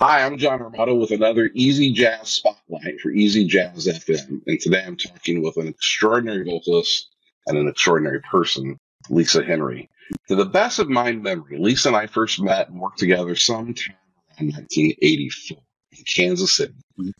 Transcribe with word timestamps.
Hi, 0.00 0.26
I'm 0.26 0.38
John 0.38 0.58
Armato 0.58 0.98
with 0.98 1.12
another 1.12 1.52
Easy 1.54 1.92
Jazz 1.92 2.28
Spotlight 2.28 3.00
for 3.00 3.10
Easy 3.10 3.46
Jazz 3.46 3.86
FM. 3.86 4.40
And 4.44 4.58
today 4.58 4.82
I'm 4.84 4.96
talking 4.96 5.40
with 5.40 5.56
an 5.56 5.68
extraordinary 5.68 6.42
vocalist 6.42 7.14
and 7.46 7.56
an 7.56 7.68
extraordinary 7.68 8.20
person, 8.20 8.76
Lisa 9.08 9.44
Henry. 9.44 9.88
To 10.26 10.34
the 10.34 10.46
best 10.46 10.80
of 10.80 10.88
my 10.88 11.12
memory, 11.12 11.58
Lisa 11.58 11.90
and 11.90 11.96
I 11.96 12.08
first 12.08 12.42
met 12.42 12.68
and 12.68 12.80
worked 12.80 12.98
together 12.98 13.36
sometime 13.36 13.94
around 14.40 14.54
1984 14.54 15.58
in 15.92 16.04
Kansas 16.12 16.56
City. 16.56 16.74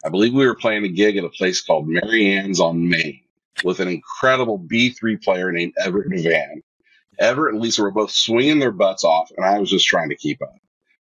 I 0.04 0.09
believe 0.09 0.34
we 0.34 0.45
were 0.45 0.56
playing 0.56 0.84
a 0.84 0.88
gig 0.88 1.16
at 1.16 1.25
a 1.25 1.30
place 1.30 1.62
called 1.62 1.86
Marianne's 1.86 2.59
on 2.59 2.88
Main 2.88 3.20
with 3.62 3.79
an 3.79 3.86
incredible 3.86 4.59
B3 4.59 5.22
player 5.22 5.52
named 5.52 5.75
Everette 5.80 6.09
DeVan. 6.09 6.62
Everette 7.20 7.50
and 7.50 7.61
Lisa 7.61 7.82
were 7.82 7.93
both 7.93 8.11
swinging 8.11 8.59
their 8.59 8.72
butts 8.72 9.04
off, 9.04 9.30
and 9.36 9.46
I 9.46 9.61
was 9.61 9.70
just 9.70 9.86
trying 9.86 10.09
to 10.09 10.16
keep 10.16 10.43
up. 10.43 10.56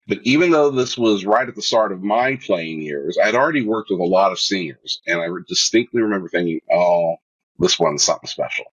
But 0.08 0.20
even 0.24 0.52
though 0.52 0.72
this 0.72 0.98
was 0.98 1.26
right 1.26 1.48
at 1.48 1.56
the 1.56 1.62
start 1.62 1.92
of 1.92 2.02
my 2.02 2.38
playing 2.38 2.82
years, 2.82 3.18
I'd 3.22 3.36
already 3.36 3.66
worked 3.66 3.90
with 3.90 4.00
a 4.00 4.06
lot 4.06 4.32
of 4.32 4.40
seniors, 4.40 5.02
and 5.06 5.20
I 5.20 5.28
distinctly 5.48 6.02
remember 6.02 6.30
thinking, 6.30 6.62
oh, 6.72 7.18
this 7.60 7.78
one's 7.78 8.04
something 8.04 8.28
special. 8.28 8.66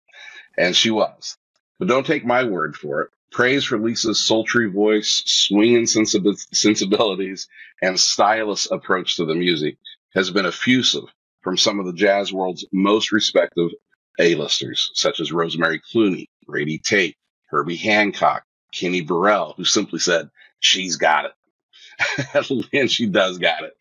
And 0.57 0.77
she 0.77 0.91
was. 0.91 1.37
But 1.79 1.89
don't 1.89 2.07
take 2.07 2.25
my 2.25 2.45
word 2.45 2.77
for 2.77 3.03
it. 3.03 3.11
Praise 3.33 3.65
for 3.65 3.79
Lisa's 3.79 4.25
sultry 4.25 4.71
voice, 4.71 5.25
swinging 5.27 5.87
sensibilities, 5.87 7.49
and 7.83 7.99
stylish 7.99 8.69
approach 8.71 9.17
to 9.17 9.25
the 9.25 9.35
music 9.35 9.77
has 10.15 10.31
been 10.31 10.47
effusive 10.47 11.05
from 11.41 11.57
some 11.57 11.81
of 11.81 11.87
the 11.87 11.93
jazz 11.93 12.33
world's 12.33 12.65
most 12.73 13.11
respected 13.11 13.73
A-listers, 14.21 14.93
such 14.95 15.19
as 15.19 15.33
Rosemary 15.33 15.81
Clooney, 15.81 16.29
Grady 16.47 16.79
Tate, 16.79 17.17
Herbie 17.47 17.75
Hancock, 17.75 18.45
Kenny 18.73 19.01
Burrell, 19.01 19.55
who 19.57 19.65
simply 19.65 19.99
said, 19.99 20.31
she's 20.65 20.97
got 20.97 21.27
it. 21.27 21.33
and 22.73 22.91
she 22.91 23.07
does 23.07 23.39
got 23.39 23.63
it. 23.63 23.77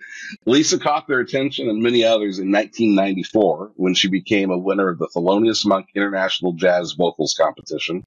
Lisa 0.46 0.78
caught 0.78 1.08
their 1.08 1.20
attention 1.20 1.70
and 1.70 1.82
many 1.82 2.04
others 2.04 2.38
in 2.38 2.52
1994 2.52 3.72
when 3.76 3.94
she 3.94 4.08
became 4.08 4.52
a 4.52 4.58
winner 4.58 4.90
of 4.90 5.00
the 5.00 5.10
Thelonious 5.16 5.66
Monk 5.66 5.88
International 5.96 6.54
Jazz 6.54 6.94
Vocals 6.94 7.36
Competition. 7.40 8.04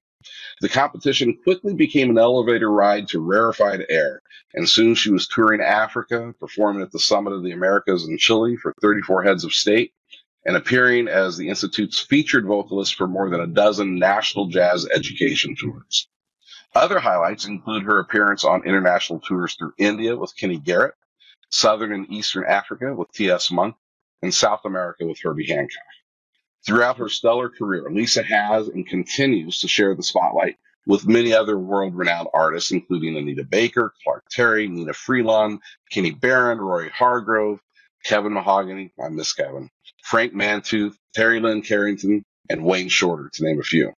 The 0.61 0.69
competition 0.69 1.37
quickly 1.43 1.73
became 1.73 2.09
an 2.09 2.17
elevator 2.17 2.71
ride 2.71 3.07
to 3.09 3.19
rarefied 3.19 3.85
air, 3.89 4.21
and 4.53 4.67
soon 4.67 4.95
she 4.95 5.11
was 5.11 5.27
touring 5.27 5.61
Africa, 5.61 6.33
performing 6.39 6.81
at 6.81 6.91
the 6.91 6.99
Summit 6.99 7.33
of 7.33 7.43
the 7.43 7.51
Americas 7.51 8.07
in 8.07 8.17
Chile 8.17 8.55
for 8.57 8.73
34 8.81 9.23
heads 9.23 9.43
of 9.43 9.53
state, 9.53 9.93
and 10.45 10.55
appearing 10.55 11.07
as 11.07 11.37
the 11.37 11.49
Institute's 11.49 11.99
featured 11.99 12.45
vocalist 12.45 12.95
for 12.95 13.07
more 13.07 13.29
than 13.29 13.41
a 13.41 13.47
dozen 13.47 13.99
national 13.99 14.47
jazz 14.47 14.87
education 14.93 15.55
tours. 15.55 16.07
Other 16.75 16.99
highlights 16.99 17.45
include 17.47 17.83
her 17.83 17.99
appearance 17.99 18.43
on 18.43 18.65
international 18.65 19.19
tours 19.19 19.55
through 19.55 19.73
India 19.77 20.15
with 20.15 20.35
Kenny 20.35 20.59
Garrett, 20.59 20.95
Southern 21.49 21.91
and 21.91 22.11
Eastern 22.11 22.45
Africa 22.45 22.93
with 22.93 23.11
T.S. 23.13 23.51
Monk, 23.51 23.75
and 24.21 24.33
South 24.33 24.61
America 24.65 25.05
with 25.05 25.19
Herbie 25.21 25.47
Hancock. 25.47 25.83
Throughout 26.65 26.97
her 26.97 27.09
stellar 27.09 27.49
career, 27.49 27.89
Lisa 27.89 28.23
has 28.23 28.67
and 28.67 28.85
continues 28.87 29.59
to 29.59 29.67
share 29.67 29.95
the 29.95 30.03
spotlight 30.03 30.57
with 30.85 31.07
many 31.07 31.33
other 31.33 31.57
world 31.57 31.95
renowned 31.95 32.29
artists, 32.33 32.71
including 32.71 33.17
Anita 33.17 33.43
Baker, 33.43 33.93
Clark 34.03 34.23
Terry, 34.29 34.67
Nnenna 34.67 34.95
Freelon, 34.95 35.59
Kenny 35.91 36.11
Barron, 36.11 36.59
Roy 36.59 36.89
Hargrove, 36.89 37.59
Kevin 38.03 38.33
Mahogany, 38.33 38.93
I 39.03 39.09
miss 39.09 39.33
Kevin, 39.33 39.69
Frank 40.03 40.33
Mantooth, 40.33 40.95
Terri 41.15 41.41
Lyne 41.41 41.61
Carrington, 41.61 42.23
and 42.49 42.63
Wayne 42.63 42.89
Shorter, 42.89 43.29
to 43.33 43.43
name 43.43 43.59
a 43.59 43.63
few. 43.63 43.93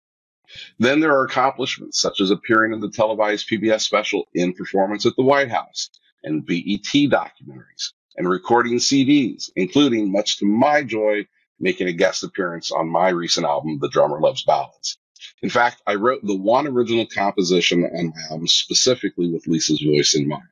Then 0.79 0.99
there 0.99 1.11
are 1.11 1.25
accomplishments 1.25 1.99
such 1.99 2.21
as 2.21 2.31
appearing 2.31 2.73
in 2.73 2.79
the 2.79 2.89
televised 2.89 3.49
PBS 3.49 3.81
special 3.81 4.27
In 4.33 4.53
Performance 4.53 5.05
at 5.05 5.15
the 5.15 5.23
White 5.23 5.49
House 5.49 5.89
and 6.23 6.45
BET 6.45 6.83
documentaries 6.83 7.93
and 8.17 8.27
recording 8.27 8.77
CDs, 8.77 9.49
including, 9.55 10.11
much 10.11 10.37
to 10.37 10.45
my 10.45 10.83
joy, 10.83 11.25
making 11.59 11.87
a 11.87 11.93
guest 11.93 12.23
appearance 12.23 12.71
on 12.71 12.89
my 12.89 13.09
recent 13.09 13.45
album, 13.45 13.79
The 13.79 13.89
Drummer 13.89 14.19
Loves 14.19 14.43
Ballads. 14.43 14.97
In 15.41 15.49
fact, 15.49 15.81
I 15.87 15.95
wrote 15.95 16.23
the 16.23 16.35
one 16.35 16.67
original 16.67 17.05
composition 17.05 17.83
on 17.83 18.13
my 18.15 18.21
album 18.29 18.47
specifically 18.47 19.31
with 19.31 19.47
Lisa's 19.47 19.81
voice 19.81 20.15
in 20.15 20.27
mind. 20.27 20.47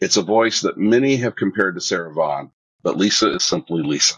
It's 0.00 0.16
a 0.16 0.22
voice 0.22 0.60
that 0.62 0.78
many 0.78 1.16
have 1.16 1.36
compared 1.36 1.74
to 1.74 1.80
Sarah 1.80 2.12
Vaughan, 2.12 2.50
but 2.82 2.96
Lisa 2.96 3.34
is 3.34 3.44
simply 3.44 3.82
Lisa. 3.82 4.14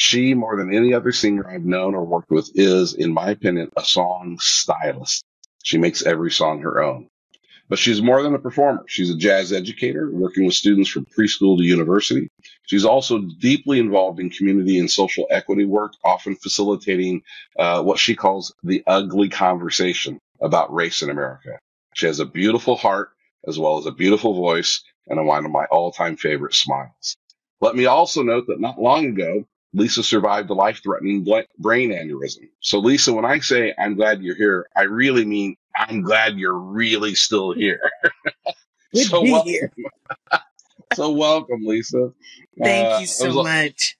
She, 0.00 0.32
more 0.32 0.56
than 0.56 0.72
any 0.72 0.94
other 0.94 1.10
singer 1.10 1.50
I've 1.50 1.64
known 1.64 1.96
or 1.96 2.04
worked 2.04 2.30
with, 2.30 2.52
is, 2.54 2.94
in 2.94 3.12
my 3.12 3.30
opinion, 3.30 3.72
a 3.76 3.84
song 3.84 4.38
stylist. 4.40 5.24
She 5.64 5.76
makes 5.76 6.06
every 6.06 6.30
song 6.30 6.60
her 6.60 6.80
own. 6.80 7.08
But 7.68 7.80
she's 7.80 8.00
more 8.00 8.22
than 8.22 8.32
a 8.32 8.38
performer. 8.38 8.84
She's 8.86 9.10
a 9.10 9.16
jazz 9.16 9.52
educator, 9.52 10.08
working 10.12 10.46
with 10.46 10.54
students 10.54 10.88
from 10.88 11.04
preschool 11.06 11.58
to 11.58 11.64
university. 11.64 12.30
She's 12.68 12.84
also 12.84 13.18
deeply 13.40 13.80
involved 13.80 14.20
in 14.20 14.30
community 14.30 14.78
and 14.78 14.88
social 14.88 15.26
equity 15.32 15.64
work, 15.64 15.94
often 16.04 16.36
facilitating 16.36 17.22
uh, 17.58 17.82
what 17.82 17.98
she 17.98 18.14
calls 18.14 18.54
the 18.62 18.84
ugly 18.86 19.28
conversation 19.28 20.20
about 20.40 20.72
race 20.72 21.02
in 21.02 21.10
America. 21.10 21.58
She 21.94 22.06
has 22.06 22.20
a 22.20 22.24
beautiful 22.24 22.76
heart 22.76 23.10
as 23.48 23.58
well 23.58 23.78
as 23.78 23.86
a 23.86 23.90
beautiful 23.90 24.34
voice 24.34 24.80
and 25.08 25.26
one 25.26 25.44
of 25.44 25.50
my 25.50 25.64
all 25.72 25.90
time 25.90 26.16
favorite 26.16 26.54
smiles. 26.54 27.16
Let 27.60 27.74
me 27.74 27.86
also 27.86 28.22
note 28.22 28.46
that 28.46 28.60
not 28.60 28.80
long 28.80 29.04
ago, 29.06 29.44
Lisa 29.74 30.02
survived 30.02 30.50
a 30.50 30.54
life 30.54 30.82
threatening 30.82 31.26
brain 31.58 31.90
aneurysm. 31.90 32.48
So, 32.60 32.78
Lisa, 32.78 33.12
when 33.12 33.24
I 33.24 33.38
say 33.40 33.74
I'm 33.78 33.94
glad 33.96 34.22
you're 34.22 34.34
here, 34.34 34.66
I 34.76 34.82
really 34.82 35.24
mean 35.24 35.56
I'm 35.76 36.02
glad 36.02 36.38
you're 36.38 36.58
really 36.58 37.14
still 37.14 37.52
here. 37.52 37.80
Good 38.94 39.06
so, 39.06 39.22
welcome. 39.22 39.48
here. 39.48 39.72
so, 40.94 41.10
welcome, 41.10 41.64
Lisa. 41.64 42.12
Thank 42.62 42.88
uh, 42.88 42.98
you 43.00 43.06
so 43.06 43.40
a, 43.40 43.42
much. 43.42 43.96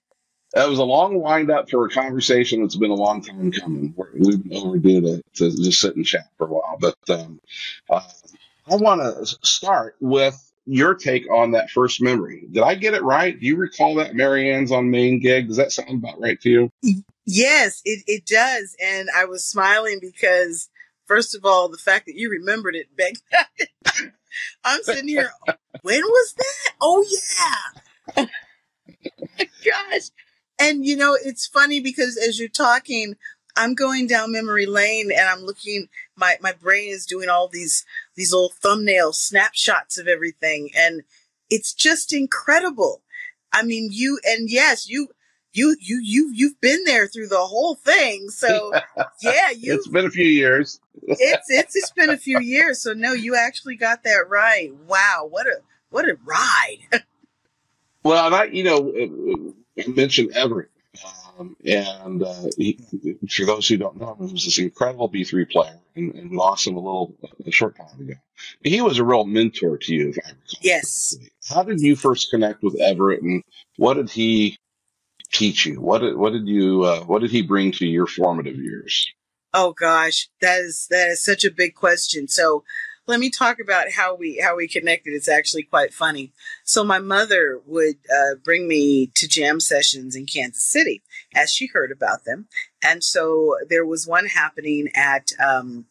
That 0.53 0.67
was 0.67 0.79
a 0.79 0.83
long 0.83 1.19
wind 1.19 1.51
up 1.51 1.69
for 1.69 1.85
a 1.85 1.89
conversation 1.89 2.61
that's 2.61 2.75
been 2.75 2.89
a 2.89 2.95
long 2.95 3.21
time 3.21 3.51
coming. 3.51 3.93
We've 4.15 4.43
been 4.43 4.57
overdue 4.57 5.01
to, 5.01 5.23
to 5.35 5.63
just 5.63 5.79
sit 5.79 5.95
and 5.95 6.03
chat 6.03 6.27
for 6.39 6.47
a 6.47 6.51
while. 6.51 6.77
But 6.79 6.97
um, 7.09 7.39
uh, 7.87 8.01
I 8.67 8.75
want 8.75 9.01
to 9.01 9.25
start 9.47 9.95
with 9.99 10.48
your 10.69 10.93
take 10.93 11.29
on 11.31 11.51
that 11.51 11.71
first 11.71 11.99
memory. 11.99 12.45
Did 12.51 12.61
I 12.61 12.75
get 12.75 12.93
it 12.93 13.01
right? 13.01 13.37
Do 13.37 13.45
you 13.45 13.57
recall 13.57 13.95
that 13.95 14.13
Marianne's 14.13 14.71
on 14.71 14.91
Main 14.91 15.19
gig? 15.19 15.47
Does 15.47 15.57
that 15.57 15.71
sound 15.71 16.03
about 16.03 16.21
right 16.21 16.39
to 16.41 16.49
you? 16.49 16.71
Yes, 17.25 17.81
it, 17.85 18.03
it 18.05 18.25
does. 18.27 18.75
And 18.83 19.09
I 19.15 19.25
was 19.25 19.43
smiling 19.43 19.99
because, 19.99 20.69
first 21.07 21.35
of 21.35 21.43
all, 21.43 21.69
the 21.69 21.77
fact 21.77 22.05
that 22.05 22.15
you 22.15 22.29
remembered 22.29 22.75
it, 22.75 22.95
Beck. 22.95 23.15
I'm 24.63 24.83
sitting 24.83 25.07
here, 25.07 25.31
when 25.81 26.01
was 26.01 26.33
that? 26.37 26.73
Oh, 26.79 27.03
yeah. 27.09 28.25
oh 28.25 28.27
my 29.39 29.49
gosh. 29.65 30.09
And, 30.59 30.85
you 30.85 30.95
know, 30.95 31.17
it's 31.19 31.47
funny 31.47 31.79
because 31.79 32.15
as 32.15 32.39
you're 32.39 32.47
talking, 32.47 33.15
I'm 33.57 33.73
going 33.73 34.05
down 34.05 34.31
memory 34.31 34.67
lane 34.67 35.09
and 35.11 35.27
I'm 35.27 35.41
looking 35.41 35.87
my 36.19 36.37
my 36.41 36.51
brain 36.51 36.89
is 36.89 37.05
doing 37.05 37.29
all 37.29 37.47
these 37.47 37.85
these 38.15 38.31
little 38.31 38.51
thumbnail 38.61 39.13
snapshots 39.13 39.97
of 39.97 40.07
everything 40.07 40.69
and 40.75 41.03
it's 41.49 41.73
just 41.73 42.13
incredible. 42.13 43.01
I 43.51 43.63
mean, 43.63 43.89
you 43.91 44.19
and 44.23 44.49
yes, 44.49 44.87
you 44.87 45.09
you 45.53 45.75
you 45.79 45.99
you 46.03 46.31
you've 46.33 46.61
been 46.61 46.83
there 46.85 47.07
through 47.07 47.27
the 47.27 47.37
whole 47.37 47.75
thing. 47.75 48.29
So 48.29 48.71
yeah, 49.21 49.49
you 49.49 49.75
It's 49.75 49.87
been 49.87 50.05
a 50.05 50.11
few 50.11 50.25
years. 50.25 50.79
it's 51.01 51.45
it's 51.49 51.75
it's 51.75 51.91
been 51.91 52.09
a 52.11 52.17
few 52.17 52.39
years. 52.39 52.81
So 52.81 52.93
no, 52.93 53.13
you 53.13 53.35
actually 53.35 53.75
got 53.75 54.03
that 54.03 54.29
right. 54.29 54.73
Wow, 54.87 55.27
what 55.29 55.47
a 55.47 55.61
what 55.89 56.05
a 56.05 56.17
ride. 56.23 56.77
well, 58.03 58.33
I 58.33 58.45
you 58.45 58.63
know 58.63 58.77
uh, 58.77 59.81
uh, 59.81 59.83
I 59.85 59.87
mentioned 59.89 60.33
Everette 60.33 60.67
um, 61.39 61.55
and 61.65 62.23
uh, 62.23 62.35
he, 62.57 62.79
for 63.29 63.45
those 63.45 63.67
who 63.67 63.77
don't 63.77 63.99
know 63.99 64.15
him, 64.15 64.27
he 64.27 64.33
was 64.33 64.45
this 64.45 64.59
incredible 64.59 65.09
B3 65.09 65.49
player 65.49 65.79
and, 65.95 66.13
and 66.15 66.31
lost 66.31 66.67
him 66.67 66.75
a 66.75 66.79
little 66.79 67.15
a 67.45 67.51
short 67.51 67.77
time 67.77 67.99
ago. 67.99 68.13
He 68.61 68.81
was 68.81 68.99
a 68.99 69.03
real 69.03 69.25
mentor 69.25 69.77
to 69.77 69.93
you, 69.93 70.09
if 70.09 70.17
I 70.25 70.29
recall. 70.29 70.59
Yes. 70.61 71.15
How 71.47 71.63
did 71.63 71.79
you 71.79 71.95
first 71.95 72.29
connect 72.29 72.61
with 72.61 72.79
Everette, 72.79 73.21
and 73.21 73.43
what 73.77 73.95
did 73.95 74.09
he 74.09 74.57
teach 75.31 75.65
you? 75.65 75.79
What 75.79 75.99
did 75.99 76.17
what 76.17 76.33
did 76.33 76.47
you 76.47 76.83
uh, 76.83 77.01
what 77.01 77.21
did 77.21 77.31
he 77.31 77.41
bring 77.41 77.71
to 77.73 77.87
your 77.87 78.07
formative 78.07 78.57
years? 78.57 79.07
Oh 79.53 79.73
gosh, 79.73 80.29
that 80.41 80.59
is 80.59 80.87
that 80.89 81.09
is 81.09 81.23
such 81.23 81.43
a 81.45 81.51
big 81.51 81.73
question. 81.73 82.27
So 82.27 82.63
let 83.09 83.19
me 83.19 83.31
talk 83.31 83.57
about 83.59 83.89
how 83.89 84.13
we 84.13 84.39
how 84.41 84.55
we 84.55 84.67
connected. 84.67 85.13
It's 85.13 85.27
actually 85.27 85.63
quite 85.63 85.91
funny. 85.93 86.31
So 86.63 86.83
my 86.83 86.99
mother 86.99 87.59
would 87.65 87.95
uh, 88.07 88.35
bring 88.43 88.67
me 88.67 89.07
to 89.15 89.27
jam 89.27 89.59
sessions 89.59 90.15
in 90.15 90.27
Kansas 90.27 90.63
City 90.63 91.01
as 91.33 91.51
she 91.51 91.65
heard 91.65 91.91
about 91.91 92.23
them, 92.23 92.47
and 92.83 93.03
so 93.03 93.57
there 93.67 93.85
was 93.85 94.07
one 94.07 94.27
happening 94.27 94.89
at 94.93 95.31
um, 95.43 95.85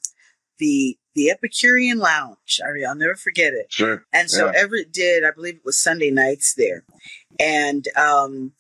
the 0.59 0.97
the 1.17 1.29
Epicurean 1.29 1.99
Lounge. 1.99 2.61
I, 2.65 2.71
will 2.71 2.95
never 2.95 3.17
forget 3.17 3.53
it. 3.53 3.67
Sure. 3.73 4.05
And 4.13 4.31
so 4.31 4.47
yeah. 4.47 4.65
Everette 4.65 4.93
did. 4.93 5.25
I 5.25 5.33
believe 5.33 5.57
it 5.57 5.65
was 5.65 5.77
Sunday 5.79 6.13
nights 6.13 6.55
there, 6.55 6.85
and 7.41 7.85
um, 7.97 8.53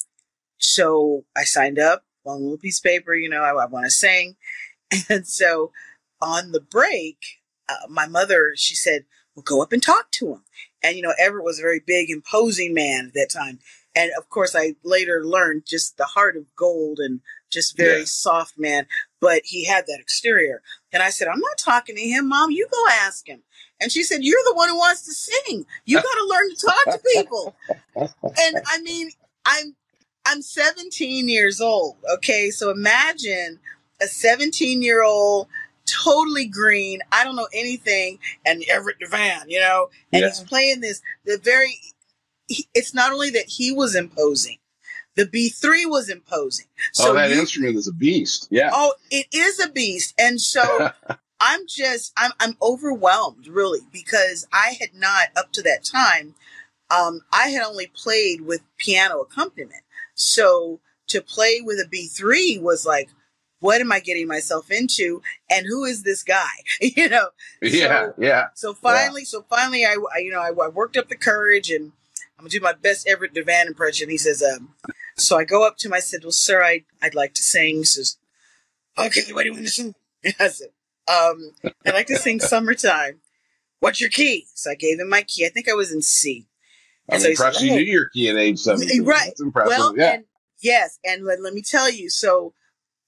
so 0.59 1.25
I 1.37 1.45
signed 1.45 1.79
up 1.79 2.03
on 2.27 2.39
a 2.39 2.41
little 2.41 2.59
piece 2.59 2.81
of 2.81 2.85
paper. 2.85 3.15
You 3.15 3.29
know, 3.29 3.43
I, 3.43 3.51
I 3.51 3.67
want 3.67 3.85
to 3.85 3.91
sing, 3.93 4.35
and 5.09 5.29
so 5.29 5.71
on 6.21 6.51
the 6.51 6.61
break 6.61 7.38
uh, 7.69 7.87
my 7.88 8.06
mother, 8.06 8.53
she 8.56 8.75
said, 8.75 9.05
well, 9.35 9.43
go 9.43 9.62
up 9.62 9.73
and 9.73 9.82
talk 9.82 10.11
to 10.12 10.32
him. 10.32 10.43
And 10.82 10.97
you 10.97 11.03
know, 11.03 11.15
Everette 11.20 11.44
was 11.44 11.59
a 11.59 11.62
very 11.62 11.81
big, 11.85 12.11
imposing 12.11 12.75
man 12.75 13.06
at 13.09 13.15
that 13.15 13.31
time. 13.32 13.59
And 13.97 14.12
of 14.17 14.29
course, 14.29 14.55
I 14.55 14.76
later 14.85 15.25
learned 15.25 15.65
just 15.67 15.97
the 15.97 16.05
heart 16.05 16.37
of 16.37 16.55
gold 16.55 16.99
and 17.00 17.20
just 17.50 17.76
very 17.76 18.00
Yeah. 18.00 18.05
soft 18.06 18.59
man. 18.59 18.87
But 19.20 19.43
he 19.44 19.65
had 19.65 19.87
that 19.87 19.99
exterior. 20.00 20.62
And 20.93 21.03
I 21.03 21.11
said, 21.11 21.26
I'm 21.29 21.41
not 21.41 21.59
talking 21.59 21.97
to 21.97 22.03
him, 22.03 22.29
Mom. 22.29 22.50
You 22.50 22.69
go 22.70 22.85
ask 22.91 23.26
him. 23.29 23.43
And 23.81 23.91
she 23.91 24.03
said, 24.05 24.23
You're 24.23 24.43
the 24.44 24.55
one 24.55 24.69
who 24.69 24.76
wants 24.76 25.03
to 25.06 25.12
sing. 25.12 25.67
You 25.85 25.97
got 26.03 26.03
to 26.14 26.26
learn 26.26 26.50
to 26.50 26.67
talk 26.67 26.85
to 26.85 27.00
people. 27.14 27.56
And 27.97 28.56
I 28.67 28.81
mean, 28.82 29.11
I'm 29.44 29.75
I'm 30.26 30.43
17 30.43 31.29
years 31.29 31.61
old. 31.61 31.97
Okay, 32.17 32.50
so 32.50 32.71
imagine 32.71 33.59
a 34.00 34.06
17 34.06 34.82
year 34.82 35.03
old, 35.03 35.49
totally 35.90 36.46
green. 36.46 37.00
I 37.12 37.25
don't 37.25 37.37
know 37.37 37.49
anything, 37.52 38.19
and 38.44 38.62
Everette 38.62 39.00
DeVan, 39.02 39.44
you 39.49 39.61
know, 39.61 39.90
and 40.12 40.23
Yeah. 40.23 40.29
he's 40.29 40.40
playing 40.40 40.81
this. 40.81 41.00
The 41.25 41.38
very, 41.38 41.79
he, 42.49 42.67
it's 42.75 42.94
not 42.94 43.12
only 43.12 43.31
that 43.31 43.46
he 43.46 43.73
was 43.73 43.94
imposing, 43.94 44.58
the 45.17 45.26
B3 45.26 45.88
was 45.90 46.08
imposing. 46.08 46.67
So 46.93 47.11
oh, 47.11 47.14
that 47.14 47.31
you- 47.31 47.40
instrument 47.40 47.76
is 47.76 47.88
a 47.88 47.93
beast. 47.93 48.49
Yeah. 48.50 48.70
Oh, 48.73 48.94
it 49.11 49.26
is 49.32 49.58
a 49.61 49.69
beast. 49.69 50.14
And 50.19 50.40
so 50.40 50.90
I'm 51.40 51.61
just 51.69 52.12
I'm 52.17 52.32
I'm 52.40 52.56
overwhelmed 52.62 53.46
really 53.49 53.81
because 53.93 54.46
I 54.52 54.76
had 54.81 54.94
not 54.94 55.29
up 55.37 55.52
to 55.52 55.62
that 55.62 55.85
time 55.85 56.35
um 56.90 57.20
I 57.32 57.49
had 57.50 57.62
only 57.64 57.87
played 57.87 58.40
with 58.43 58.61
piano 58.76 59.20
accompaniment. 59.20 59.82
So 60.14 60.81
to 61.08 61.20
play 61.20 61.61
with 61.61 61.79
a 61.79 61.88
B3 61.88 62.61
was 62.61 62.85
like 62.87 63.08
what 63.61 63.81
am 63.81 63.91
I 63.91 64.01
getting 64.01 64.29
myself 64.29 64.71
into 64.71 65.23
and 65.51 65.67
who 65.67 65.85
is 65.85 66.03
this 66.03 66.23
guy? 66.23 66.51
you 66.81 67.09
know. 67.09 67.29
yeah. 67.63 68.11
yeah. 68.19 68.47
So 68.55 68.75
finally 68.75 69.25
so 69.25 69.45
finally 69.49 69.85
I, 69.85 69.97
I 70.15 70.19
you 70.19 70.31
know 70.31 70.41
I, 70.41 70.51
I 70.51 70.69
worked 70.69 70.97
up 70.97 71.09
the 71.09 71.17
courage 71.17 71.71
and 71.71 71.93
I'm 72.39 72.45
gonna 72.45 72.51
do 72.51 72.61
my 72.61 72.73
best 72.73 73.07
Everette 73.07 73.35
DeVan 73.35 73.67
impression. 73.67 74.09
He 74.09 74.17
says, 74.17 74.43
um, 74.43 74.75
so 75.17 75.37
I 75.37 75.45
go 75.45 75.67
up 75.67 75.77
to 75.79 75.89
him. 75.89 75.93
I 75.93 75.99
said, 75.99 76.23
"Well, 76.23 76.31
sir, 76.31 76.63
I 76.63 76.85
I'd 77.03 77.15
like 77.15 77.35
to 77.35 77.43
sing." 77.43 77.79
He 77.79 77.85
says, 77.85 78.17
"Okay, 78.97 79.33
what 79.33 79.43
do 79.43 79.49
you 79.49 79.55
want 79.55 79.65
to 79.65 79.71
sing?" 79.71 79.95
I 80.39 80.49
said, 80.49 80.69
um, 81.09 81.53
"I'd 81.85 81.95
like 81.95 82.07
to 82.07 82.17
sing 82.17 82.39
Summertime." 82.39 83.21
What's 83.81 84.01
your 84.01 84.11
key? 84.11 84.47
So 84.55 84.71
I 84.71 84.75
gave 84.75 85.01
him 85.01 85.09
my 85.09 85.23
key. 85.23 85.47
I 85.47 85.49
think 85.49 85.69
I 85.69 85.75
was 85.75 85.93
in 85.93 86.03
C. 86.03 86.47
I'm 87.09 87.15
And 87.15 87.23
so 87.23 87.29
he 87.29 87.35
said, 87.35 87.55
you 87.61 87.73
"Oh." 87.73 87.77
knew 87.77 87.83
your 87.83 88.09
key 88.11 88.29
at 88.29 88.37
age 88.37 88.59
17. 88.61 89.05
Right. 89.05 89.27
That's 89.27 89.41
impressive. 89.41 89.69
Well, 89.69 89.97
yeah. 89.97 90.15
and 90.15 90.25
yes, 90.61 90.99
and 91.05 91.25
let, 91.25 91.41
let 91.41 91.55
me 91.55 91.63
tell 91.63 91.91
you. 91.91 92.11
So 92.11 92.55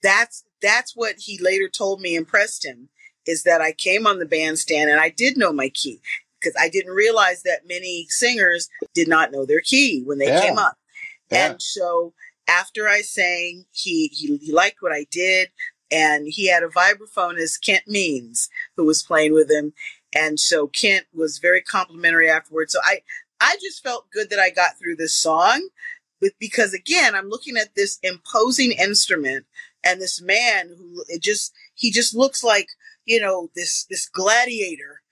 that's 0.02 0.44
that's 0.62 0.94
what 0.94 1.16
he 1.18 1.38
later 1.40 1.68
told 1.68 2.00
me 2.00 2.14
impressed 2.14 2.64
him 2.64 2.88
is 3.26 3.42
that 3.44 3.60
I 3.60 3.72
came 3.72 4.06
on 4.06 4.18
the 4.18 4.26
bandstand 4.26 4.90
and 4.90 5.00
I 5.00 5.08
did 5.10 5.36
know 5.36 5.52
my 5.52 5.68
key 5.68 6.00
because 6.40 6.54
I 6.60 6.68
didn't 6.68 6.92
realize 6.94 7.42
that 7.42 7.66
many 7.66 8.06
singers 8.08 8.68
did 8.94 9.08
not 9.08 9.30
know 9.30 9.44
their 9.44 9.60
key 9.60 10.02
when 10.04 10.18
they 10.18 10.28
Yeah. 10.28 10.40
came 10.40 10.58
up. 10.58 10.76
yeah. 11.30 11.50
And 11.52 11.62
so 11.62 12.14
after 12.48 12.88
I 12.88 13.02
sang, 13.02 13.66
he, 13.72 14.08
he 14.08 14.36
he 14.38 14.52
liked 14.52 14.78
what 14.80 14.92
I 14.92 15.06
did, 15.10 15.50
and 15.90 16.26
he 16.28 16.48
had 16.48 16.62
a 16.62 16.68
vibraphonist, 16.68 17.64
Kent 17.64 17.84
Means, 17.86 18.48
who 18.76 18.84
was 18.84 19.02
playing 19.02 19.34
with 19.34 19.50
him. 19.50 19.72
And 20.12 20.40
so 20.40 20.66
Kent 20.66 21.06
was 21.14 21.38
very 21.38 21.60
complimentary 21.62 22.28
afterwards. 22.28 22.72
So 22.72 22.80
I 22.84 23.02
I 23.40 23.56
just 23.60 23.82
felt 23.82 24.10
good 24.10 24.30
that 24.30 24.40
I 24.40 24.50
got 24.50 24.78
through 24.78 24.96
this 24.96 25.14
song, 25.14 25.68
with 26.20 26.32
because 26.40 26.72
again 26.74 27.14
I'm 27.14 27.28
looking 27.28 27.56
at 27.56 27.74
this 27.76 27.98
imposing 28.02 28.72
instrument 28.72 29.46
and 29.84 30.00
this 30.00 30.20
man 30.20 30.68
who 30.76 31.04
it 31.08 31.22
just 31.22 31.52
he 31.74 31.90
just 31.90 32.14
looks 32.14 32.42
like 32.44 32.68
you 33.04 33.20
know 33.20 33.50
this 33.54 33.84
this 33.90 34.08
gladiator 34.08 35.02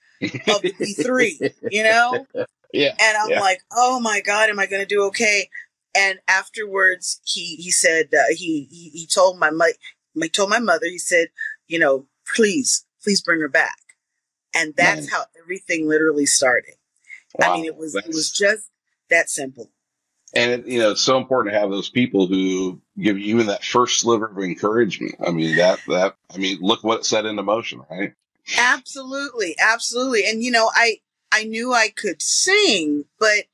of 0.49 0.61
the 0.61 0.73
B3, 0.73 1.51
you 1.71 1.83
know. 1.83 2.27
yeah. 2.73 2.95
And 2.99 3.17
I'm 3.17 3.29
Yeah. 3.29 3.39
like, 3.39 3.61
oh 3.71 3.99
my 3.99 4.21
god, 4.21 4.49
am 4.49 4.59
I 4.59 4.65
going 4.65 4.81
to 4.81 4.87
do 4.87 5.03
okay? 5.05 5.49
And 5.95 6.19
afterwards, 6.27 7.21
he 7.25 7.55
he 7.55 7.71
said 7.71 8.09
uh, 8.13 8.31
he, 8.31 8.67
he 8.69 8.89
he 8.89 9.07
told 9.07 9.39
my 9.39 9.49
my 9.49 9.71
he 10.13 10.29
told 10.29 10.49
my 10.49 10.59
mother, 10.59 10.85
he 10.85 10.97
said, 10.97 11.29
you 11.67 11.79
know, 11.79 12.05
please, 12.35 12.85
please 13.03 13.21
bring 13.21 13.39
her 13.41 13.49
back. 13.49 13.77
And 14.53 14.73
that's 14.75 15.11
how 15.11 15.25
everything 15.41 15.87
literally 15.87 16.25
started. 16.25 16.75
I 17.41 17.53
mean, 17.53 17.65
it 17.65 17.77
was 17.77 17.95
it 17.95 18.07
was 18.07 18.31
just 18.31 18.69
that 19.09 19.29
simple. 19.29 19.71
And 20.33 20.51
it, 20.51 20.67
you 20.67 20.79
know 20.79 20.91
it's 20.91 21.01
so 21.01 21.17
important 21.17 21.53
to 21.53 21.59
have 21.59 21.69
those 21.69 21.89
people 21.89 22.27
who 22.27 22.81
give 22.97 23.17
you 23.17 23.35
even 23.35 23.47
that 23.47 23.63
first 23.63 23.99
sliver 23.99 24.27
of 24.27 24.37
encouragement. 24.37 25.15
I 25.25 25.31
mean 25.31 25.57
that 25.57 25.79
that 25.87 26.15
I 26.33 26.37
mean 26.37 26.59
look 26.61 26.83
what 26.83 26.99
it 26.99 27.05
set 27.05 27.25
into 27.25 27.43
motion, 27.43 27.81
right? 27.89 28.13
Absolutely, 28.57 29.55
absolutely. 29.59 30.25
And 30.25 30.43
you 30.43 30.51
know, 30.51 30.71
I 30.73 30.97
I 31.31 31.43
knew 31.43 31.73
I 31.73 31.89
could 31.89 32.21
sing, 32.21 33.05
but 33.19 33.45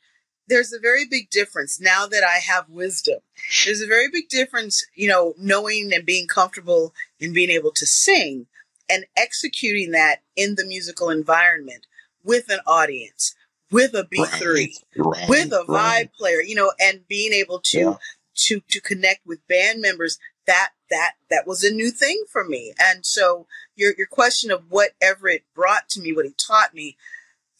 there's 0.47 0.73
a 0.73 0.79
very 0.79 1.05
big 1.05 1.29
difference 1.29 1.79
now 1.79 2.05
that 2.05 2.23
I 2.23 2.37
have 2.37 2.69
wisdom. 2.69 3.19
There's 3.65 3.81
a 3.81 3.87
very 3.87 4.09
big 4.11 4.29
difference, 4.29 4.85
you 4.93 5.07
know, 5.07 5.33
knowing 5.37 5.91
and 5.93 6.05
being 6.05 6.27
comfortable 6.27 6.93
in 7.19 7.33
being 7.33 7.49
able 7.49 7.71
to 7.71 7.85
sing 7.85 8.47
and 8.89 9.05
executing 9.17 9.91
that 9.91 10.17
in 10.35 10.55
the 10.55 10.65
musical 10.65 11.09
environment 11.09 11.87
with 12.23 12.49
an 12.49 12.59
audience, 12.67 13.35
with 13.75 13.93
a 13.93 14.05
B3, 14.05 14.73
Right, 14.97 15.29
with 15.29 15.51
a 15.51 15.65
vibe 15.67 15.67
right. 15.67 16.13
player, 16.13 16.41
you 16.41 16.55
know, 16.55 16.71
and 16.79 17.07
being 17.07 17.33
able 17.33 17.59
to 17.71 17.77
Yeah. 17.79 17.97
to 18.35 18.61
to 18.69 18.81
connect 18.81 19.25
with 19.25 19.45
band 19.47 19.81
members. 19.81 20.17
That 20.47 20.71
that 20.89 21.13
that 21.29 21.45
was 21.47 21.63
a 21.63 21.71
new 21.71 21.91
thing 21.91 22.23
for 22.31 22.43
me. 22.43 22.73
And 22.79 23.05
so 23.05 23.47
your 23.75 23.93
your 23.97 24.07
question 24.07 24.49
of 24.51 24.63
what 24.69 24.91
Everette 25.03 25.43
brought 25.53 25.89
to 25.89 25.99
me, 26.01 26.13
what 26.13 26.25
he 26.25 26.33
taught 26.33 26.73
me, 26.73 26.97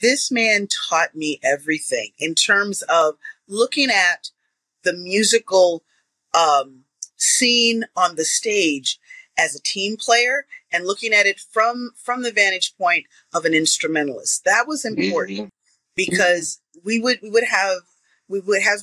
this 0.01 0.31
man 0.31 0.67
taught 0.67 1.15
me 1.15 1.39
everything 1.43 2.11
in 2.17 2.35
terms 2.35 2.81
of 2.83 3.17
looking 3.47 3.89
at 3.89 4.29
the 4.83 4.93
musical 4.93 5.83
um, 6.33 6.83
scene 7.17 7.85
on 7.95 8.15
the 8.15 8.25
stage 8.25 8.99
as 9.37 9.55
a 9.55 9.61
team 9.61 9.97
player 9.97 10.45
and 10.71 10.85
looking 10.85 11.11
at 11.13 11.25
it 11.25 11.39
from 11.39 11.91
from 11.97 12.21
the 12.23 12.31
vantage 12.31 12.75
point 12.77 13.05
of 13.33 13.45
an 13.45 13.53
instrumentalist. 13.53 14.43
That 14.45 14.67
was 14.67 14.85
important 14.85 15.39
Mhm. 15.39 15.49
Because 15.95 16.61
we 16.83 16.99
would 16.99 17.19
we 17.21 17.29
would 17.29 17.45
have 17.45 17.79
we 18.27 18.39
would 18.39 18.61
have 18.61 18.79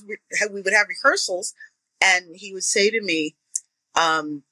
we 0.53 0.63
would 0.63 0.73
have 0.73 0.87
rehearsals 0.89 1.55
and 2.03 2.27
he 2.35 2.53
would 2.53 2.65
say 2.65 2.91
to 2.91 3.01
me 3.01 3.37
um 3.95 4.43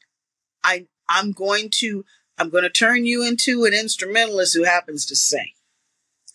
i 0.63 0.87
i'm 1.09 1.33
going 1.33 1.69
to 1.71 2.05
i'm 2.39 2.51
going 2.51 2.65
to 2.65 2.71
turn 2.71 3.05
you 3.07 3.27
into 3.27 3.65
an 3.65 3.73
instrumentalist 3.73 4.55
who 4.55 4.65
happens 4.65 5.07
to 5.07 5.17
sing 5.17 5.51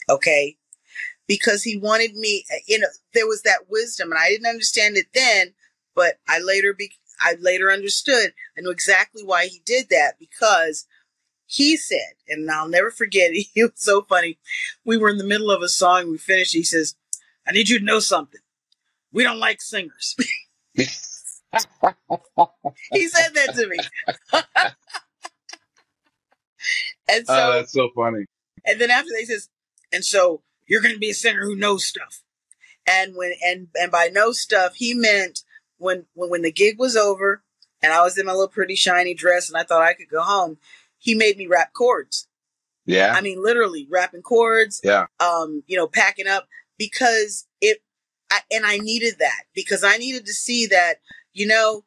okay? 0.10 0.58
Because 1.28 1.64
he 1.64 1.78
wanted 1.78 2.16
me 2.16 2.46
you 2.68 2.80
know 2.80 2.88
there 3.14 3.28
was 3.28 3.42
that 3.42 3.70
wisdom 3.70 4.12
and 4.12 4.20
i 4.20 4.30
didn't 4.30 4.46
understand 4.46 4.96
it 4.96 5.08
then 5.14 5.54
but 5.96 6.20
i 6.28 6.40
later 6.40 6.72
be 6.72 6.92
i 7.20 7.36
later 7.40 7.72
understood 7.72 8.34
i 8.56 8.62
knew 8.62 8.70
exactly 8.70 9.24
why 9.24 9.48
he 9.48 9.62
did 9.66 9.90
that 9.90 10.20
because 10.20 10.86
he 11.46 11.78
said 11.78 12.14
and 12.28 12.50
i'll 12.50 12.68
never 12.68 12.92
forget 12.92 13.32
it, 13.32 13.48
it 13.56 13.64
was 13.64 13.72
so 13.76 14.02
funny 14.02 14.38
we 14.84 14.98
were 14.98 15.10
in 15.10 15.18
the 15.18 15.24
middle 15.24 15.52
of 15.52 15.62
a 15.62 15.70
song 15.70 16.10
we 16.10 16.18
finished 16.18 16.54
he 16.54 16.64
says 16.64 16.96
i 17.48 17.52
need 17.52 17.70
you 17.70 17.80
to 17.80 17.86
know 17.86 18.00
something 18.00 18.42
we 19.12 19.24
don't 19.24 19.40
like 19.40 19.62
singers 19.62 20.16
he 20.74 20.86
said 23.08 23.34
that 23.34 23.54
to 23.56 23.68
me 23.68 23.78
and 27.10 27.26
so 27.26 27.34
oh, 27.34 27.54
that's 27.54 27.72
so 27.72 27.90
funny. 27.96 28.26
and 28.66 28.80
then 28.80 28.90
after 28.90 29.10
that, 29.10 29.20
he 29.20 29.26
says, 29.26 29.50
and 29.92 30.04
so 30.04 30.42
you're 30.68 30.82
going 30.82 30.94
to 30.94 31.00
be 31.00 31.10
a 31.10 31.16
singer 31.16 31.44
who 31.44 31.56
knows 31.56 31.86
stuff. 31.86 32.22
And 32.88 33.16
when 33.16 33.34
and 33.44 33.68
and 33.80 33.92
by 33.92 34.10
know 34.12 34.32
stuff, 34.32 34.76
he 34.76 34.94
meant 34.94 35.42
when 35.78 36.06
when 36.14 36.30
when 36.30 36.42
the 36.44 36.52
gig 36.52 36.78
was 36.78 36.96
over 36.96 37.44
and 37.82 37.92
I 37.92 38.02
was 38.04 38.18
in 38.18 38.26
my 38.26 38.32
little 38.32 38.48
pretty 38.48 38.76
shiny 38.76 39.14
dress 39.14 39.50
and 39.50 39.58
I 39.58 39.64
thought 39.64 39.82
I 39.82 39.94
could 39.94 40.10
go 40.10 40.22
home, 40.22 40.58
he 41.06 41.14
made 41.14 41.38
me 41.38 41.46
rap 41.46 41.72
chords. 41.74 42.28
Yeah, 42.88 43.14
I 43.16 43.22
mean, 43.22 43.42
literally 43.44 43.88
rapping 43.90 44.24
chords. 44.24 44.82
yeah, 44.84 45.06
Um, 45.20 45.64
you 45.68 45.78
know, 45.78 45.88
packing 45.88 46.28
up 46.28 46.48
because 46.78 47.48
it, 47.62 47.78
I, 48.32 48.40
and 48.52 48.66
I 48.66 48.78
needed 48.78 49.16
that 49.20 49.44
because 49.54 49.84
I 49.84 49.98
needed 49.98 50.26
to 50.26 50.34
see 50.34 50.66
that 50.68 50.96
you 51.34 51.46
know, 51.48 51.84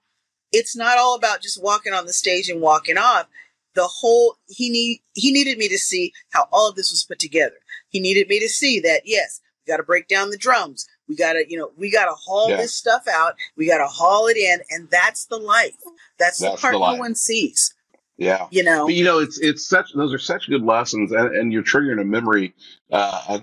it's 0.52 0.76
not 0.76 0.98
all 0.98 1.14
about 1.16 1.40
just 1.42 1.62
walking 1.62 1.92
on 1.92 2.06
the 2.06 2.12
stage 2.12 2.48
and 2.48 2.60
walking 2.60 2.98
off 2.98 3.26
the 3.74 3.86
whole 3.86 4.36
he 4.46 4.70
need 4.70 5.00
he 5.14 5.32
needed 5.32 5.58
me 5.58 5.68
to 5.68 5.78
see 5.78 6.12
how 6.30 6.46
all 6.52 6.68
of 6.68 6.76
this 6.76 6.90
was 6.90 7.04
put 7.04 7.18
together. 7.18 7.56
He 7.88 7.98
needed 8.00 8.28
me 8.28 8.38
to 8.40 8.48
see 8.48 8.78
that 8.80 9.02
yes, 9.04 9.40
we 9.66 9.70
got 9.72 9.78
to 9.78 9.82
break 9.82 10.06
down 10.08 10.30
the 10.30 10.36
drums. 10.38 10.86
We 11.08 11.16
got 11.16 11.32
to 11.34 11.44
you 11.48 11.58
know 11.58 11.70
we 11.76 11.90
got 11.90 12.06
to 12.06 12.12
haul 12.12 12.50
Yeah. 12.50 12.56
this 12.58 12.74
stuff 12.74 13.06
out. 13.10 13.34
We 13.56 13.66
got 13.66 13.78
to 13.78 13.86
haul 13.86 14.26
it 14.26 14.36
in, 14.36 14.60
and 14.70 14.88
that's 14.90 15.26
the 15.26 15.38
life. 15.38 15.76
That's, 16.18 16.38
That's 16.40 16.56
the 16.56 16.60
part 16.60 16.72
the 16.74 16.80
no 16.80 16.96
one 16.96 17.14
sees. 17.14 17.74
Yeah. 18.18 18.46
You 18.50 18.62
know. 18.64 18.86
But 18.86 18.94
you 18.94 19.04
know, 19.04 19.18
it's 19.20 19.38
it's 19.38 19.66
such 19.66 19.92
those 19.94 20.12
are 20.12 20.18
such 20.18 20.48
good 20.48 20.62
lessons, 20.62 21.12
and, 21.12 21.34
and 21.34 21.52
you're 21.52 21.62
triggering 21.62 22.00
a 22.00 22.04
memory. 22.04 22.54
Uh, 22.92 23.20
uh, 23.28 23.38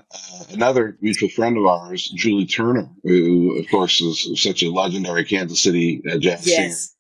another 0.52 0.98
mutual 1.02 1.30
friend 1.30 1.58
of 1.58 1.66
ours, 1.66 2.08
Julie 2.16 2.46
Turner, 2.46 2.90
who 3.04 3.58
of 3.60 3.68
course 3.70 4.02
is 4.02 4.42
such 4.42 4.62
a 4.64 4.70
legendary 4.70 5.24
Kansas 5.26 5.62
City 5.64 6.02
uh, 6.12 6.18
jazz 6.18 6.44
singer. 6.44 6.64
Yes. 6.68 6.92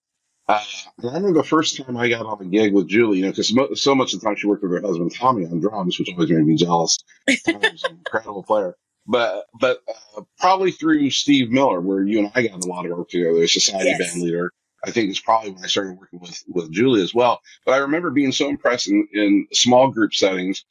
Uh, 0.48 0.62
and 1.00 1.10
I 1.10 1.14
remember 1.16 1.40
the 1.42 1.48
first 1.48 1.76
time 1.78 1.98
I 1.98 2.08
got 2.08 2.26
on 2.26 2.40
a 2.40 2.46
gig 2.46 2.72
with 2.72 2.88
Julie, 2.88 3.18
you 3.18 3.24
know, 3.26 3.32
because 3.32 3.52
mo- 3.52 3.74
so 3.74 3.96
much 3.96 4.14
of 4.14 4.20
the 4.20 4.26
time 4.28 4.36
she 4.36 4.46
worked 4.46 4.62
with 4.62 4.74
her 4.74 4.82
husband 4.82 5.12
Tommy 5.16 5.44
on 5.46 5.60
drums, 5.60 5.98
which 5.98 6.08
always 6.14 6.30
made 6.30 6.46
me 6.46 6.56
jealous. 6.56 7.00
Tommy's 7.48 7.84
an 7.84 7.98
incredible 7.98 8.44
player. 8.44 8.76
but 9.08 9.46
but 9.60 9.80
uh, 10.18 10.22
probably 10.38 10.72
through 10.72 11.10
Steve 11.10 11.50
Miller, 11.50 11.82
where 11.82 12.04
you 12.04 12.20
and 12.20 12.32
I 12.36 12.48
got 12.48 12.64
a 12.64 12.68
lot 12.68 12.86
of 12.86 12.96
work 12.96 13.10
together, 13.10 13.42
as 13.42 13.54
society 13.54 13.90
Yes. 13.90 14.12
band 14.14 14.24
leader. 14.24 14.52
I 14.86 14.92
think 14.92 15.10
it's 15.10 15.20
probably 15.20 15.52
when 15.52 15.64
I 15.64 15.68
started 15.68 15.98
working 15.98 16.20
with 16.20 16.44
with 16.48 16.72
Julie 16.72 17.02
as 17.02 17.14
well. 17.14 17.40
But 17.66 17.74
I 17.74 17.78
remember 17.78 18.12
being 18.12 18.32
so 18.32 18.50
impressed 18.50 18.88
in, 18.88 19.08
in 19.14 19.48
small 19.52 19.90
group 19.90 20.14
settings. 20.14 20.64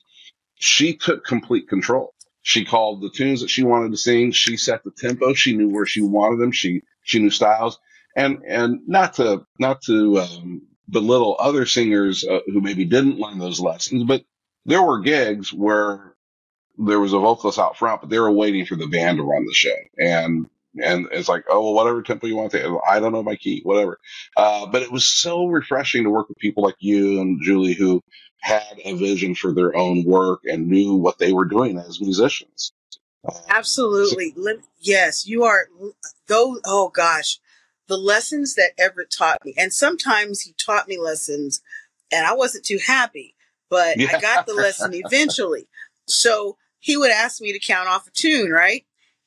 She 0.56 0.94
took 0.96 1.24
complete 1.24 1.68
control. 1.68 2.14
She 2.42 2.64
called 2.64 3.02
the 3.02 3.10
tunes 3.10 3.40
that 3.40 3.50
she 3.50 3.64
wanted 3.64 3.90
to 3.90 3.98
sing. 3.98 4.30
She 4.30 4.56
set 4.56 4.84
the 4.84 4.92
tempo. 4.92 5.34
She 5.34 5.56
knew 5.56 5.68
where 5.68 5.86
she 5.86 6.02
wanted 6.02 6.40
them. 6.40 6.52
She 6.52 6.82
she 7.02 7.18
knew 7.18 7.30
styles. 7.30 7.78
And 8.16 8.42
and 8.46 8.80
not 8.86 9.14
to 9.14 9.44
not 9.58 9.82
to 9.82 10.20
um, 10.20 10.62
belittle 10.88 11.36
other 11.40 11.66
singers 11.66 12.24
uh, 12.24 12.40
who 12.46 12.60
maybe 12.60 12.84
didn't 12.84 13.18
learn 13.18 13.38
those 13.38 13.60
lessons, 13.60 14.04
but 14.04 14.24
there 14.66 14.82
were 14.82 15.00
gigs 15.00 15.52
where 15.52 16.14
there 16.78 17.00
was 17.00 17.12
a 17.12 17.18
vocalist 17.18 17.58
out 17.58 17.76
front, 17.76 18.00
but 18.00 18.10
they 18.10 18.18
were 18.18 18.32
waiting 18.32 18.66
for 18.66 18.76
the 18.76 18.86
band 18.86 19.18
to 19.18 19.24
run 19.24 19.46
the 19.46 19.54
show. 19.54 19.74
And 19.98 20.48
and 20.82 21.06
it's 21.12 21.28
like, 21.28 21.44
oh 21.48 21.62
well, 21.62 21.74
whatever 21.74 22.02
tempo 22.02 22.26
you 22.26 22.36
want 22.36 22.52
to 22.52 22.80
I 22.88 23.00
don't 23.00 23.12
know 23.12 23.22
my 23.22 23.36
key, 23.36 23.60
whatever. 23.64 23.98
Uh, 24.36 24.66
but 24.66 24.82
it 24.82 24.92
was 24.92 25.06
so 25.06 25.46
refreshing 25.46 26.04
to 26.04 26.10
work 26.10 26.28
with 26.28 26.38
people 26.38 26.62
like 26.62 26.76
you 26.78 27.20
and 27.20 27.40
Julie 27.42 27.74
who 27.74 28.02
had 28.40 28.78
a 28.84 28.94
vision 28.94 29.34
for 29.34 29.52
their 29.52 29.74
own 29.74 30.04
work 30.04 30.40
and 30.44 30.68
knew 30.68 30.94
what 30.94 31.18
they 31.18 31.32
were 31.32 31.46
doing 31.46 31.78
as 31.78 32.00
musicians. 32.00 32.72
So, 33.26 33.40
Absolutely. 33.48 34.34
Let- 34.36 34.60
Yes, 34.80 35.26
you 35.26 35.44
are. 35.44 35.68
Those. 36.26 36.60
Oh 36.66 36.90
gosh, 36.90 37.38
the 37.86 37.96
lessons 37.96 38.54
that 38.54 38.76
Everette 38.78 39.16
taught 39.16 39.44
me, 39.44 39.54
and 39.56 39.72
sometimes 39.72 40.42
he 40.42 40.52
taught 40.58 40.88
me 40.88 40.98
lessons, 40.98 41.62
and 42.12 42.26
I 42.26 42.34
wasn't 42.34 42.66
too 42.66 42.78
happy, 42.86 43.34
but 43.70 43.98
I 43.98 44.20
got 44.20 44.46
the 44.46 44.52
lesson 44.54 44.92
eventually. 44.92 45.68
So 46.06 46.58
he 46.80 46.98
would 46.98 47.10
ask 47.10 47.40
me 47.40 47.52
to 47.52 47.58
count 47.58 47.88
off 47.88 48.06
a 48.06 48.10
tune, 48.10 48.50
right? 48.50 48.84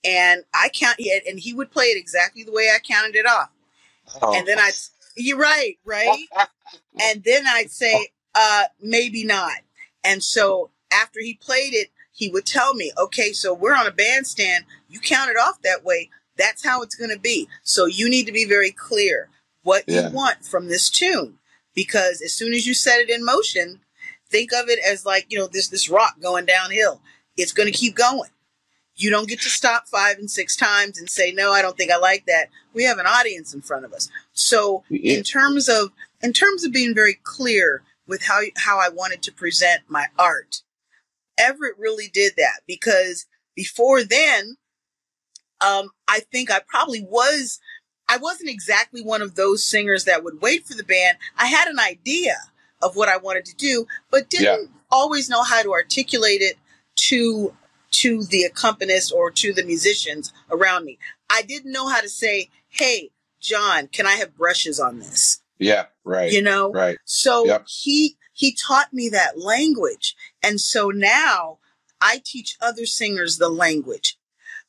And 0.08 0.44
I 0.54 0.70
count 0.70 0.96
it, 1.00 1.24
and 1.28 1.38
he 1.40 1.54
would 1.54 1.70
play 1.70 1.86
it 1.88 1.98
exactly 2.00 2.44
the 2.44 2.52
way 2.54 2.70
I 2.74 2.80
counted 2.80 3.16
it 3.16 3.26
off. 3.26 3.50
And 4.22 4.48
then 4.48 4.58
Oh. 4.58 4.64
I'd, 4.64 4.74
you're 5.16 5.38
right, 5.38 5.78
right? 5.86 6.26
And 7.02 7.24
then 7.24 7.46
I'd 7.48 7.72
say, 7.72 8.10
uh, 8.36 8.64
maybe 8.82 9.24
not. 9.24 9.58
And 10.04 10.24
so 10.24 10.72
after 10.92 11.20
he 11.22 11.34
played 11.36 11.74
it, 11.74 11.92
he 12.12 12.30
would 12.30 12.46
tell 12.46 12.74
me, 12.74 12.92
okay, 12.98 13.32
so 13.34 13.54
we're 13.54 13.76
on 13.76 13.86
a 13.88 13.92
bandstand. 13.92 14.66
You 14.90 15.00
count 15.00 15.30
it 15.30 15.38
off 15.38 15.62
that 15.62 15.84
way. 15.86 16.10
That's 16.38 16.66
how 16.66 16.82
it's 16.82 16.96
going 16.96 17.12
to 17.12 17.20
be. 17.20 17.48
So 17.64 17.86
you 17.86 18.10
need 18.10 18.26
to 18.26 18.32
be 18.32 18.46
very 18.46 18.72
clear 18.72 19.30
what 19.64 19.84
Yeah. 19.88 20.10
you 20.10 20.16
want 20.16 20.46
from 20.46 20.68
this 20.68 20.90
tune. 20.90 21.38
Because 21.76 22.22
as 22.22 22.34
soon 22.34 22.54
as 22.54 22.66
you 22.66 22.74
set 22.74 23.00
it 23.00 23.10
in 23.10 23.24
motion, 23.24 23.82
think 24.30 24.52
of 24.54 24.68
it 24.70 24.80
as 24.86 25.06
like, 25.06 25.28
you 25.30 25.38
know, 25.38 25.48
this, 25.48 25.68
this 25.68 25.90
rock 25.90 26.20
going 26.20 26.46
downhill. 26.46 27.02
It's 27.38 27.54
going 27.54 27.72
to 27.72 27.78
keep 27.78 27.96
going. 27.96 28.30
You 28.98 29.10
don't 29.12 29.28
get 29.30 29.42
to 29.42 29.50
stop 29.50 29.88
five 29.88 30.18
and 30.18 30.30
six 30.30 30.56
times 30.56 30.98
and 31.00 31.10
say, 31.10 31.32
no, 31.32 31.52
I 31.52 31.62
don't 31.62 31.78
think 31.78 31.92
I 31.92 31.98
like 31.98 32.26
that. 32.26 32.48
We 32.74 32.84
have 32.84 32.98
an 32.98 33.06
audience 33.06 33.54
in 33.54 33.62
front 33.62 33.86
of 33.86 33.94
us. 33.94 34.10
So 34.34 34.84
Yeah. 34.90 35.18
in 35.18 35.24
terms 35.24 35.70
of 35.70 35.92
in 36.22 36.34
terms 36.34 36.64
of 36.64 36.72
being 36.72 36.96
very 36.96 37.14
clear 37.24 37.84
with 38.08 38.24
how 38.24 38.40
how 38.58 38.80
I 38.80 38.90
wanted 38.90 39.22
to 39.24 39.32
present 39.32 39.84
my 39.88 40.08
art, 40.18 40.64
Everette 41.40 41.78
really 41.78 42.10
did 42.12 42.34
that 42.38 42.62
because 42.66 43.26
before 43.56 44.04
then, 44.04 44.58
um, 45.62 45.90
I 46.08 46.22
think 46.32 46.52
I 46.52 46.60
probably 46.68 47.02
was. 47.02 47.60
I 48.10 48.18
wasn't 48.18 48.50
exactly 48.50 49.02
one 49.04 49.22
of 49.22 49.36
those 49.36 49.64
singers 49.64 50.06
that 50.06 50.24
would 50.24 50.42
wait 50.42 50.66
for 50.66 50.74
the 50.76 50.84
band. 50.84 51.18
I 51.38 51.48
had 51.48 51.68
an 51.68 51.80
idea 51.80 52.36
of 52.82 52.96
what 52.96 53.10
I 53.10 53.18
wanted 53.18 53.46
to 53.46 53.56
do, 53.56 53.86
but 54.10 54.30
didn't 54.30 54.70
always 54.90 55.30
know 55.30 55.44
how 55.44 55.62
to 55.62 55.72
articulate 55.74 56.42
it 56.42 56.56
to 57.10 57.54
to 57.92 58.24
the 58.26 58.44
accompanist 58.44 59.12
or 59.14 59.32
to 59.32 59.54
the 59.54 59.64
musicians 59.64 60.34
around 60.52 60.86
me. 60.86 60.98
I 61.30 61.42
didn't 61.42 61.72
know 61.72 61.88
how 61.88 62.02
to 62.02 62.10
say, 62.10 62.50
"Hey, 62.70 63.12
John, 63.40 63.88
can 63.88 64.06
I 64.06 64.14
have 64.16 64.36
brushes 64.38 64.80
on 64.80 65.00
this?" 65.00 65.40
Yeah. 65.60 65.88
Right. 66.04 66.32
You 66.32 66.42
know, 66.42 66.72
Right. 66.72 66.98
so 67.06 67.46
Yep. 67.46 67.66
he 67.68 68.18
he 68.34 68.52
taught 68.54 68.94
me 68.94 69.10
that 69.10 69.40
language. 69.40 70.16
And 70.44 70.62
so 70.62 70.90
now 70.90 71.58
I 72.00 72.22
teach 72.24 72.56
other 72.62 72.86
singers 72.86 73.38
the 73.38 73.50
language. 73.50 74.18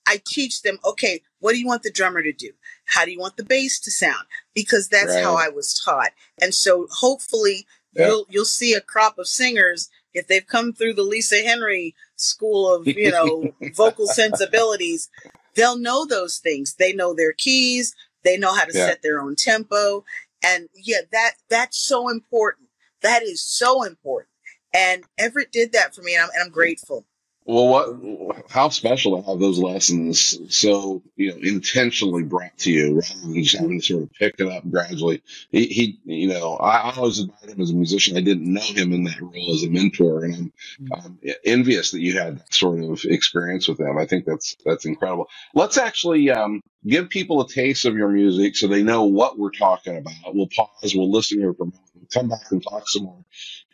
I 0.06 0.22
teach 0.26 0.62
them, 0.62 0.78
okay, 0.86 1.22
what 1.38 1.52
do 1.52 1.58
you 1.58 1.66
want 1.66 1.82
the 1.82 1.90
drummer 1.90 2.22
to 2.22 2.32
do? 2.32 2.52
How 2.86 3.04
do 3.04 3.10
you 3.10 3.18
want 3.18 3.36
the 3.36 3.44
bass 3.44 3.78
to 3.80 3.90
sound? 3.90 4.26
Because 4.54 4.88
that's 4.88 5.14
how 5.14 5.34
I 5.36 5.48
was 5.50 5.78
taught. 5.78 6.12
And 6.40 6.54
so 6.54 6.86
hopefully 6.90 7.66
Yeah. 7.92 8.06
you'll 8.06 8.26
you'll 8.30 8.44
see 8.46 8.72
a 8.72 8.80
crop 8.80 9.18
of 9.18 9.28
singers 9.28 9.90
if 10.14 10.26
they've 10.26 10.46
come 10.46 10.72
through 10.72 10.94
the 10.94 11.02
Lisa 11.02 11.42
Henry 11.42 11.94
school 12.18 12.72
of, 12.74 12.86
you 12.86 13.10
know, 13.12 13.54
vocal 13.76 14.06
sensibilities, 14.08 15.10
they'll 15.56 15.78
know 15.78 16.06
those 16.06 16.38
things. 16.38 16.76
They 16.76 16.92
know 16.94 17.14
their 17.14 17.32
keys, 17.34 17.94
they 18.24 18.38
know 18.38 18.54
how 18.54 18.66
to 18.66 18.76
Yeah. 18.76 18.86
set 18.86 19.02
their 19.02 19.20
own 19.20 19.36
tempo. 19.36 20.04
And 20.44 20.68
yeah, 20.74 21.02
that 21.12 21.32
that's 21.50 21.78
so 21.78 22.10
important. 22.10 22.68
That 23.02 23.24
is 23.24 23.42
so 23.42 23.84
important. 23.84 24.30
And 24.74 25.04
Everette 25.20 25.52
did 25.52 25.72
that 25.72 25.94
for 25.96 26.02
me, 26.02 26.14
and 26.16 26.24
I'm, 26.24 26.30
and 26.34 26.44
I'm 26.44 26.50
grateful. 26.52 27.06
Well, 27.48 27.68
what? 27.68 28.50
How 28.50 28.70
special 28.70 29.22
to 29.22 29.28
have 29.28 29.40
those 29.40 29.58
lessons 29.58 30.38
so 30.54 31.02
you 31.16 31.30
know 31.32 31.38
intentionally 31.42 32.24
brought 32.24 32.58
to 32.58 32.72
you, 32.72 32.96
rather 33.00 33.20
than 33.22 33.42
just 33.42 33.56
having 33.56 33.80
to 33.80 33.86
sort 33.86 34.04
of 34.04 34.12
pick 34.12 34.36
it 34.38 34.48
up 34.48 34.70
gradually. 34.70 35.22
He, 35.50 35.66
he 35.66 36.00
you 36.04 36.28
know, 36.28 36.56
I, 36.56 36.90
I 36.90 36.96
always 36.96 37.20
admired 37.20 37.50
him 37.50 37.62
as 37.62 37.70
a 37.70 37.74
musician. 37.74 38.18
I 38.18 38.22
didn't 38.22 38.52
know 38.52 38.60
him 38.60 38.92
in 38.92 39.04
that 39.04 39.22
role 39.22 39.54
as 39.54 39.64
a 39.64 39.70
mentor, 39.70 40.24
and 40.24 40.36
I'm, 40.36 40.52
I'm 40.92 41.20
envious 41.46 41.92
that 41.92 42.00
you 42.02 42.18
had 42.18 42.38
that 42.40 42.54
sort 42.54 42.84
of 42.84 43.00
experience 43.06 43.68
with 43.68 43.80
him. 43.80 43.98
I 43.98 44.06
think 44.06 44.26
that's 44.26 44.56
that's 44.64 44.86
incredible. 44.86 45.28
Let's 45.54 45.78
actually 45.78 46.30
um, 46.30 46.62
give 46.86 47.10
people 47.10 47.42
a 47.42 47.48
taste 47.48 47.86
of 47.86 47.96
your 47.96 48.10
music 48.10 48.56
so 48.56 48.68
they 48.68 48.84
know 48.84 49.04
what 49.04 49.38
we're 49.38 49.52
talking 49.52 49.98
about. 49.98 50.34
We'll 50.34 50.48
pause. 50.54 50.94
We'll 50.94 51.12
listen 51.12 51.40
here 51.40 51.54
for 51.54 51.64
a 51.64 51.66
moment. 51.66 51.87
Come 52.12 52.28
back 52.28 52.50
and 52.50 52.62
talk 52.62 52.88
some 52.88 53.04
more. 53.04 53.24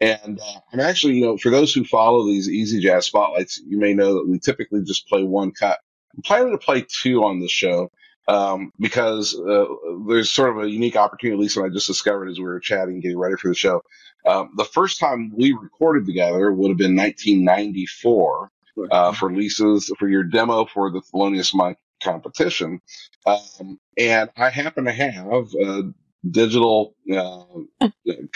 And 0.00 0.40
uh, 0.40 0.60
I'm 0.72 0.80
actually, 0.80 1.14
you 1.14 1.24
know, 1.24 1.36
for 1.36 1.50
those 1.50 1.72
who 1.72 1.84
follow 1.84 2.26
these 2.26 2.48
Easy 2.48 2.80
Jazz 2.80 3.06
Spotlights, 3.06 3.60
you 3.64 3.78
may 3.78 3.94
know 3.94 4.14
that 4.14 4.28
we 4.28 4.38
typically 4.38 4.82
just 4.82 5.08
play 5.08 5.22
one 5.22 5.52
cut. 5.52 5.78
I'm 6.16 6.22
planning 6.22 6.52
to 6.52 6.58
play 6.58 6.84
two 6.88 7.24
on 7.24 7.40
this 7.40 7.50
show 7.50 7.90
um, 8.28 8.72
because 8.78 9.38
uh, 9.38 9.66
there's 10.08 10.30
sort 10.30 10.56
of 10.56 10.64
a 10.64 10.70
unique 10.70 10.96
opportunity, 10.96 11.36
at 11.36 11.40
least 11.40 11.56
when 11.56 11.66
I 11.66 11.72
just 11.72 11.86
discovered 11.86 12.28
as 12.28 12.38
we 12.38 12.44
were 12.44 12.60
chatting, 12.60 13.00
getting 13.00 13.18
ready 13.18 13.36
for 13.36 13.48
the 13.48 13.54
show. 13.54 13.82
Um, 14.26 14.50
the 14.56 14.64
first 14.64 14.98
time 14.98 15.32
we 15.36 15.52
recorded 15.52 16.06
together 16.06 16.50
would 16.52 16.68
have 16.70 16.78
been 16.78 16.96
1994 16.96 18.50
uh, 18.90 19.12
for 19.12 19.32
Lisa's 19.32 19.92
for 19.98 20.08
your 20.08 20.24
demo 20.24 20.64
for 20.64 20.90
the 20.90 21.00
Thelonious 21.00 21.54
Monk 21.54 21.78
competition, 22.02 22.80
um, 23.26 23.78
and 23.98 24.30
I 24.36 24.50
happen 24.50 24.84
to 24.84 24.92
have 24.92 25.54
a 25.54 25.92
digital 26.30 26.94
uh, 27.16 27.88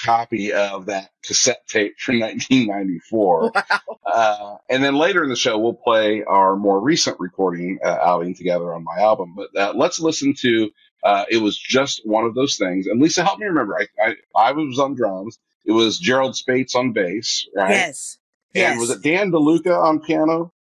copy 0.02 0.52
of 0.52 0.86
that 0.86 1.10
cassette 1.24 1.66
tape 1.68 1.98
from 1.98 2.20
1994. 2.20 3.52
Wow. 3.54 3.62
Uh, 4.06 4.56
and 4.68 4.82
then 4.82 4.94
later 4.96 5.22
in 5.22 5.30
the 5.30 5.36
show, 5.36 5.58
we'll 5.58 5.74
play 5.74 6.22
our 6.24 6.56
more 6.56 6.80
recent 6.80 7.18
recording 7.20 7.78
uh, 7.84 7.98
outing 8.02 8.34
together 8.34 8.74
on 8.74 8.84
my 8.84 8.98
album. 9.00 9.34
But 9.36 9.56
uh, 9.60 9.72
let's 9.76 10.00
listen 10.00 10.34
to 10.40 10.70
uh, 11.04 11.24
"It 11.30 11.38
Was 11.38 11.56
Just 11.58 12.02
One 12.04 12.24
of 12.24 12.34
Those 12.34 12.56
Things." 12.56 12.86
And 12.86 13.00
Lisa, 13.00 13.22
help 13.24 13.38
me 13.38 13.46
remember. 13.46 13.78
I 13.78 13.86
I, 14.02 14.14
I 14.34 14.52
was 14.52 14.78
on 14.78 14.94
drums. 14.94 15.38
It 15.64 15.72
was 15.72 15.98
Gerald 15.98 16.34
Spaits 16.36 16.74
on 16.74 16.92
bass, 16.92 17.46
right? 17.54 17.70
Yes. 17.70 18.18
And 18.54 18.62
Yes. 18.62 18.78
was 18.80 18.90
it 18.90 19.02
Dan 19.02 19.30
DeLuca 19.30 19.78
on 19.78 20.00
piano? 20.00 20.52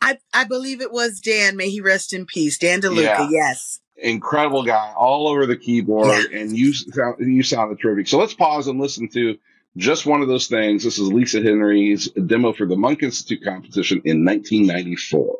I, 0.00 0.18
I 0.32 0.44
believe 0.44 0.80
it 0.80 0.92
was 0.92 1.20
Dan. 1.20 1.56
May 1.56 1.70
he 1.70 1.80
rest 1.80 2.12
in 2.12 2.26
peace. 2.26 2.58
Dan 2.58 2.80
DeLuca. 2.80 3.02
Yeah. 3.02 3.28
Yes. 3.30 3.80
Incredible 4.02 4.64
guy, 4.64 4.92
all 4.96 5.28
over 5.28 5.46
the 5.46 5.56
keyboard, 5.56 6.32
and 6.32 6.56
you 6.56 6.74
sound, 6.74 7.16
you 7.20 7.44
sounded 7.44 7.80
terrific. 7.80 8.08
So 8.08 8.18
let's 8.18 8.34
pause 8.34 8.66
and 8.66 8.80
listen 8.80 9.08
to 9.10 9.38
just 9.76 10.06
one 10.06 10.22
of 10.22 10.28
those 10.28 10.48
things. 10.48 10.82
This 10.82 10.98
is 10.98 11.12
Lisa 11.12 11.40
Henry's 11.40 12.08
demo 12.08 12.52
for 12.52 12.66
the 12.66 12.76
Monk 12.76 13.04
Institute 13.04 13.44
competition 13.44 14.02
in 14.04 14.24
1994. 14.24 15.38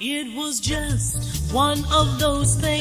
It 0.00 0.36
was 0.36 0.58
just 0.58 1.52
one 1.52 1.84
of 1.92 2.18
those 2.18 2.56
things. 2.56 2.77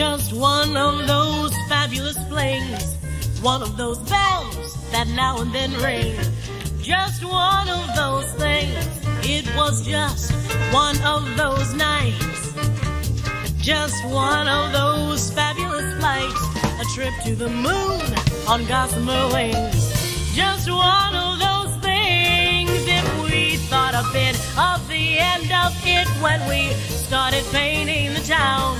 Just 0.00 0.32
one 0.32 0.78
of 0.78 1.06
those 1.06 1.54
fabulous 1.68 2.16
flings. 2.28 2.96
One 3.42 3.60
of 3.60 3.76
those 3.76 3.98
bells 3.98 4.90
that 4.92 5.06
now 5.08 5.42
and 5.42 5.54
then 5.54 5.74
ring. 5.74 6.18
Just 6.80 7.22
one 7.22 7.68
of 7.68 7.86
those 7.94 8.24
things. 8.40 8.82
It 9.28 9.44
was 9.54 9.84
just 9.86 10.32
one 10.72 10.96
of 11.02 11.36
those 11.36 11.74
nights. 11.74 12.54
Just 13.58 14.02
one 14.06 14.48
of 14.48 14.72
those 14.72 15.30
fabulous 15.32 15.94
flights. 15.98 16.44
A 16.80 16.84
trip 16.94 17.12
to 17.24 17.34
the 17.36 17.50
moon 17.50 18.00
on 18.48 18.64
gossamer 18.64 19.28
wings. 19.34 20.34
Just 20.34 20.70
one 20.70 21.14
of 21.14 21.38
those 21.38 21.76
things. 21.84 22.70
If 22.88 23.22
we 23.22 23.56
thought 23.68 23.92
a 23.92 24.04
bit 24.14 24.34
of 24.56 24.88
the 24.88 25.18
end 25.18 25.52
of 25.52 25.76
it 25.84 26.08
when 26.22 26.40
we 26.48 26.72
started 26.88 27.44
painting 27.52 28.14
the 28.14 28.20
town, 28.20 28.78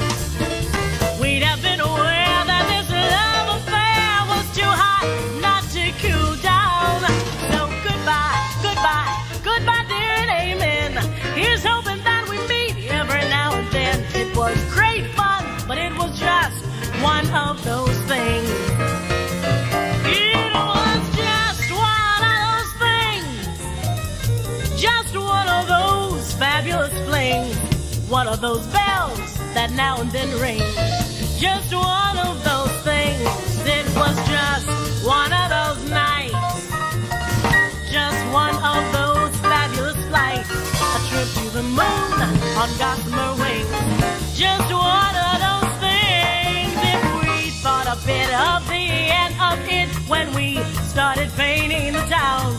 we'd 1.21 1.43
have 1.43 1.61
been 1.63 1.81
aware 1.81 2.41
that 2.49 2.65
this 2.73 2.89
love 2.89 3.61
affair 3.61 4.25
was 4.33 4.47
too 4.57 4.65
hot 4.65 5.05
not 5.41 5.63
to 5.75 5.93
cool 6.01 6.35
down. 6.41 7.05
So 7.53 7.69
goodbye, 7.85 8.41
goodbye, 8.65 9.13
goodbye, 9.45 9.85
dear, 9.87 10.13
and 10.25 10.31
amen. 10.31 10.91
Here's 11.37 11.63
hoping 11.63 12.03
that 12.05 12.25
we 12.29 12.39
meet 12.49 12.91
every 12.91 13.21
now 13.29 13.53
and 13.53 13.69
then. 13.69 14.01
It 14.15 14.35
was 14.35 14.57
great 14.73 15.07
fun, 15.13 15.45
but 15.69 15.77
it 15.79 15.93
was 15.93 16.19
just 16.19 16.57
one 17.05 17.29
of 17.35 17.63
those 17.65 17.99
things. 18.09 18.49
It 20.09 20.49
was 20.57 21.03
just 21.21 21.69
one 21.71 22.23
of 22.33 22.41
those 22.49 22.73
things. 22.81 23.61
Just 24.81 25.13
one 25.17 25.49
of 25.49 25.69
those 25.69 26.33
fabulous 26.35 26.97
flings. 27.07 27.57
One 28.09 28.27
of 28.27 28.41
those 28.41 28.67
bells 28.69 29.21
that 29.55 29.71
now 29.73 30.01
and 30.01 30.11
then 30.11 30.31
ring. 30.41 30.90
Just 31.41 31.75
one 31.75 32.19
of 32.19 32.45
those 32.45 32.71
things. 32.85 33.25
It 33.65 33.87
was 33.97 34.15
just 34.29 34.67
one 35.03 35.33
of 35.33 35.49
those 35.49 35.89
nights. 35.89 36.69
Just 37.91 38.21
one 38.31 38.55
of 38.57 38.83
those 38.93 39.35
fabulous 39.41 39.97
flights. 40.09 40.51
A 40.51 40.99
trip 41.09 41.29
to 41.41 41.51
the 41.57 41.63
moon 41.63 42.21
on 42.61 42.69
gossamer 42.77 43.33
wings. 43.41 43.73
Just 44.37 44.71
one 44.71 45.17
of 45.17 45.37
those 45.47 45.73
things. 45.81 46.77
If 46.93 47.03
we 47.25 47.51
thought 47.63 47.89
a 47.89 47.97
bit 48.05 48.29
of 48.35 48.69
the 48.69 48.85
end 49.09 49.35
of 49.41 49.67
it 49.67 49.89
when 50.11 50.35
we 50.35 50.63
started 50.91 51.31
painting 51.39 51.95
the 51.95 52.05
town, 52.05 52.53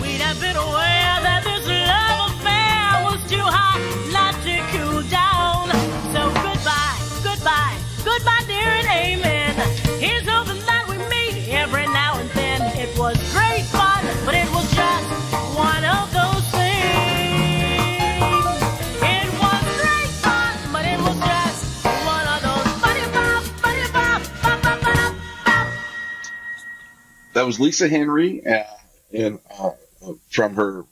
we'd 0.00 0.20
have 0.20 0.40
been 0.40 0.56
aware 0.56 1.01
That 27.42 27.46
was 27.46 27.58
Lisa 27.58 27.88
Henry, 27.88 28.40
uh, 28.46 28.62
and 29.12 29.40
uh, 29.58 29.70
uh, 30.06 30.12
from 30.30 30.54
her 30.54 30.84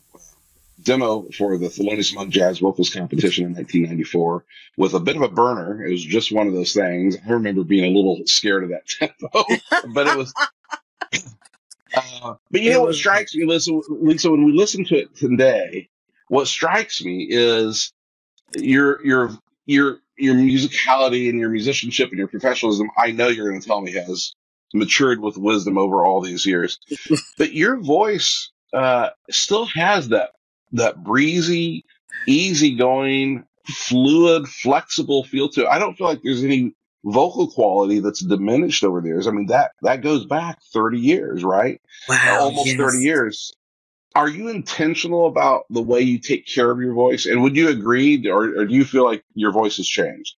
demo 0.83 1.29
for 1.31 1.57
the 1.57 1.69
Thelonious 1.69 2.13
Monk 2.13 2.31
Jazz 2.31 2.59
Vocals 2.59 2.91
Competition 2.91 3.45
in 3.45 3.55
1994 3.55 4.45
with 4.77 4.95
a 4.95 4.99
bit 4.99 5.15
of 5.15 5.23
a 5.23 5.29
burner. 5.29 5.87
It 5.87 5.93
was 5.93 6.03
just 6.03 6.33
one 6.33 6.49
of 6.49 6.53
those 6.53 6.73
things. 6.73 7.17
I 7.25 7.31
remember 7.31 7.63
being 7.63 7.85
a 7.85 7.97
little 7.97 8.21
scared 8.27 8.65
of 8.65 8.71
that 8.71 8.89
tempo, 8.89 9.31
but 9.95 10.09
it 10.09 10.17
was. 10.17 10.35
Uh, 11.93 12.35
but 12.53 12.61
you 12.61 12.71
know 12.71 12.83
what 12.83 12.95
strikes 12.95 13.35
me, 13.35 13.45
Lisa, 13.45 13.73
Lisa, 13.89 14.31
when 14.31 14.45
we 14.45 14.53
listen 14.53 14.85
to 14.85 14.95
it 14.95 15.17
today, 15.17 15.89
what 16.29 16.47
strikes 16.47 17.05
me 17.05 17.27
is 17.29 17.93
your 18.55 19.05
your 19.05 19.31
your 19.67 19.99
your 20.17 20.37
musicality 20.37 21.29
and 21.29 21.41
your 21.41 21.49
musicianship 21.49 22.11
and 22.11 22.19
your 22.19 22.29
professionalism. 22.29 22.89
I 22.97 23.11
know 23.11 23.27
you're 23.27 23.49
going 23.49 23.61
to 23.61 23.67
tell 23.67 23.81
me 23.81 23.93
has 23.95 24.33
matured 24.73 25.21
with 25.21 25.37
wisdom 25.37 25.79
over 25.79 26.05
all 26.05 26.21
these 26.21 26.47
years, 26.47 26.79
but 27.39 27.53
your 27.53 27.77
voice 27.79 28.51
uh, 28.73 29.11
still 29.31 29.67
has 29.67 30.09
that 30.09 30.31
that 30.73 31.03
breezy, 31.03 31.85
easygoing, 32.27 33.45
fluid, 33.67 34.47
flexible 34.49 35.25
feel 35.25 35.49
to 35.51 35.63
it. 35.63 35.69
I 35.69 35.79
don't 35.79 35.97
feel 35.97 36.07
like 36.07 36.21
there's 36.23 36.45
any 36.45 36.75
vocal 37.05 37.49
quality 37.49 38.01
that's 38.01 38.21
diminished 38.21 38.85
over 38.85 39.01
the 39.01 39.09
years. 39.09 39.27
I 39.27 39.31
mean 39.31 39.47
that 39.47 39.73
that 39.83 40.03
goes 40.03 40.27
back 40.27 40.59
30 40.73 40.99
years, 40.99 41.43
right? 41.43 41.81
Wow. 42.09 42.39
Almost 42.41 42.67
yes. 42.67 42.77
30 42.77 42.99
years. 42.99 43.53
Are 44.15 44.29
you 44.29 44.49
intentional 44.49 45.27
about 45.27 45.67
the 45.71 45.83
way 45.83 46.01
you 46.01 46.19
take 46.19 46.45
care 46.47 46.71
of 46.71 46.81
your 46.81 46.95
voice? 46.95 47.27
And 47.27 47.43
would 47.43 47.57
you 47.57 47.69
agree, 47.69 48.29
or, 48.29 48.59
or 48.59 48.67
do 48.67 48.75
you 48.75 48.85
feel 48.85 49.05
like 49.05 49.23
your 49.35 49.53
voice 49.53 49.77
has 49.77 49.87
changed? 49.87 50.35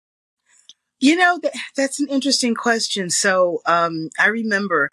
You 1.02 1.16
know, 1.16 1.40
th- 1.40 1.52
that's 1.76 1.98
an 1.98 2.06
interesting 2.08 2.54
question. 2.54 3.10
So, 3.10 3.60
um, 3.66 4.10
I 4.20 4.28
remember 4.28 4.88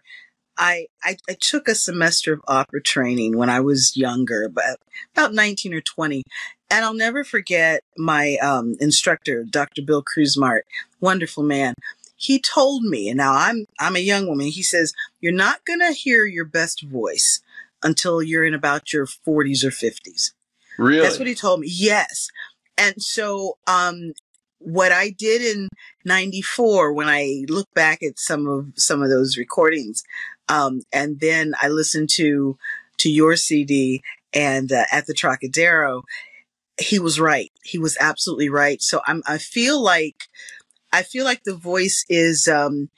I, 0.58 0.88
I, 1.04 1.18
I 1.30 1.38
took 1.40 1.68
a 1.68 1.76
semester 1.76 2.34
of 2.34 2.42
opera 2.48 2.82
training 2.82 3.38
when 3.38 3.48
I 3.48 3.60
was 3.60 3.96
younger, 3.96 4.44
about, 4.44 4.78
about 5.16 5.36
19 5.36 5.72
or 5.72 5.82
20. 5.82 6.24
And 6.72 6.84
I'll 6.84 6.96
never 6.96 7.24
forget 7.24 7.84
my, 7.96 8.38
um, 8.42 8.76
instructor, 8.80 9.46
Dr. 9.48 9.84
Bill 9.84 10.04
Cruzmart, 10.04 10.62
wonderful 11.00 11.44
man. 11.44 11.76
He 12.16 12.40
told 12.40 12.84
me, 12.84 13.08
and 13.10 13.18
now 13.18 13.36
I'm, 13.36 13.66
I'm 13.80 13.96
a 13.96 14.00
young 14.00 14.28
woman. 14.28 14.48
He 14.48 14.64
says, 14.64 14.94
you're 15.22 15.32
not 15.32 15.64
going 15.64 15.80
to 15.80 15.94
hear 15.94 16.26
your 16.26 16.46
best 16.46 16.82
voice 16.82 17.40
until 17.84 18.24
you're 18.24 18.44
in 18.44 18.56
about 18.56 18.92
your 18.92 19.06
40s 19.06 19.64
or 19.64 19.70
50s. 19.70 20.32
Really? 20.80 21.04
That's 21.04 21.20
what 21.20 21.28
he 21.28 21.36
told 21.36 21.60
me. 21.60 21.68
Yes. 21.70 22.30
And 22.80 22.96
so, 23.00 23.60
um, 23.68 24.14
what 24.60 24.92
I 24.92 25.10
did 25.10 25.42
in 25.42 25.70
94 26.06 26.94
when 26.94 27.08
I 27.08 27.46
look 27.48 27.68
back 27.74 28.04
at 28.04 28.20
some 28.20 28.48
of, 28.48 28.68
some 28.76 29.02
of 29.02 29.10
those 29.10 29.38
recordings, 29.38 30.04
um, 30.48 30.82
and 30.92 31.20
then 31.20 31.54
I 31.62 31.68
listened 31.70 32.10
to, 32.12 32.58
to 32.98 33.10
your 33.10 33.36
CD 33.36 34.02
and, 34.34 34.72
uh, 34.72 34.84
at 34.92 35.06
the 35.08 35.14
Trocadero, 35.14 36.04
he 36.80 37.00
was 37.00 37.20
right. 37.20 37.52
He 37.64 37.78
was 37.78 37.98
absolutely 38.00 38.50
right. 38.50 38.82
So 38.82 39.02
I'm, 39.08 39.22
I 39.28 39.38
feel 39.38 39.82
like, 39.82 40.24
I 40.92 41.04
feel 41.04 41.26
like 41.26 41.44
the 41.44 41.56
voice 41.56 42.06
is, 42.10 42.48
um, 42.48 42.90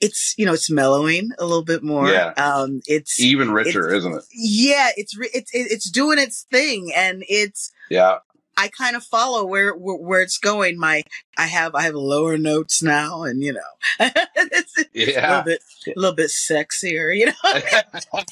it's, 0.00 0.34
you 0.36 0.44
know, 0.44 0.52
it's 0.52 0.70
mellowing 0.70 1.30
a 1.38 1.44
little 1.44 1.64
bit 1.64 1.82
more. 1.82 2.08
Yeah. 2.10 2.32
Um, 2.36 2.82
it's, 2.86 3.18
Even 3.20 3.50
richer, 3.52 3.86
it's- 3.86 3.98
isn't 3.98 4.14
it? 4.16 4.24
yeah, 4.34 4.90
it's, 4.96 5.16
it's, 5.32 5.50
it's 5.54 5.90
doing 5.90 6.18
its 6.18 6.46
thing 6.50 6.92
and 6.94 7.24
it's, 7.28 7.70
Yeah. 7.88 8.18
I 8.56 8.68
kind 8.68 8.96
of 8.96 9.04
follow 9.04 9.44
where, 9.44 9.74
where 9.74 9.96
where 9.96 10.22
it's 10.22 10.38
going. 10.38 10.78
My 10.78 11.02
I 11.36 11.46
have 11.46 11.74
I 11.74 11.82
have 11.82 11.94
lower 11.94 12.38
notes 12.38 12.82
now, 12.82 13.24
and 13.24 13.42
you 13.42 13.52
know, 13.52 13.60
it's 14.00 14.78
a 14.78 14.84
little 14.94 15.42
bit 15.42 15.62
a 15.88 15.92
little 15.96 16.14
bit 16.14 16.30
sexier, 16.30 17.16
you 17.16 17.26
know. 17.26 18.22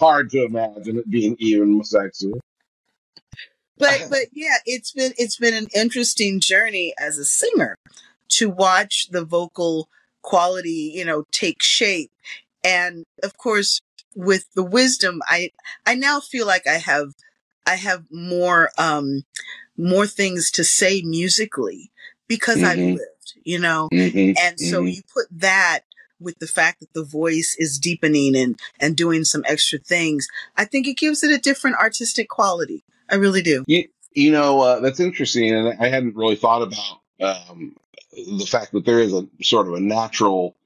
Hard 0.00 0.30
to 0.30 0.44
imagine 0.44 0.98
it 0.98 1.10
being 1.10 1.36
even 1.38 1.80
sexier. 1.82 2.38
But 3.78 4.06
but 4.10 4.26
yeah, 4.32 4.56
it's 4.64 4.92
been 4.92 5.12
it's 5.18 5.36
been 5.36 5.54
an 5.54 5.68
interesting 5.74 6.40
journey 6.40 6.94
as 6.98 7.18
a 7.18 7.24
singer 7.24 7.76
to 8.30 8.50
watch 8.50 9.08
the 9.10 9.24
vocal 9.24 9.88
quality, 10.22 10.92
you 10.94 11.04
know, 11.04 11.24
take 11.32 11.62
shape, 11.62 12.10
and 12.64 13.04
of 13.22 13.36
course 13.36 13.80
with 14.14 14.46
the 14.54 14.64
wisdom, 14.64 15.22
I 15.28 15.50
I 15.86 15.94
now 15.94 16.20
feel 16.20 16.46
like 16.46 16.66
I 16.66 16.78
have 16.78 17.12
I 17.68 17.76
have 17.76 18.04
more 18.10 18.70
um 18.78 19.24
more 19.76 20.06
things 20.06 20.50
to 20.52 20.64
say 20.64 21.02
musically 21.02 21.90
because 22.26 22.62
I've 22.62 22.78
Mhm. 22.78 22.94
lived, 22.94 23.34
you 23.44 23.58
know. 23.58 23.88
Mm-hmm. 23.92 24.32
And 24.36 24.58
so 24.58 24.82
Mhm. 24.82 24.94
you 24.94 25.02
put 25.12 25.26
that 25.30 25.80
with 26.20 26.38
the 26.40 26.48
fact 26.48 26.80
that 26.80 26.92
the 26.94 27.04
voice 27.04 27.54
is 27.58 27.78
deepening 27.78 28.34
and 28.36 28.58
and 28.80 28.96
doing 28.96 29.24
some 29.24 29.44
extra 29.46 29.78
things. 29.78 30.26
I 30.56 30.64
think 30.64 30.88
it 30.88 30.96
gives 30.96 31.22
it 31.22 31.30
a 31.30 31.38
different 31.38 31.76
artistic 31.76 32.28
quality. 32.28 32.82
I 33.08 33.16
really 33.16 33.42
do. 33.42 33.64
You 34.14 34.32
know, 34.32 34.60
uh, 34.62 34.80
that's 34.80 34.98
interesting, 34.98 35.54
and 35.54 35.76
I 35.78 35.88
hadn't 35.88 36.16
really 36.16 36.34
thought 36.34 36.62
about 36.62 37.00
um, 37.52 37.76
the 38.12 38.46
fact 38.46 38.72
that 38.72 38.84
there 38.84 38.98
is 39.00 39.12
a 39.12 39.28
sort 39.42 39.68
of 39.68 39.74
a 39.74 39.80
natural. 39.80 40.56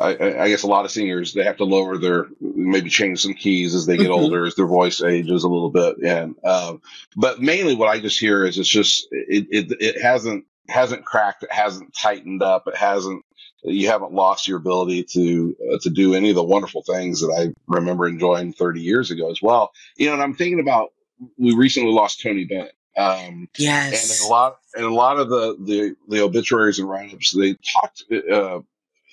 I, 0.00 0.44
I 0.44 0.48
guess 0.48 0.62
a 0.62 0.68
lot 0.68 0.84
of 0.84 0.90
singers 0.92 1.32
they 1.32 1.42
have 1.44 1.56
to 1.56 1.64
lower 1.64 1.98
their 1.98 2.26
maybe 2.40 2.88
change 2.88 3.20
some 3.22 3.34
keys 3.34 3.74
as 3.74 3.84
they 3.86 3.96
get 3.96 4.08
Mhm. 4.10 4.16
older 4.18 4.46
as 4.46 4.54
their 4.54 4.66
voice 4.66 5.02
ages 5.02 5.42
a 5.44 5.48
little 5.48 5.70
bit, 5.70 5.96
and 5.98 6.36
um, 6.44 6.80
but 7.16 7.40
mainly 7.40 7.74
what 7.74 7.88
I 7.88 7.98
just 7.98 8.18
hear 8.20 8.44
is 8.44 8.58
it's 8.58 8.68
just 8.68 9.08
it 9.10 9.46
it, 9.50 9.76
it 9.80 10.00
hasn't 10.00 10.44
hasn't 10.68 11.04
cracked, 11.04 11.42
it 11.42 11.52
hasn't 11.52 11.94
tightened 11.94 12.42
up, 12.42 12.64
it 12.68 12.76
hasn't 12.76 13.24
you 13.64 13.88
haven't 13.88 14.12
lost 14.12 14.46
your 14.46 14.58
ability 14.58 15.02
to 15.02 15.56
uh, 15.74 15.78
to 15.82 15.90
do 15.90 16.14
any 16.14 16.28
of 16.28 16.36
the 16.36 16.44
wonderful 16.44 16.82
things 16.84 17.20
that 17.20 17.32
I 17.36 17.52
remember 17.66 18.06
enjoying 18.06 18.52
30 18.52 18.80
years 18.80 19.10
ago 19.10 19.30
as 19.32 19.42
well. 19.42 19.72
You 19.96 20.06
know, 20.06 20.12
and 20.12 20.22
I'm 20.22 20.34
thinking 20.34 20.60
about 20.60 20.90
we 21.38 21.54
recently 21.56 21.90
lost 21.92 22.20
Tony 22.22 22.44
Bennett. 22.44 22.74
Um, 22.96 23.14
and 23.14 23.48
Yes. 23.58 24.20
in 24.22 24.26
a 24.26 24.30
lot 24.30 24.58
and 24.74 24.84
a 24.84 24.94
lot 24.94 25.18
of 25.18 25.28
the 25.28 25.56
the, 25.60 25.96
the 26.08 26.22
obituaries 26.22 26.78
and 26.78 26.88
write-ups 26.88 27.32
they 27.32 27.56
talked 27.72 28.04
uh, 28.12 28.60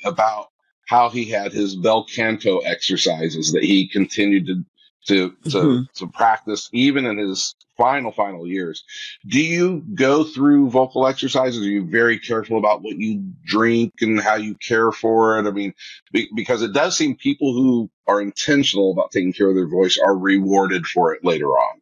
about 0.03 0.47
how 0.85 1.09
he 1.09 1.25
had 1.25 1.51
his 1.51 1.75
bel 1.75 2.05
canto 2.05 2.59
exercises 2.59 3.51
that 3.51 3.63
he 3.63 3.87
continued 3.87 4.45
to 4.47 4.65
to 5.07 5.29
to, 5.51 5.57
Mhm. 5.57 5.91
to 5.93 6.07
practice 6.07 6.69
even 6.73 7.05
in 7.05 7.17
his 7.17 7.53
final 7.77 8.11
final 8.11 8.47
years 8.47 8.83
do 9.27 9.39
you 9.39 9.83
go 9.93 10.23
through 10.23 10.69
vocal 10.69 11.05
exercises 11.05 11.61
are 11.61 11.69
you 11.69 11.85
very 11.85 12.17
careful 12.17 12.57
about 12.57 12.81
what 12.81 12.97
you 12.97 13.21
drink 13.45 13.93
and 14.01 14.19
how 14.21 14.35
you 14.35 14.55
care 14.55 14.91
for 14.91 15.37
it 15.37 15.45
i 15.45 15.51
mean 15.51 15.73
be, 16.11 16.27
because 16.35 16.61
it 16.61 16.73
does 16.73 16.97
seem 16.97 17.15
people 17.15 17.53
who 17.53 17.89
are 18.07 18.21
intentional 18.21 18.91
about 18.91 19.11
taking 19.11 19.33
care 19.33 19.49
of 19.49 19.55
their 19.55 19.67
voice 19.67 19.99
are 20.03 20.17
rewarded 20.17 20.85
for 20.87 21.13
it 21.13 21.23
later 21.23 21.47
on 21.49 21.81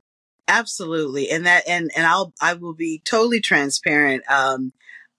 Absolutely. 0.50 1.30
And 1.30 1.46
that 1.46 1.66
and 1.70 1.90
and 1.96 2.06
I'll 2.06 2.34
I 2.42 2.54
will 2.56 2.74
be 2.74 3.02
totally 3.06 3.40
transparent. 3.40 4.24
Um 4.30 4.74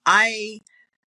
I 0.05 0.61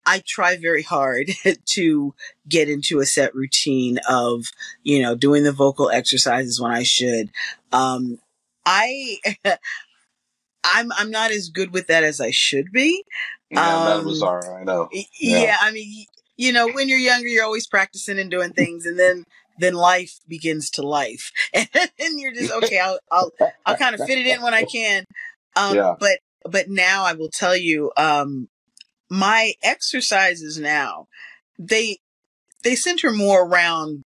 I 0.07 0.23
try 0.27 0.57
very 0.57 0.83
hard 0.83 1.31
to 1.67 2.15
get 2.49 2.69
into 2.69 3.01
a 3.01 3.07
set 3.07 3.35
routine 3.35 3.99
of, 4.09 4.47
you 4.83 5.03
know, 5.03 5.15
doing 5.15 5.45
the 5.45 5.53
vocal 5.53 5.91
exercises 5.91 6.61
when 6.61 6.73
I 6.73 6.83
should. 6.83 7.31
Um 7.73 8.19
I 8.67 9.19
I'm 10.65 10.93
I'm 10.93 11.11
not 11.11 11.31
as 11.31 11.49
good 11.49 11.73
with 11.73 11.87
that 11.89 12.05
as 12.05 12.21
I 12.21 12.31
should 12.31 12.73
be. 12.73 13.05
Yeah, 13.51 13.99
Um 13.99 14.21
right. 14.21 14.61
I 14.61 14.65
know. 14.65 14.89
Yeah. 14.93 15.07
yeah, 15.21 15.57
I 15.61 15.71
mean, 15.71 16.07
you 16.37 16.53
know, 16.53 16.69
when 16.69 16.89
you're 16.89 16.99
younger, 16.99 17.29
you're 17.29 17.45
always 17.45 17.67
practicing 17.67 18.19
and 18.19 18.31
doing 18.31 18.53
things, 18.53 18.87
and 18.87 18.99
then 18.99 19.25
then 19.59 19.75
life 19.75 20.19
begins 20.27 20.71
to 20.71 20.83
life, 20.83 21.31
and 21.55 21.69
then 21.99 22.19
you're 22.19 22.33
just 22.33 22.53
okay. 22.53 22.79
I'll 22.79 22.99
I'll 23.11 23.31
I'll 23.67 23.77
kind 23.77 23.95
of 23.95 24.01
fit 24.03 24.19
it 24.19 24.27
in 24.27 24.43
when 24.43 24.55
I 24.55 24.65
can. 24.65 25.05
Um, 25.57 25.77
Yeah. 25.77 25.95
but 25.99 26.19
but 26.45 26.69
now 26.69 27.05
I 27.05 27.13
will 27.13 27.31
tell 27.31 27.57
you, 27.57 27.93
um, 27.97 28.49
my 29.15 29.53
exercises 29.63 30.59
now 30.59 31.07
they 31.57 31.99
they 32.65 32.75
center 32.75 33.13
more 33.13 33.47
around, 33.47 34.03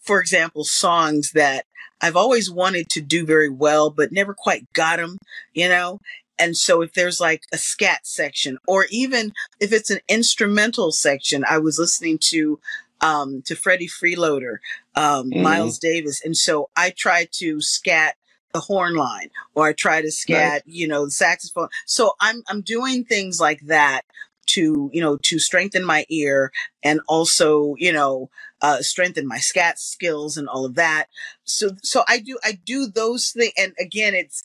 for 0.00 0.20
example, 0.20 0.64
songs 0.64 1.32
that 1.32 1.66
I've 2.00 2.16
always 2.16 2.50
wanted 2.50 2.88
to 2.90 3.00
do 3.00 3.26
very 3.26 3.50
well, 3.50 3.90
but 3.90 4.10
never 4.10 4.34
quite 4.34 4.72
got 4.72 4.96
them. 4.96 5.18
You 5.52 5.68
know. 5.68 6.00
And 6.40 6.56
so 6.56 6.82
if 6.82 6.92
there's 6.94 7.20
like 7.20 7.42
a 7.52 7.58
scat 7.58 8.06
section 8.06 8.58
or 8.66 8.86
even 8.90 9.32
if 9.60 9.72
it's 9.72 9.90
an 9.90 9.98
instrumental 10.08 10.92
section, 10.92 11.44
I 11.48 11.58
was 11.58 11.78
listening 11.78 12.18
to 12.30 12.58
um 13.00 13.42
to 13.46 13.54
Freddie 13.54 13.88
Freeloader, 13.88 14.56
um, 14.96 15.30
Mhm. 15.30 15.42
Miles 15.42 15.78
Davis, 15.78 16.20
and 16.24 16.36
so 16.36 16.70
I 16.76 16.90
try 16.90 17.28
to 17.32 17.60
scat 17.60 18.16
the 18.52 18.60
horn 18.60 18.94
line 18.96 19.30
or 19.54 19.68
I 19.68 19.72
try 19.72 20.02
to 20.02 20.10
scat, 20.10 20.62
you 20.66 20.88
know, 20.88 21.06
the 21.06 21.10
saxophone. 21.10 21.68
So 21.86 22.14
I'm 22.20 22.42
I'm 22.48 22.62
doing 22.62 23.04
things 23.04 23.40
like 23.40 23.60
that 23.66 24.02
to, 24.48 24.90
you 24.92 25.00
know, 25.00 25.18
to 25.24 25.38
strengthen 25.38 25.84
my 25.84 26.06
ear 26.08 26.52
and 26.82 27.00
also, 27.08 27.74
you 27.78 27.92
know, 27.92 28.30
uh 28.62 28.82
strengthen 28.82 29.26
my 29.28 29.38
scat 29.38 29.78
skills 29.78 30.36
and 30.36 30.48
all 30.48 30.64
of 30.66 30.74
that. 30.76 31.06
So 31.44 31.70
so 31.82 32.04
I 32.08 32.18
do 32.20 32.38
I 32.44 32.52
do 32.64 32.86
those 32.88 33.30
things 33.30 33.52
and 33.58 33.74
again 33.80 34.14
it's 34.14 34.44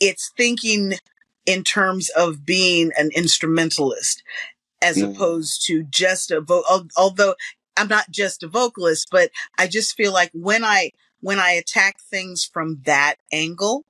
it's 0.00 0.32
thinking 0.36 0.94
in 1.46 1.64
terms 1.64 2.10
of 2.10 2.44
being 2.46 2.92
an 2.98 3.10
instrumentalist 3.16 4.22
as 4.82 4.98
Mm. 4.98 5.14
opposed 5.14 5.66
to 5.66 5.82
just 5.84 6.30
a 6.30 6.40
vo- 6.40 6.64
although 6.96 7.34
I'm 7.76 7.88
not 7.88 8.10
just 8.10 8.42
a 8.42 8.48
vocalist, 8.48 9.08
but 9.10 9.30
I 9.58 9.66
just 9.66 9.96
feel 9.96 10.12
like 10.12 10.30
when 10.34 10.64
I 10.64 10.90
when 11.20 11.38
I 11.38 11.52
attack 11.52 12.00
things 12.00 12.44
from 12.44 12.80
that 12.84 13.16
angle, 13.32 13.84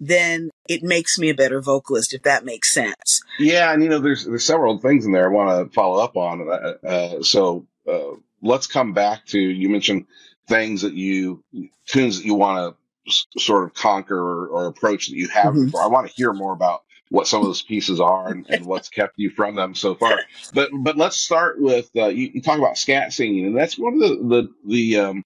then 0.00 0.50
it 0.68 0.82
makes 0.82 1.18
me 1.18 1.30
a 1.30 1.34
better 1.34 1.60
vocalist, 1.62 2.12
if 2.14 2.22
that 2.22 2.44
makes 2.44 2.72
sense. 2.72 3.22
Yeah, 3.38 3.72
and 3.72 3.82
you 3.82 3.88
know, 3.88 4.00
there's 4.00 4.24
there's 4.24 4.44
several 4.44 4.78
things 4.78 5.06
in 5.06 5.12
there 5.12 5.28
I 5.28 5.32
want 5.32 5.68
to 5.68 5.74
follow 5.74 6.02
up 6.02 6.16
on. 6.16 6.48
Uh, 6.48 6.86
uh, 6.86 7.22
so 7.22 7.66
uh, 7.90 8.16
let's 8.42 8.66
come 8.66 8.92
back 8.92 9.24
to 9.26 9.38
you 9.38 9.68
mentioned 9.68 10.06
things 10.48 10.82
that 10.82 10.94
you 10.94 11.42
tunes 11.86 12.18
that 12.18 12.26
you 12.26 12.34
want 12.34 12.74
to 12.76 13.10
s- 13.10 13.26
sort 13.38 13.64
of 13.64 13.74
conquer 13.74 14.18
or, 14.18 14.46
or 14.48 14.66
approach 14.66 15.08
that 15.08 15.16
you 15.16 15.28
have 15.28 15.54
Mhm. 15.54 15.66
before. 15.66 15.82
I 15.82 15.86
want 15.86 16.06
to 16.08 16.12
hear 16.14 16.32
more 16.32 16.52
about 16.52 16.82
what 17.10 17.26
some 17.26 17.40
of 17.40 17.46
those 17.46 17.62
pieces 17.62 18.00
are 18.00 18.28
and, 18.28 18.46
and 18.48 18.66
what's 18.66 18.88
kept 18.88 19.14
you 19.16 19.30
from 19.30 19.54
them 19.54 19.74
so 19.74 19.94
far. 19.94 20.18
But 20.52 20.70
but 20.82 20.96
let's 20.96 21.16
start 21.16 21.60
with 21.60 21.88
uh, 21.96 22.06
you, 22.08 22.30
you 22.34 22.42
talk 22.42 22.58
about 22.58 22.76
scat 22.78 23.12
singing, 23.12 23.46
and 23.46 23.56
that's 23.56 23.78
one 23.78 23.94
of 23.94 24.00
the 24.00 24.08
the 24.16 24.54
the 24.66 24.96
um, 24.98 25.24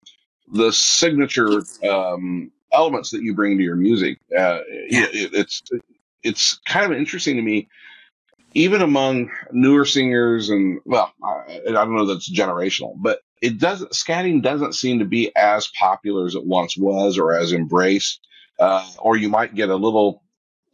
the 0.51 0.71
signature 0.71 1.61
um, 1.89 2.51
elements 2.71 3.11
that 3.11 3.21
you 3.21 3.33
bring 3.35 3.57
to 3.57 3.63
your 3.63 3.75
music. 3.75 4.19
Uh, 4.37 4.59
Yeah. 4.89 5.07
it, 5.11 5.33
it's 5.33 5.61
it's 6.23 6.59
kind 6.65 6.91
of 6.91 6.97
interesting 6.97 7.35
to 7.35 7.41
me 7.41 7.67
even 8.53 8.81
among 8.81 9.29
newer 9.51 9.85
singers 9.85 10.49
and 10.49 10.79
well 10.85 11.13
I, 11.23 11.61
I 11.67 11.71
don't 11.71 11.95
know 11.95 12.05
that's 12.05 12.31
generational 12.31 12.93
but 12.97 13.19
it 13.41 13.59
doesn't 13.59 13.91
scatting 13.91 14.41
doesn't 14.41 14.73
seem 14.73 14.99
to 14.99 15.05
be 15.05 15.31
as 15.35 15.69
popular 15.77 16.25
as 16.25 16.35
it 16.35 16.45
once 16.45 16.75
was 16.77 17.17
or 17.19 17.33
as 17.33 17.53
embraced 17.53 18.19
uh, 18.59 18.87
or 18.97 19.17
you 19.17 19.29
might 19.29 19.53
get 19.55 19.69
a 19.69 19.75
little 19.75 20.23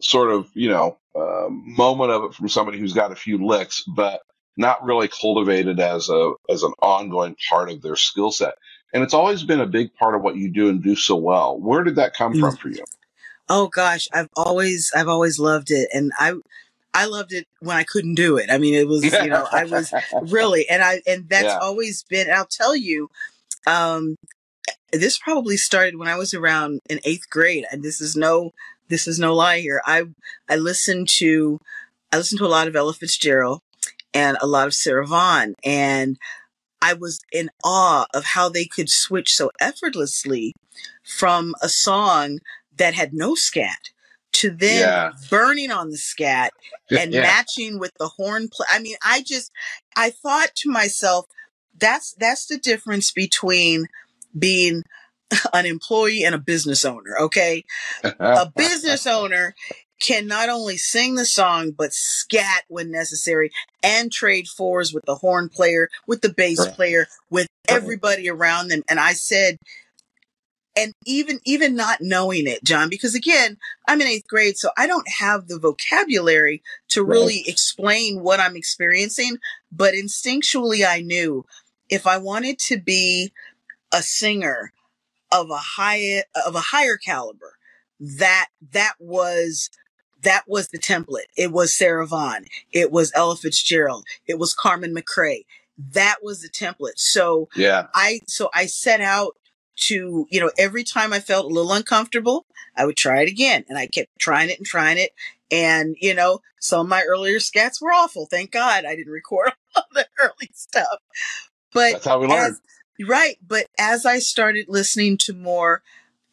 sort 0.02 0.32
of 0.32 0.50
you 0.54 0.70
know 0.70 0.98
uh, 1.16 1.48
moment 1.50 2.12
of 2.12 2.24
it 2.24 2.34
from 2.34 2.48
somebody 2.48 2.80
who's 2.80 2.94
got 2.94 3.12
a 3.12 3.16
few 3.16 3.46
licks 3.46 3.84
but 3.94 4.22
not 4.58 4.84
really 4.84 5.08
cultivated 5.10 5.80
as 5.80 6.10
a 6.10 6.34
as 6.50 6.64
an 6.64 6.74
ongoing 6.82 7.36
part 7.50 7.70
of 7.70 7.82
their 7.82 7.96
skill 7.96 8.32
set 8.32 8.54
and 8.94 9.04
it's 9.04 9.14
always 9.14 9.44
been 9.44 9.62
a 9.62 9.66
big 9.66 9.94
part 9.96 10.16
of 10.16 10.22
what 10.22 10.36
you 10.36 10.50
do 10.50 10.70
and 10.70 10.84
do 10.84 10.96
so 10.96 11.16
well 11.16 11.58
where 11.60 11.84
did 11.84 11.96
that 11.96 12.14
come 12.14 12.34
Mm. 12.34 12.40
from 12.42 12.56
for 12.58 12.70
you 12.70 12.84
Oh 13.50 13.68
gosh, 13.68 14.08
I've 14.14 14.30
always 14.38 14.92
I've 14.96 15.10
always 15.10 15.38
loved 15.38 15.72
it, 15.72 15.90
and 15.94 16.12
I 16.18 16.36
I 16.94 17.06
loved 17.06 17.34
it 17.34 17.48
when 17.60 17.76
I 17.76 17.84
couldn't 17.84 18.16
do 18.16 18.38
it. 18.38 18.50
I 18.50 18.58
mean, 18.58 18.74
it 18.74 18.88
was 18.88 19.04
you 19.04 19.30
know 19.30 19.46
I 19.52 19.66
was 19.66 19.92
really 20.22 20.70
and 20.70 20.82
I 20.82 21.02
and 21.06 21.28
that's 21.28 21.46
Yeah. 21.46 21.58
always 21.60 22.04
been. 22.04 22.28
And 22.28 22.36
I'll 22.38 22.46
tell 22.46 22.76
you, 22.78 23.10
um, 23.68 24.16
this 24.94 25.18
probably 25.18 25.58
started 25.58 25.98
when 25.98 26.08
I 26.08 26.16
was 26.16 26.34
around 26.34 26.80
in 26.90 27.02
eighth 27.04 27.30
grade, 27.30 27.66
and 27.72 27.84
this 27.84 28.00
is 28.00 28.16
no 28.16 28.52
this 28.88 29.06
is 29.06 29.20
no 29.20 29.36
lie 29.36 29.60
here. 29.60 29.82
I 29.86 30.06
I 30.50 30.56
listened 30.56 31.10
to 31.18 31.60
I 32.14 32.18
listened 32.18 32.40
to 32.40 32.46
a 32.46 32.48
lot 32.48 32.70
of 32.70 32.76
Ella 32.78 32.94
Fitzgerald 32.94 33.62
and 34.14 34.38
a 34.42 34.48
lot 34.48 34.68
of 34.68 34.74
Sarah 34.74 35.06
Vaughan, 35.08 35.56
and 35.64 36.18
I 36.82 36.94
was 36.94 37.20
in 37.32 37.50
awe 37.64 38.06
of 38.14 38.24
how 38.26 38.50
they 38.50 38.66
could 38.66 38.90
switch 38.90 39.34
so 39.34 39.52
effortlessly 39.60 40.54
from 41.04 41.54
a 41.62 41.70
song 41.70 42.40
that 42.76 42.94
had 42.94 43.14
no 43.14 43.36
scat 43.36 43.90
to 44.34 44.50
then 44.50 44.80
Yeah. 44.80 45.12
burning 45.30 45.72
on 45.72 45.90
the 45.90 45.98
scat 45.98 46.54
and 46.90 47.12
Yeah. 47.12 47.22
matching 47.22 47.80
with 47.80 47.92
the 48.00 48.08
horn 48.08 48.50
play. 48.52 48.66
I 48.70 48.80
mean, 48.80 48.96
I 49.04 49.22
just 49.22 49.52
I 49.96 50.10
thought 50.10 50.56
to 50.58 50.70
myself, 50.70 51.26
that's 51.78 52.14
that's 52.14 52.46
the 52.48 52.58
difference 52.58 53.12
between 53.12 53.88
being 54.38 54.84
an 55.54 55.66
employee 55.66 56.24
and 56.24 56.36
a 56.36 56.40
business 56.40 56.86
owner, 56.86 57.16
okay? 57.20 57.64
a 58.04 58.52
business 58.56 59.06
owner 59.06 59.56
can 60.02 60.28
not 60.28 60.50
only 60.50 60.78
sing 60.78 61.16
the 61.16 61.26
song 61.26 61.72
but 61.72 61.94
scat 61.94 62.64
when 62.68 62.92
necessary 62.92 63.52
and 63.84 64.12
trade 64.12 64.48
fours 64.48 64.94
with 64.94 65.06
the 65.06 65.16
horn 65.16 65.48
player 65.48 65.88
with 66.08 66.22
the 66.22 66.30
bass 66.34 66.58
Correct. 66.60 66.76
player 66.76 67.08
with 67.30 67.48
everybody 67.70 68.30
around 68.30 68.68
them 68.68 68.82
and 68.90 69.00
i 69.00 69.14
said 69.14 69.56
and 70.76 70.94
even 71.06 71.40
even 71.46 71.76
not 71.76 72.00
knowing 72.02 72.48
it 72.48 72.64
john 72.64 72.90
because 72.90 73.14
again 73.16 73.58
i'm 73.88 74.02
in 74.02 74.08
eighth 74.08 74.28
grade 74.28 74.58
so 74.58 74.70
i 74.78 74.88
don't 74.88 75.08
have 75.08 75.48
the 75.48 75.60
vocabulary 75.60 76.62
to 76.90 77.04
Right. 77.04 77.12
really 77.12 77.44
explain 77.48 78.22
what 78.22 78.40
i'm 78.40 78.56
experiencing 78.56 79.38
but 79.72 79.94
instinctually 79.94 80.86
i 80.88 81.02
knew 81.02 81.46
if 81.90 82.08
i 82.08 82.18
wanted 82.18 82.58
to 82.60 82.78
be 82.80 83.32
a 83.94 84.02
singer 84.02 84.74
of 85.32 85.50
a 85.50 85.58
high 85.58 86.24
of 86.46 86.56
a 86.56 86.60
higher 86.62 86.98
caliber 86.98 87.54
that 88.00 88.48
that 88.74 88.94
was 89.00 89.70
that 90.24 90.44
was 90.48 90.70
the 90.70 90.80
template. 90.80 91.30
It 91.38 91.52
was 91.52 91.76
sarah 91.76 92.08
vaughan. 92.08 92.46
It 92.72 92.92
was 92.92 93.12
ella 93.16 93.36
fitzgerald. 93.36 94.06
It 94.28 94.40
was 94.40 94.54
carmen 94.54 94.96
mcrae 94.96 95.46
that 95.94 96.18
was 96.22 96.42
the 96.42 96.50
template. 96.50 96.98
So 96.98 97.50
yeah. 97.56 97.88
I 97.94 98.22
so 98.28 98.50
i 98.54 98.66
set 98.66 99.02
out 99.02 99.36
to 99.88 100.28
you 100.30 100.40
know 100.40 100.52
every 100.58 100.84
time 100.84 101.14
i 101.14 101.20
felt 101.20 101.46
a 101.46 101.54
little 101.54 101.72
uncomfortable 101.72 102.46
i 102.76 102.86
would 102.86 102.98
try 102.98 103.22
it 103.22 103.30
again 103.30 103.64
and 103.70 103.78
i 103.78 103.88
kept 103.88 104.10
trying 104.20 104.50
it 104.50 104.58
and 104.58 104.66
trying 104.66 104.98
it. 104.98 105.12
And 105.50 105.96
you 106.00 106.14
know 106.14 106.42
some 106.60 106.82
of 106.82 106.88
my 106.88 107.04
earlier 107.08 107.40
scats 107.40 107.82
were 107.82 107.92
awful. 107.92 108.26
Thank 108.26 108.52
god 108.52 108.86
i 108.86 108.96
didn't 108.96 109.14
record 109.22 109.52
all 109.76 109.84
the 109.94 110.08
early 110.20 110.50
stuff. 110.54 111.00
But 111.74 111.94
that's 111.94 112.06
how 112.06 112.20
we 112.20 112.28
learn. 112.28 112.58
Right. 113.08 113.38
But 113.46 113.68
as 113.80 114.06
i 114.06 114.20
started 114.20 114.66
listening 114.68 115.18
to 115.20 115.34
more 115.34 115.82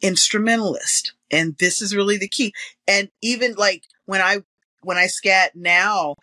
instrumentalist 0.01 1.13
and 1.31 1.57
this 1.57 1.81
is 1.81 1.95
really 1.95 2.17
the 2.17 2.27
key. 2.27 2.53
And 2.87 3.09
even 3.21 3.53
like 3.55 3.83
when 4.05 4.21
i 4.21 4.39
when 4.81 4.97
i 4.97 5.07
scat 5.07 5.51
now 5.55 6.15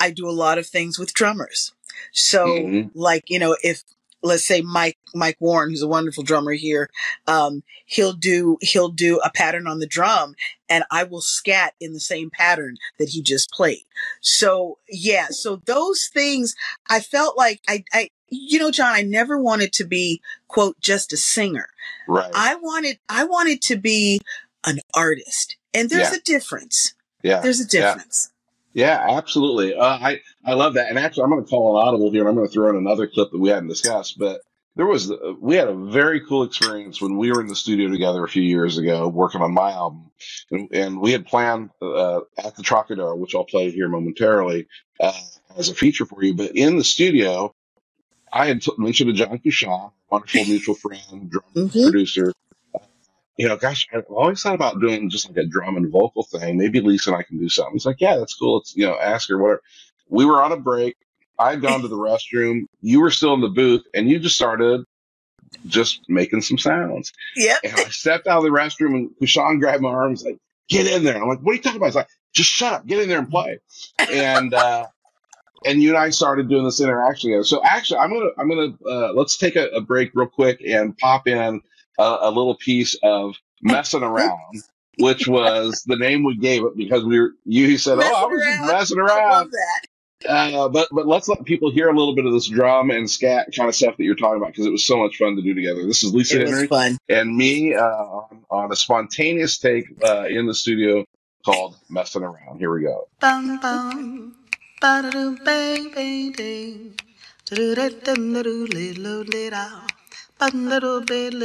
i 0.00 0.10
do 0.10 0.28
a 0.28 0.32
lot 0.32 0.58
of 0.58 0.66
things 0.66 0.98
with 0.98 1.14
drummers. 1.14 1.72
So 2.12 2.46
Mhm. 2.46 2.90
like 2.94 3.24
you 3.28 3.38
know 3.38 3.56
if 3.62 3.82
let's 4.22 4.46
say 4.46 4.60
mike 4.62 4.98
mike 5.14 5.36
warren 5.40 5.70
who's 5.70 5.82
a 5.82 5.88
wonderful 5.88 6.24
drummer 6.24 6.52
here 6.52 6.88
um 7.26 7.62
he'll 7.84 8.14
do 8.14 8.56
he'll 8.60 8.88
do 8.88 9.18
a 9.20 9.30
pattern 9.30 9.66
on 9.66 9.78
the 9.78 9.86
drum 9.86 10.34
and 10.68 10.84
i 10.90 11.04
will 11.04 11.20
scat 11.20 11.74
in 11.80 11.92
the 11.92 12.00
same 12.00 12.30
pattern 12.30 12.76
that 12.98 13.10
he 13.10 13.22
just 13.22 13.50
played. 13.50 13.84
So 14.20 14.78
yeah 14.88 15.28
so 15.30 15.56
those 15.66 16.08
things 16.12 16.54
i 16.88 17.00
felt 17.00 17.36
like 17.36 17.60
i 17.68 17.84
i 17.92 18.08
you 18.30 18.58
know 18.58 18.70
john 18.70 18.92
i 18.94 19.02
never 19.02 19.38
wanted 19.38 19.72
to 19.72 19.84
be 19.84 20.20
quote 20.48 20.78
just 20.80 21.12
a 21.12 21.16
singer 21.16 21.68
right 22.08 22.30
I 22.34 22.54
wanted 22.56 22.98
I 23.08 23.24
wanted 23.24 23.62
to 23.62 23.76
be 23.76 24.20
an 24.64 24.80
artist. 24.94 25.56
And 25.72 25.88
there's 25.90 26.10
Yeah. 26.12 26.18
a 26.18 26.20
difference. 26.20 26.94
yeah 27.22 27.40
There's 27.40 27.60
a 27.60 27.64
Yeah. 27.64 27.68
difference. 27.94 28.30
Yeah, 28.74 29.06
absolutely. 29.08 29.74
Uh, 29.74 29.84
I 29.84 30.20
I 30.44 30.52
love 30.54 30.74
that. 30.74 30.88
And 30.90 30.98
actually, 30.98 31.24
I'm 31.24 31.30
going 31.30 31.42
to 31.44 31.48
call 31.48 31.78
an 31.80 31.86
audible 31.88 32.10
here, 32.10 32.20
and 32.22 32.28
I'm 32.28 32.34
going 32.34 32.46
to 32.46 32.52
throw 32.52 32.68
in 32.68 32.76
another 32.76 33.06
clip 33.06 33.30
that 33.32 33.38
we 33.38 33.48
hadn't 33.48 33.68
discussed. 33.68 34.18
But 34.18 34.42
there 34.74 34.84
was 34.86 35.10
we 35.40 35.56
had 35.56 35.68
a 35.68 35.74
very 35.74 36.20
cool 36.20 36.42
experience 36.42 37.00
when 37.00 37.16
we 37.16 37.32
were 37.32 37.40
in 37.40 37.46
the 37.46 37.56
studio 37.56 37.88
together 37.88 38.22
a 38.22 38.28
few 38.28 38.42
years 38.42 38.76
ago 38.76 39.08
working 39.08 39.40
on 39.40 39.54
my 39.54 39.72
album, 39.72 40.10
and, 40.50 40.68
and 40.72 41.00
we 41.00 41.12
had 41.12 41.26
planned 41.26 41.70
uh, 41.80 42.20
at 42.36 42.54
the 42.56 42.62
Trocadero, 42.62 43.16
which 43.16 43.34
I'll 43.34 43.44
play 43.44 43.70
here 43.70 43.88
momentarily, 43.88 44.68
uh, 45.00 45.12
as 45.56 45.70
a 45.70 45.74
feature 45.74 46.04
for 46.04 46.22
you. 46.22 46.34
But 46.34 46.54
in 46.54 46.76
the 46.76 46.84
studio, 46.84 47.54
I 48.32 48.46
had 48.46 48.62
t- 48.62 48.72
mentioned 48.78 49.08
to 49.08 49.14
John 49.14 49.38
Cushon, 49.38 49.92
wonderful 50.10 50.44
mutual 50.44 50.74
friend, 50.74 51.30
drum 51.30 51.44
Mhm. 51.54 51.82
producer. 51.84 52.32
You 53.38 53.48
know, 53.48 53.56
gosh, 53.56 53.86
I've 53.92 54.04
always 54.06 54.40
thought 54.42 54.54
about 54.54 54.80
doing 54.80 55.10
just 55.10 55.28
like 55.28 55.36
a 55.36 55.44
drum 55.46 55.76
and 55.76 55.90
vocal 55.92 56.22
thing. 56.22 56.56
Maybe 56.56 56.80
Lisa 56.80 57.10
and 57.10 57.18
I 57.18 57.22
can 57.22 57.38
do 57.38 57.50
something. 57.50 57.74
He's 57.74 57.84
like, 57.84 58.00
yeah, 58.00 58.16
that's 58.16 58.34
cool. 58.34 58.56
Let's, 58.56 58.74
you 58.74 58.86
know, 58.86 58.98
ask 58.98 59.28
her 59.28 59.36
whatever. 59.36 59.62
We 60.08 60.24
were 60.24 60.42
on 60.42 60.52
a 60.52 60.56
break. 60.56 60.96
I 61.38 61.50
had 61.50 61.60
gone 61.60 61.82
to 61.82 61.88
the 61.88 61.96
restroom. 61.98 62.62
You 62.80 63.02
were 63.02 63.10
still 63.10 63.34
in 63.34 63.42
the 63.42 63.48
booth 63.50 63.82
and 63.92 64.08
you 64.08 64.18
just 64.18 64.36
started 64.36 64.84
just 65.66 66.00
making 66.08 66.40
some 66.40 66.56
sounds. 66.56 67.12
Yeah. 67.36 67.56
And 67.62 67.74
I 67.74 67.84
stepped 67.90 68.26
out 68.26 68.38
of 68.38 68.44
the 68.44 68.50
restroom 68.50 68.94
and 68.94 69.10
Kushan 69.20 69.60
grabbed 69.60 69.82
my 69.82 69.90
arm 69.90 70.04
and 70.06 70.10
was 70.12 70.24
like, 70.24 70.38
get 70.70 70.86
in 70.86 71.04
there. 71.04 71.20
I'm 71.20 71.28
like, 71.28 71.40
what 71.40 71.52
are 71.52 71.56
you 71.56 71.62
talking 71.62 71.76
about? 71.76 71.86
He's 71.88 71.94
like, 71.96 72.08
just 72.32 72.48
shut 72.50 72.72
up, 72.72 72.86
get 72.86 73.00
in 73.02 73.08
there 73.10 73.18
and 73.18 73.28
play. 73.30 73.58
And, 73.98 74.54
uh, 74.54 74.86
and 75.64 75.82
you 75.82 75.90
and 75.90 75.98
I 75.98 76.10
started 76.10 76.48
doing 76.48 76.64
this 76.64 76.80
interaction 76.80 77.30
together. 77.30 77.44
So 77.44 77.62
actually, 77.64 77.98
I'm 78.00 78.10
gonna, 78.10 78.30
I'm 78.38 78.48
gonna, 78.48 78.74
uh, 78.88 79.12
let's 79.14 79.36
take 79.36 79.56
a, 79.56 79.68
a 79.68 79.80
break 79.80 80.10
real 80.14 80.28
quick 80.28 80.60
and 80.66 80.96
pop 80.98 81.26
in 81.26 81.60
a, 81.98 82.16
a 82.22 82.28
little 82.30 82.56
piece 82.56 82.96
of 83.02 83.36
messing 83.62 84.02
around, 84.04 84.62
which 84.98 85.26
was 85.28 85.82
the 85.86 85.96
name 85.96 86.24
we 86.24 86.36
gave 86.36 86.64
it 86.64 86.76
because 86.76 87.04
we 87.04 87.18
were, 87.20 87.30
you 87.44 87.78
said, 87.78 87.98
Messing 87.98 88.12
oh, 88.14 88.24
I 88.24 88.26
was 88.26 88.42
just 88.44 88.58
around. 88.60 88.66
messing 88.68 88.98
I 88.98 89.02
around. 89.02 89.30
love 89.30 89.50
that. 89.50 89.80
Uh, 90.26 90.68
but 90.70 90.88
but 90.92 91.06
let's 91.06 91.28
let 91.28 91.44
people 91.44 91.70
hear 91.70 91.88
a 91.90 91.96
little 91.96 92.14
bit 92.14 92.24
of 92.24 92.32
this 92.32 92.48
drum 92.48 92.90
and 92.90 93.08
scat 93.08 93.48
kind 93.54 93.68
of 93.68 93.74
stuff 93.74 93.96
that 93.98 94.04
you're 94.04 94.14
talking 94.16 94.38
about 94.38 94.48
because 94.52 94.64
it 94.66 94.70
was 94.72 94.84
so 94.84 94.96
much 94.96 95.16
fun 95.18 95.36
to 95.36 95.42
do 95.42 95.52
together. 95.54 95.84
This 95.86 96.02
is 96.02 96.14
Lisa 96.14 96.40
It 96.40 96.48
Henry 96.48 96.66
fun. 96.68 96.96
and 97.10 97.36
me 97.36 97.74
uh, 97.74 97.82
on, 97.84 98.44
on 98.50 98.72
a 98.72 98.76
spontaneous 98.76 99.58
take 99.58 99.84
uh, 100.02 100.24
in 100.24 100.46
the 100.46 100.54
studio 100.54 101.04
called 101.44 101.76
"Messing 101.90 102.22
Around." 102.22 102.58
Here 102.58 102.72
we 102.74 102.80
go. 102.82 103.06
Bum 103.20 103.60
bum, 103.60 104.35
ba 104.80 105.00
da 105.02 105.10
doo 105.10 105.30
bang 105.46 105.84
bang 105.94 106.32
ding, 106.38 106.94
da 107.48 107.56
doo 107.56 107.74
da 107.78 107.86
dum 108.06 108.22
da 108.34 108.40
doo 108.46 108.66
li 108.74 108.86
lo 109.04 109.14
li 109.32 109.44
da, 109.54 109.64
bum 110.38 110.68
da 110.70 110.78
doo 110.84 111.00
dee, 111.08 111.30
da 111.30 111.38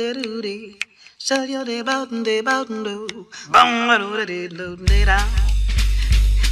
dee 4.32 4.48
lo 4.58 4.67
li 4.89 5.00
da, 5.10 5.20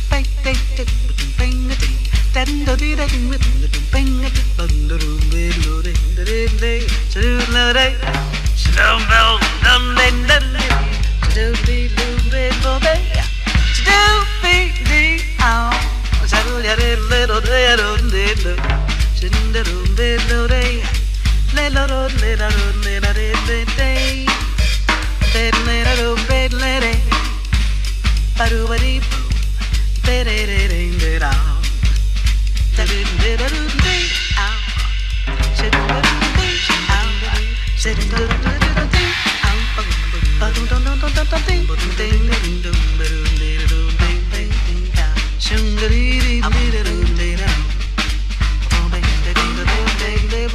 bang 0.09 0.29
bang 0.43 0.61
ding, 0.77 0.93
bang 1.39 1.59
da 1.69 1.75
ding, 1.83 1.99
dan 2.33 2.49
da 2.65 2.73
dee 2.81 2.95
da 2.99 3.05
ding 3.11 3.27
with 3.29 3.45
da 3.61 3.67
doo 3.73 3.83
bang 3.93 4.11
da 4.23 4.29
doo, 4.35 4.47
bum 4.57 4.73
da 4.89 4.95
doo 5.03 5.17
bi 5.31 5.43
lo 5.65 5.75
ding 5.87 6.03
da 6.15 6.23
dee 6.29 6.47
dee, 6.61 6.81
shall 7.11 7.23
doo 7.27 7.51
la 7.55 7.65
dee, 7.77 7.93
shall 8.63 8.97
bell 9.11 9.33
dum 9.65 9.83
ding 9.99 10.19
da 10.31 10.37
dee, 10.53 10.71
shall 11.33 11.53
doo 11.53 11.61
be 11.67 11.77
lo 11.97 12.07
bi 12.31 12.43
lo 12.63 12.73
dee. 12.87 12.99
Sitting, 37.79 38.11
Chungariri, 45.49 46.43
I'm 46.43 46.53
a 46.53 46.69
little 46.69 47.15
bit 47.15 47.41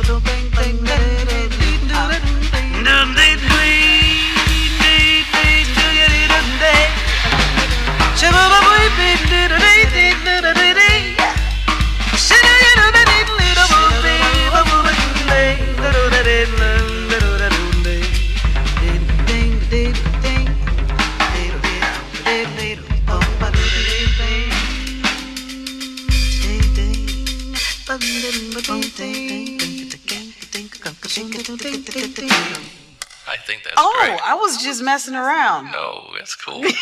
of 0.09 0.25
a 0.29 0.44
I 33.27 33.37
think 33.39 33.63
that's 33.65 33.75
Oh, 33.77 33.97
great. 34.01 34.21
I 34.23 34.35
was 34.35 34.63
just 34.63 34.83
messing 34.83 35.15
around. 35.15 35.73
No, 35.73 36.11
that's 36.17 36.35
cool. 36.37 36.63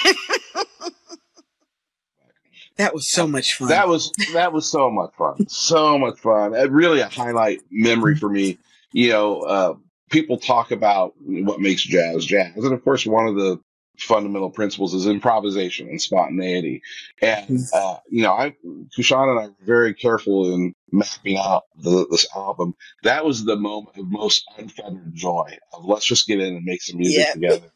That 2.76 2.94
was 2.94 3.10
so 3.10 3.26
much 3.26 3.54
fun. 3.54 3.68
That 3.68 3.86
was 3.86 4.10
that 4.32 4.52
was 4.52 4.68
so 4.68 4.90
much 4.90 5.10
fun, 5.16 5.46
so 5.48 5.98
much 5.98 6.18
fun. 6.18 6.56
Uh, 6.56 6.68
really 6.70 7.00
a 7.00 7.08
highlight 7.08 7.60
memory 7.70 8.16
for 8.16 8.30
me. 8.30 8.58
You 8.92 9.10
know, 9.10 9.40
uh, 9.42 9.74
people 10.10 10.38
talk 10.38 10.70
about 10.70 11.12
what 11.20 11.60
makes 11.60 11.82
jazz 11.82 12.24
jazz, 12.24 12.56
and 12.56 12.72
of 12.72 12.82
course, 12.82 13.04
one 13.04 13.26
of 13.26 13.34
the 13.36 13.60
fundamental 14.04 14.50
principles 14.50 14.94
is 14.94 15.06
improvisation 15.06 15.88
and 15.88 16.00
spontaneity. 16.00 16.82
And 17.20 17.60
uh, 17.72 17.96
you 18.10 18.22
know, 18.22 18.32
I 18.32 18.54
Kushan 18.96 19.30
and 19.30 19.40
I 19.40 19.46
were 19.48 19.54
very 19.64 19.94
careful 19.94 20.52
in 20.54 20.74
mapping 20.90 21.38
out 21.38 21.64
the, 21.76 22.06
this 22.10 22.26
album. 22.34 22.74
That 23.02 23.24
was 23.24 23.44
the 23.44 23.56
moment 23.56 23.96
of 23.98 24.10
most 24.10 24.44
unfettered 24.58 25.14
joy 25.14 25.56
of 25.72 25.84
let's 25.84 26.04
just 26.06 26.26
get 26.26 26.40
in 26.40 26.54
and 26.56 26.64
make 26.64 26.82
some 26.82 26.98
music 26.98 27.24
Yeah. 27.26 27.32
together. 27.32 27.72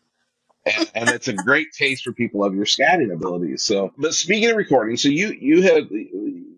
And, 0.67 0.91
and 0.97 1.09
it's 1.11 1.29
a 1.29 1.33
great 1.33 1.69
taste 1.73 2.03
for 2.03 2.13
people 2.13 2.43
of 2.45 2.53
your 2.55 2.65
scatting 2.65 3.13
abilities. 3.15 3.63
So, 3.63 3.93
but 3.99 4.15
speaking 4.15 4.51
of 4.51 4.57
recording, 4.57 4.97
so 4.97 5.09
you 5.09 5.29
you 5.41 5.63
had 5.63 5.85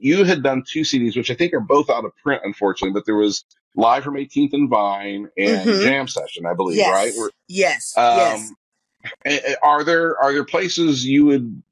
you 0.00 0.24
had 0.24 0.42
done 0.42 0.62
two 0.66 0.80
CDs, 0.80 1.14
which 1.16 1.30
I 1.30 1.34
think 1.34 1.52
are 1.52 1.60
both 1.60 1.90
out 1.90 2.06
of 2.06 2.12
print, 2.22 2.40
unfortunately. 2.44 2.94
But 2.94 3.04
there 3.04 3.16
was 3.16 3.44
live 3.76 4.04
from 4.04 4.14
18th 4.14 4.54
and 4.54 4.70
Vine 4.70 5.28
and 5.36 5.68
Mhm. 5.68 5.82
Jam 5.82 6.08
Session, 6.08 6.46
I 6.46 6.54
believe, 6.54 6.78
yes. 6.78 6.90
right? 6.90 7.12
Where- 7.18 7.30
yes. 7.48 7.92
um, 7.98 8.04
yes. 8.16 8.52
Are 9.62 9.84
there 9.84 10.20
are 10.20 10.32
there 10.32 10.44
places 10.44 11.04
you 11.04 11.26
would 11.26 11.62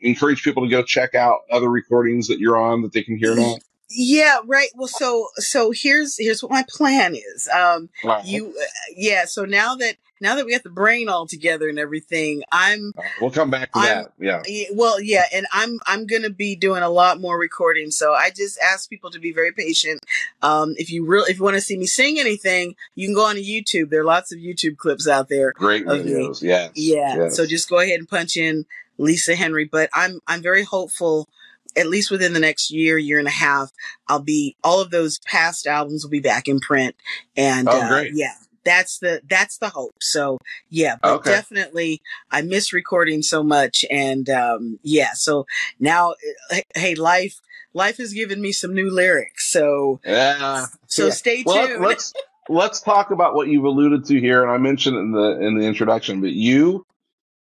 encourage 0.00 0.42
people 0.42 0.62
to 0.64 0.68
go 0.70 0.82
check 0.82 1.14
out 1.14 1.40
other 1.50 1.68
recordings 1.68 2.28
that 2.28 2.38
you're 2.38 2.56
on 2.56 2.82
that 2.82 2.92
they 2.92 3.02
can 3.02 3.16
hear 3.16 3.34
now? 3.34 3.56
Yeah, 3.90 4.38
right. 4.46 4.70
Well, 4.74 4.88
so 4.88 5.28
so 5.36 5.70
here's 5.74 6.16
here's 6.18 6.42
what 6.42 6.50
my 6.50 6.64
plan 6.68 7.14
is. 7.14 7.48
Um, 7.48 7.90
Wow. 8.02 8.22
you, 8.24 8.48
uh, 8.58 8.64
yeah. 8.96 9.26
So 9.26 9.44
now 9.44 9.74
that 9.76 9.96
now 10.22 10.36
that 10.36 10.46
we 10.46 10.52
got 10.52 10.62
the 10.62 10.70
brain 10.70 11.08
all 11.10 11.26
together 11.26 11.68
and 11.68 11.78
everything, 11.78 12.42
I'm 12.50 12.92
We'll 13.20 13.30
come 13.30 13.50
back 13.50 13.72
to 13.72 13.78
I'm- 13.80 14.04
that. 14.04 14.12
Yeah. 14.18 14.42
Yeah, 14.46 14.68
well, 14.72 15.00
yeah, 15.00 15.24
and 15.34 15.46
I'm 15.52 15.80
I'm 15.86 16.06
gonna 16.06 16.30
be 16.30 16.56
doing 16.56 16.82
a 16.82 16.88
lot 16.88 17.20
more 17.20 17.36
recording. 17.38 17.90
So 17.90 18.14
I 18.14 18.30
just 18.30 18.58
ask 18.60 18.88
people 18.88 19.10
to 19.10 19.18
be 19.18 19.32
very 19.32 19.52
patient. 19.52 20.00
Um, 20.40 20.74
if 20.78 20.90
you 20.90 21.04
really 21.04 21.30
if 21.30 21.38
you 21.38 21.44
want 21.44 21.56
to 21.56 21.60
see 21.60 21.76
me 21.76 21.86
sing 21.86 22.18
anything, 22.18 22.74
you 22.94 23.06
can 23.06 23.14
go 23.14 23.26
on 23.26 23.34
to 23.34 23.42
YouTube. 23.42 23.90
There 23.90 24.00
are 24.00 24.04
lots 24.04 24.32
of 24.32 24.38
YouTube 24.38 24.76
clips 24.78 25.06
out 25.06 25.28
there. 25.28 25.52
Great 25.52 25.84
videos. 25.84 26.40
Yes. 26.42 26.70
Yeah. 26.74 27.16
yes. 27.16 27.36
So 27.36 27.44
just 27.46 27.68
go 27.68 27.80
ahead 27.80 27.98
and 27.98 28.08
punch 28.08 28.36
in 28.36 28.64
Lisa 28.98 29.34
Henry. 29.34 29.64
But 29.64 29.90
I'm 29.94 30.20
I'm 30.26 30.40
very 30.42 30.62
hopeful. 30.64 31.28
At 31.74 31.86
least 31.88 32.10
within 32.10 32.34
the 32.34 32.38
next 32.38 32.70
year, 32.70 32.98
year 32.98 33.18
and 33.18 33.26
a 33.26 33.30
half, 33.30 33.72
I'll 34.06 34.20
be 34.20 34.56
all 34.62 34.80
of 34.82 34.90
those 34.90 35.18
past 35.20 35.66
albums 35.66 36.04
will 36.04 36.10
be 36.10 36.20
back 36.20 36.46
in 36.46 36.60
print. 36.60 36.94
And 37.34 37.66
Oh, 37.66 37.72
uh, 37.80 37.88
great. 37.88 38.12
yeah, 38.14 38.34
that's 38.64 38.98
the 38.98 39.20
that's 39.28 39.58
the 39.58 39.70
hope. 39.70 39.94
So 40.00 40.38
yeah, 40.70 40.96
but 41.00 41.14
Okay. 41.16 41.30
definitely 41.30 42.00
I 42.30 42.42
miss 42.42 42.72
recording 42.72 43.22
so 43.22 43.42
much. 43.42 43.84
And 43.90 44.28
um, 44.30 44.78
yeah, 44.82 45.12
so 45.14 45.46
now 45.78 46.14
uh, 46.50 46.60
hey, 46.74 46.94
life 46.94 47.40
life 47.74 47.96
has 47.98 48.12
given 48.12 48.40
me 48.40 48.52
some 48.52 48.74
new 48.74 48.90
lyrics. 48.90 49.50
So 49.50 50.00
yeah. 50.04 50.66
so 50.86 51.06
Yeah. 51.08 51.14
stay 51.14 51.42
Well, 51.42 51.66
tuned. 51.66 51.82
let's 51.82 52.12
let's 52.48 52.80
talk 52.80 53.10
about 53.10 53.34
what 53.34 53.48
you've 53.48 53.64
alluded 53.64 54.04
to 54.06 54.20
here, 54.20 54.42
and 54.42 54.50
I 54.50 54.58
mentioned 54.58 54.96
in 54.96 55.12
the 55.12 55.40
in 55.40 55.58
the 55.58 55.66
introduction. 55.66 56.20
But 56.20 56.32
you, 56.32 56.84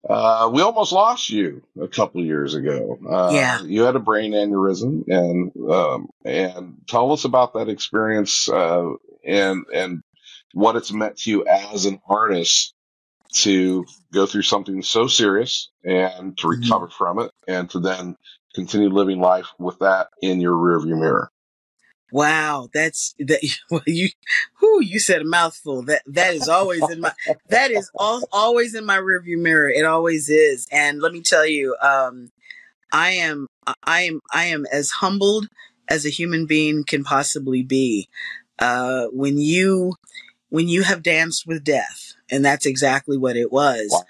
uh, 0.07 0.49
we 0.53 0.61
almost 0.61 0.91
lost 0.91 1.29
you 1.29 1.63
a 1.81 1.87
couple 1.87 2.23
years 2.23 2.53
ago. 2.55 2.97
Uh, 3.09 3.31
Yeah. 3.33 3.61
you 3.63 3.83
had 3.83 3.95
a 3.95 3.99
brain 3.99 4.33
aneurysm, 4.33 5.03
and 5.07 5.51
um, 5.71 6.09
and 6.25 6.77
tell 6.87 7.11
us 7.11 7.25
about 7.25 7.53
that 7.53 7.69
experience 7.69 8.49
uh, 8.49 8.89
and 9.25 9.65
and 9.73 10.01
what 10.57 10.75
it's 10.75 10.91
meant 10.91 11.15
to 11.17 11.29
you 11.29 11.45
as 11.45 11.85
an 11.85 11.99
artist 12.09 12.73
to 13.31 13.85
go 14.11 14.25
through 14.25 14.41
something 14.41 14.81
so 14.81 15.05
serious 15.07 15.69
and 15.83 16.35
to 16.39 16.47
Mhm. 16.47 16.61
recover 16.61 16.87
from 16.87 17.19
it, 17.19 17.31
and 17.47 17.69
to 17.69 17.79
then 17.79 18.15
continue 18.55 18.89
living 18.89 19.19
life 19.19 19.45
with 19.59 19.77
that 19.79 20.07
in 20.23 20.41
your 20.41 20.53
rearview 20.53 20.99
mirror. 20.99 21.29
Wow, 22.11 22.69
that's 22.73 23.13
that. 23.19 23.41
Well, 23.69 23.83
you, 23.85 24.09
who 24.59 24.81
you 24.81 24.99
said 24.99 25.21
a 25.21 25.25
mouthful. 25.25 25.83
That 25.83 26.01
that 26.07 26.33
is 26.33 26.47
always 26.47 26.89
in 26.89 27.01
my. 27.01 27.11
That 27.49 27.69
is 27.69 27.91
all, 27.93 28.23
always 28.31 28.73
in 28.73 28.83
my 28.85 28.97
rearview 28.97 29.37
mirror. 29.37 29.69
It 29.69 29.85
always 29.85 30.27
is. 30.27 30.67
And 30.71 31.01
let 31.01 31.13
me 31.13 31.21
tell 31.21 31.45
you, 31.45 31.75
um, 31.81 32.31
I 32.91 33.11
am, 33.11 33.45
I 33.83 34.01
am, 34.03 34.21
I 34.33 34.45
am 34.45 34.65
as 34.71 34.89
humbled 34.89 35.49
as 35.87 36.05
a 36.05 36.09
human 36.09 36.47
being 36.47 36.83
can 36.83 37.03
possibly 37.03 37.61
be. 37.61 38.09
Uh, 38.57 39.05
when 39.11 39.37
you, 39.37 39.93
when 40.49 40.67
you 40.67 40.83
have 40.83 41.03
danced 41.03 41.45
with 41.45 41.63
death, 41.63 42.13
and 42.31 42.43
that's 42.43 42.65
exactly 42.65 43.17
what 43.17 43.37
it 43.37 43.51
was. 43.51 43.89
Wow. 43.91 44.03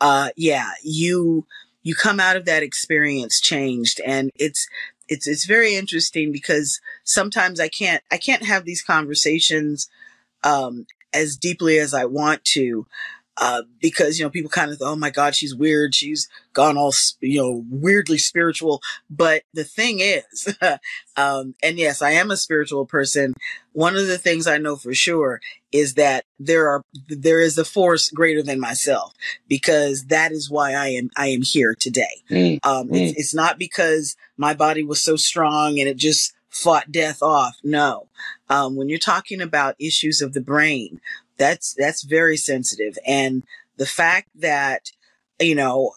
Uh, 0.00 0.28
yeah, 0.36 0.70
you 0.82 1.46
you 1.82 1.94
come 1.94 2.20
out 2.20 2.36
of 2.36 2.44
that 2.44 2.62
experience 2.62 3.40
changed, 3.40 4.00
and 4.04 4.30
it's 4.34 4.68
it's 5.08 5.26
it's 5.26 5.44
very 5.44 5.74
interesting 5.74 6.32
because 6.32 6.80
sometimes 7.04 7.60
I 7.60 7.68
can't 7.68 8.02
I 8.10 8.16
can't 8.16 8.44
have 8.44 8.64
these 8.64 8.82
conversations 8.82 9.88
um, 10.44 10.86
as 11.12 11.36
deeply 11.36 11.78
as 11.78 11.92
I 11.94 12.04
want 12.04 12.44
to. 12.46 12.86
Uh, 13.40 13.62
because 13.80 14.18
you 14.18 14.24
know 14.24 14.28
people 14.28 14.50
kind 14.50 14.70
of 14.70 14.76
oh 14.82 14.94
my 14.94 15.08
god 15.08 15.34
she's 15.34 15.54
weird. 15.54 15.94
She's 15.94 16.28
gone 16.52 16.76
all 16.76 16.92
you 17.20 17.40
know 17.40 17.64
weirdly 17.70 18.18
spiritual. 18.18 18.82
But 19.08 19.44
the 19.54 19.64
thing 19.64 20.00
is 20.00 20.54
um, 21.16 21.54
and 21.62 21.78
yes 21.78 22.02
i 22.02 22.10
am 22.10 22.30
a 22.30 22.36
spiritual 22.36 22.84
person. 22.84 23.32
One 23.72 23.96
of 23.96 24.06
the 24.06 24.18
things 24.18 24.46
i 24.46 24.58
know 24.58 24.76
for 24.76 24.92
sure 24.92 25.40
is 25.72 25.94
that 25.94 26.26
there 26.38 26.68
are 26.68 26.84
there 27.08 27.40
is 27.40 27.56
a 27.56 27.64
force 27.64 28.10
greater 28.10 28.42
than 28.42 28.60
myself 28.60 29.14
because 29.48 30.06
that 30.06 30.32
is 30.32 30.50
why 30.50 30.74
i 30.74 30.88
am 30.88 31.08
i 31.16 31.28
am 31.28 31.40
here 31.40 31.74
today. 31.74 32.22
Mm, 32.30 32.58
um, 32.62 32.88
it's, 32.92 33.18
it's 33.18 33.34
not 33.34 33.58
because 33.58 34.16
my 34.36 34.52
body 34.52 34.84
was 34.84 35.00
so 35.00 35.16
strong 35.16 35.80
and 35.80 35.88
it 35.88 35.96
just 35.96 36.34
fought 36.50 36.92
death 36.92 37.22
off. 37.22 37.56
No. 37.62 38.08
Um, 38.48 38.76
when 38.76 38.88
you're 38.88 38.98
talking 38.98 39.40
about 39.40 39.76
issues 39.78 40.20
of 40.20 40.32
the 40.34 40.40
brain, 40.40 41.00
that's 41.40 41.74
that's 41.74 42.02
very 42.02 42.36
sensitive. 42.36 42.98
And 43.06 43.42
the 43.76 43.86
fact 43.86 44.28
that 44.36 44.92
you 45.40 45.54
know 45.54 45.92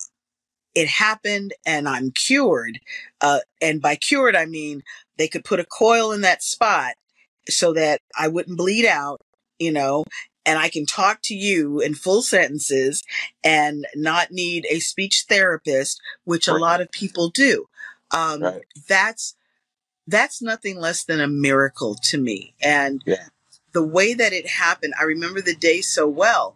it 0.73 0.87
happened 0.87 1.53
and 1.65 1.87
I'm 1.87 2.09
cured, 2.11 2.79
uh, 3.21 3.41
and 3.61 3.81
by 3.81 3.95
cured 3.95 4.35
I 4.35 4.45
mean 4.45 4.81
they 5.17 5.27
could 5.27 5.43
put 5.43 5.59
a 5.59 5.65
coil 5.65 6.13
in 6.13 6.21
that 6.21 6.41
spot 6.41 6.93
so 7.47 7.73
that 7.73 7.99
I 8.17 8.29
wouldn't 8.29 8.57
bleed 8.57 8.87
out. 8.87 9.21
You 9.59 9.73
know. 9.73 10.05
And 10.45 10.59
I 10.59 10.67
can 10.67 10.85
talk 10.85 11.21
to 11.23 11.35
you 11.35 11.79
in 11.79 11.95
full 11.95 12.21
sentences 12.21 13.01
and 13.45 13.87
not 13.95 14.29
need 14.29 14.67
a 14.69 14.79
speech 14.79 15.23
therapist, 15.29 16.01
which 16.25 16.49
a 16.49 16.53
lot 16.53 16.81
of 16.81 16.91
people 16.91 17.29
do. 17.29 17.67
Um, 18.11 18.43
Right. 18.43 18.61
That's 18.89 19.35
that's 20.05 20.41
nothing 20.41 20.81
less 20.81 21.05
than 21.05 21.21
a 21.21 21.29
miracle 21.29 21.95
to 21.95 22.17
me. 22.17 22.55
And 22.61 23.01
Yeah. 23.05 23.27
The 23.73 23.83
way 23.83 24.13
that 24.13 24.33
it 24.33 24.47
happened, 24.47 24.93
I 24.99 25.03
remember 25.03 25.41
the 25.41 25.55
day 25.55 25.81
so 25.81 26.07
well. 26.07 26.55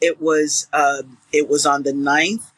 It 0.00 0.20
was 0.20 0.68
uh, 0.72 1.02
it 1.32 1.48
was 1.48 1.66
on 1.66 1.82
the 1.82 1.92
9th 1.92 2.52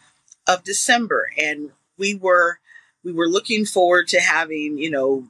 of 0.46 0.64
December, 0.64 1.31
and 1.38 1.70
we 1.96 2.14
were 2.14 2.59
we 3.03 3.12
were 3.12 3.29
looking 3.29 3.64
forward 3.64 4.09
to 4.09 4.20
having 4.20 4.77
you 4.77 4.90
know 4.90 5.29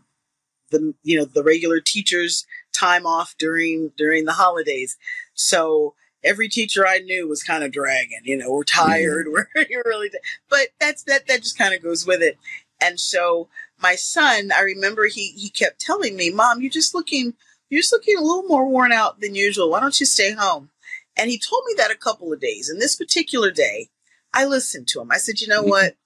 the 0.70 0.94
you 1.02 1.18
know 1.18 1.24
the 1.24 1.44
regular 1.44 1.80
teachers 1.80 2.46
time 2.72 3.06
off 3.06 3.36
during 3.38 3.92
during 3.96 4.24
the 4.24 4.32
holidays. 4.32 4.96
So 5.34 5.94
every 6.24 6.48
teacher 6.48 6.86
I 6.86 6.98
knew 6.98 7.28
was 7.28 7.42
kind 7.42 7.62
of 7.62 7.72
dragging. 7.72 8.20
You 8.24 8.38
know, 8.38 8.50
we're 8.50 8.64
tired. 8.64 9.28
We're 9.30 9.46
you're 9.68 9.82
really, 9.86 10.10
but 10.48 10.68
that's 10.80 11.04
that 11.04 11.28
that 11.28 11.42
just 11.42 11.58
kind 11.58 11.74
of 11.74 11.82
goes 11.82 12.06
with 12.06 12.22
it. 12.22 12.38
And 12.80 12.98
so 12.98 13.48
my 13.80 13.94
son, 13.94 14.50
I 14.56 14.62
remember 14.62 15.06
he 15.06 15.28
he 15.32 15.50
kept 15.50 15.80
telling 15.80 16.16
me, 16.16 16.30
"Mom, 16.30 16.60
you're 16.60 16.70
just 16.70 16.94
looking 16.94 17.34
you're 17.70 17.82
looking 17.92 18.18
a 18.18 18.20
little 18.20 18.42
more 18.42 18.68
worn 18.68 18.92
out 18.92 19.20
than 19.20 19.34
usual. 19.34 19.70
Why 19.70 19.80
don't 19.80 19.98
you 19.98 20.06
stay 20.06 20.32
home?" 20.32 20.70
And 21.16 21.30
he 21.30 21.38
told 21.38 21.64
me 21.66 21.74
that 21.76 21.90
a 21.90 21.96
couple 21.96 22.32
of 22.32 22.40
days. 22.40 22.68
And 22.68 22.80
this 22.80 22.96
particular 22.96 23.50
day, 23.50 23.88
I 24.34 24.44
listened 24.44 24.88
to 24.88 25.00
him. 25.00 25.10
I 25.10 25.18
said, 25.18 25.40
"You 25.40 25.48
know 25.48 25.60
mm-hmm. 25.60 25.70
what? 25.70 25.96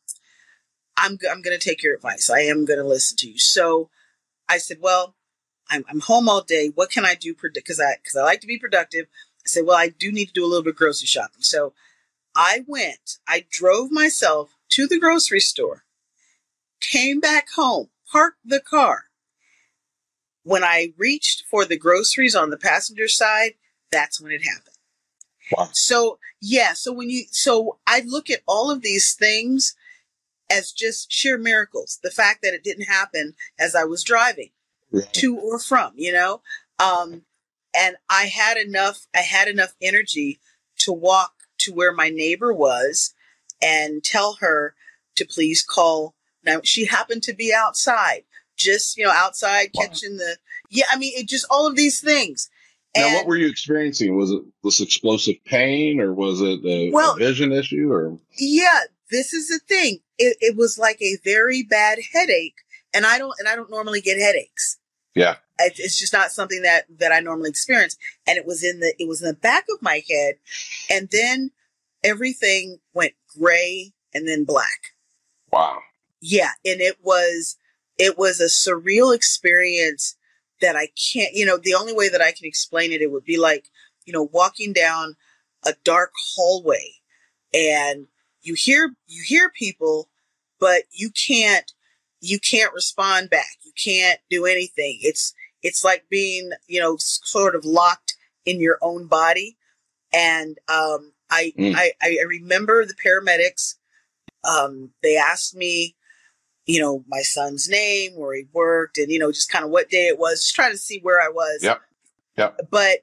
I'm 0.97 1.19
I'm 1.31 1.43
going 1.43 1.59
to 1.59 1.65
take 1.65 1.83
your 1.83 1.97
advice. 1.97 2.31
I 2.31 2.41
am 2.41 2.65
going 2.65 2.79
to 2.79 2.87
listen 2.87 3.17
to 3.19 3.31
you." 3.31 3.39
So 3.39 3.91
I 4.49 4.59
said, 4.59 4.79
"Well, 4.81 5.17
I'm, 5.71 5.85
I'm 5.89 6.01
home 6.01 6.29
all 6.29 6.43
day. 6.43 6.69
What 6.69 6.91
can 6.91 7.05
I 7.05 7.15
do? 7.15 7.35
Because 7.35 7.81
I 7.81 7.97
because 8.03 8.17
I 8.17 8.23
like 8.23 8.41
to 8.43 8.47
be 8.47 8.59
productive." 8.59 9.07
I 9.45 9.49
said, 9.49 9.67
"Well, 9.67 9.77
I 9.77 9.89
do 9.89 10.13
need 10.13 10.27
to 10.27 10.33
do 10.33 10.45
a 10.45 10.49
little 10.49 10.63
bit 10.63 10.71
of 10.71 10.77
grocery 10.77 11.07
shopping." 11.07 11.43
So 11.43 11.75
I 12.35 12.65
went. 12.67 13.19
I 13.27 13.47
drove 13.51 13.91
myself 13.91 14.57
to 14.71 14.87
the 14.87 14.99
grocery 14.99 15.41
store, 15.41 15.85
came 16.81 17.21
back 17.21 17.49
home, 17.55 17.91
parked 18.11 18.41
the 18.45 18.61
car. 18.61 19.05
When 20.45 20.63
I 20.63 20.93
reached 20.97 21.45
for 21.51 21.65
the 21.65 21.79
groceries 21.79 22.35
on 22.35 22.51
the 22.51 22.57
passenger 22.57 23.09
side, 23.09 23.55
that's 23.91 24.21
when 24.21 24.33
it 24.33 24.43
happened. 24.43 24.77
Wow. 25.53 25.69
So 25.73 26.19
yeah, 26.41 26.73
so 26.73 26.93
when 26.93 27.11
you 27.11 27.25
so 27.31 27.79
I 27.87 28.03
look 28.07 28.31
at 28.31 28.43
all 28.47 28.71
of 28.71 28.83
these 28.83 29.15
things 29.15 29.75
as 30.51 30.73
just 30.73 31.11
sheer 31.11 31.39
miracles. 31.39 31.99
The 32.03 32.11
fact 32.11 32.43
that 32.43 32.55
it 32.55 32.65
didn't 32.65 32.85
happen 32.85 33.35
as 33.59 33.75
I 33.75 33.85
was 33.85 34.03
driving 34.03 34.51
Right. 34.91 35.13
to 35.15 35.37
or 35.37 35.59
from, 35.59 35.93
you 35.97 36.13
know. 36.13 36.43
Um, 36.79 37.23
and 37.75 37.97
I 38.09 38.25
had 38.27 38.57
enough. 38.57 39.07
I 39.15 39.21
had 39.21 39.49
enough 39.49 39.75
energy 39.81 40.39
to 40.79 40.93
walk 40.93 41.33
to 41.59 41.73
where 41.73 41.93
my 41.93 42.11
neighbor 42.11 42.53
was 42.53 43.15
and 43.61 44.05
tell 44.05 44.35
her 44.35 44.75
to 45.17 45.25
please 45.25 45.63
call. 45.63 46.15
Now 46.45 46.61
she 46.63 46.85
happened 46.85 47.23
to 47.25 47.33
be 47.33 47.53
outside, 47.53 48.25
just 48.57 48.97
you 48.97 49.05
know, 49.05 49.11
outside 49.11 49.71
Wow. 49.75 49.87
catching 49.87 50.17
the. 50.17 50.37
Yeah, 50.71 50.87
I 50.91 50.97
mean, 50.99 51.13
it 51.17 51.29
just 51.29 51.47
all 51.51 51.67
of 51.67 51.77
these 51.77 52.01
things. 52.01 52.49
Now, 52.97 53.13
what 53.15 53.27
were 53.27 53.37
you 53.37 53.49
experiencing? 53.49 54.17
Was 54.17 54.31
it 54.31 54.43
this 54.63 54.81
explosive 54.81 55.37
pain, 55.45 56.01
or 56.01 56.13
was 56.15 56.41
it 56.41 56.65
a, 56.65 56.93
a 56.97 57.15
vision 57.17 57.51
issue, 57.53 57.91
or 57.91 58.19
yeah, 58.39 58.83
this 59.11 59.33
is 59.33 59.49
the 59.49 59.59
thing. 59.67 59.99
It, 60.17 60.37
it 60.41 60.57
was 60.57 60.79
like 60.79 61.03
a 61.03 61.17
very 61.25 61.65
bad 61.65 61.99
headache, 62.13 62.55
and 62.93 63.05
I 63.05 63.19
don't 63.19 63.35
and 63.39 63.49
I 63.49 63.57
don't 63.57 63.71
normally 63.71 64.01
get 64.01 64.19
headaches. 64.19 64.79
yeah, 65.15 65.37
It's 65.59 65.81
it's 65.81 65.99
just 65.99 66.13
not 66.13 66.31
something 66.31 66.63
that 66.63 66.85
that 66.99 67.11
I 67.11 67.19
normally 67.19 67.51
experience. 67.51 67.97
And 68.29 68.39
it 68.39 68.47
was 68.47 68.63
in 68.63 68.79
the 68.79 68.95
it 68.99 69.09
was 69.09 69.21
in 69.23 69.29
the 69.29 69.35
back 69.35 69.65
of 69.75 69.83
my 69.83 70.03
head, 70.09 70.37
and 70.89 71.09
then 71.11 71.51
everything 72.05 72.79
went 72.93 73.15
gray 73.37 73.93
and 74.15 74.29
then 74.29 74.45
black. 74.45 74.93
wow, 75.51 75.81
Yeah, 76.21 76.51
and 76.65 76.81
it 76.81 76.99
was 77.03 77.57
it 77.99 78.19
was 78.19 78.41
a 78.41 78.45
surreal 78.45 79.15
experience 79.15 80.17
that 80.61 80.77
I 80.77 80.89
can't. 81.13 81.35
You 81.35 81.47
know, 81.47 81.59
the 81.59 81.75
only 81.75 81.93
way 81.93 82.09
that 82.09 82.21
I 82.21 82.33
can 82.33 82.47
explain 82.47 82.93
it, 82.93 83.03
it 83.03 83.11
would 83.11 83.25
be 83.25 83.39
like 83.39 83.71
you 84.05 84.13
know 84.13 84.29
walking 84.33 84.73
down 84.73 85.17
a 85.65 85.75
dark 85.85 86.13
hallway, 86.35 86.95
and 87.53 88.07
you 88.43 88.55
hear 88.55 88.95
you 89.07 89.23
hear 89.27 89.51
people, 89.51 90.09
but 90.61 90.83
you 90.91 91.11
can't 91.11 91.73
you 92.21 92.39
can't 92.39 92.73
respond 92.75 93.31
back. 93.31 93.59
You 93.65 93.73
can't 93.83 94.21
do 94.31 94.47
anything. 94.47 94.99
It's 95.03 95.35
it's 95.63 95.85
like 95.85 96.05
being 96.11 96.51
you 96.67 96.81
know 96.81 96.97
sort 96.99 97.55
of 97.55 97.65
locked 97.65 98.15
in 98.45 98.61
your 98.61 98.79
own 98.83 99.07
body. 99.07 99.57
And 100.13 100.59
um, 100.69 101.13
I, 101.31 101.53
Mm. 101.59 101.75
I 101.75 101.93
I 102.01 102.17
remember 102.27 102.85
the 102.85 102.95
paramedics. 102.95 103.75
Um, 104.45 104.91
they 105.03 105.17
asked 105.17 105.57
me, 105.57 105.97
you 106.67 106.81
know, 106.81 107.05
my 107.09 107.21
son's 107.21 107.69
name, 107.69 108.13
where 108.17 108.35
he 108.35 108.45
worked, 108.53 108.99
and 108.99 109.11
you 109.11 109.19
know, 109.19 109.33
just 109.33 109.51
kind 109.51 109.65
of 109.65 109.71
what 109.71 109.91
day 109.91 110.07
it 110.07 110.19
was, 110.19 110.43
just 110.43 110.55
trying 110.55 110.73
to 110.73 110.79
see 110.79 111.01
where 111.03 111.21
I 111.21 111.29
was. 111.29 111.61
Yep. 111.63 111.81
Yep. 112.37 112.61
But 112.71 113.01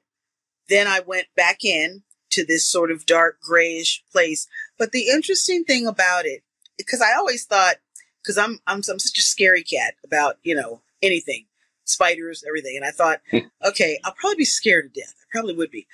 then 0.68 0.86
I 0.86 1.00
went 1.00 1.26
back 1.36 1.64
in 1.64 2.02
to 2.30 2.44
this 2.44 2.64
sort 2.64 2.90
of 2.90 3.06
dark 3.06 3.40
grayish 3.40 4.02
place. 4.10 4.48
But 4.78 4.92
the 4.92 5.08
interesting 5.08 5.64
thing 5.64 5.86
about 5.86 6.24
it, 6.26 6.42
because 6.76 7.00
I 7.00 7.14
always 7.14 7.44
thought, 7.44 7.76
because 8.22 8.38
I'm, 8.38 8.60
I'm 8.66 8.82
I'm 8.90 8.98
such 8.98 9.18
a 9.18 9.22
scary 9.22 9.62
cat 9.62 9.94
about 10.04 10.36
you 10.42 10.54
know 10.54 10.82
anything, 11.00 11.46
spiders, 11.84 12.44
everything, 12.46 12.76
and 12.76 12.84
I 12.84 12.90
thought, 12.90 13.20
okay, 13.64 13.98
I'll 14.04 14.14
probably 14.14 14.36
be 14.36 14.44
scared 14.44 14.92
to 14.92 15.00
death. 15.00 15.14
I 15.20 15.24
probably 15.30 15.54
would 15.54 15.70
be. 15.70 15.86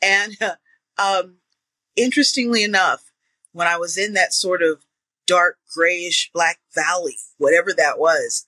And 0.00 0.36
um, 0.98 1.36
interestingly 1.96 2.62
enough, 2.62 3.10
when 3.52 3.66
I 3.66 3.78
was 3.78 3.98
in 3.98 4.12
that 4.12 4.32
sort 4.32 4.62
of 4.62 4.85
dark 5.26 5.58
grayish 5.74 6.30
black 6.32 6.60
valley, 6.74 7.16
whatever 7.38 7.72
that 7.76 7.98
was, 7.98 8.46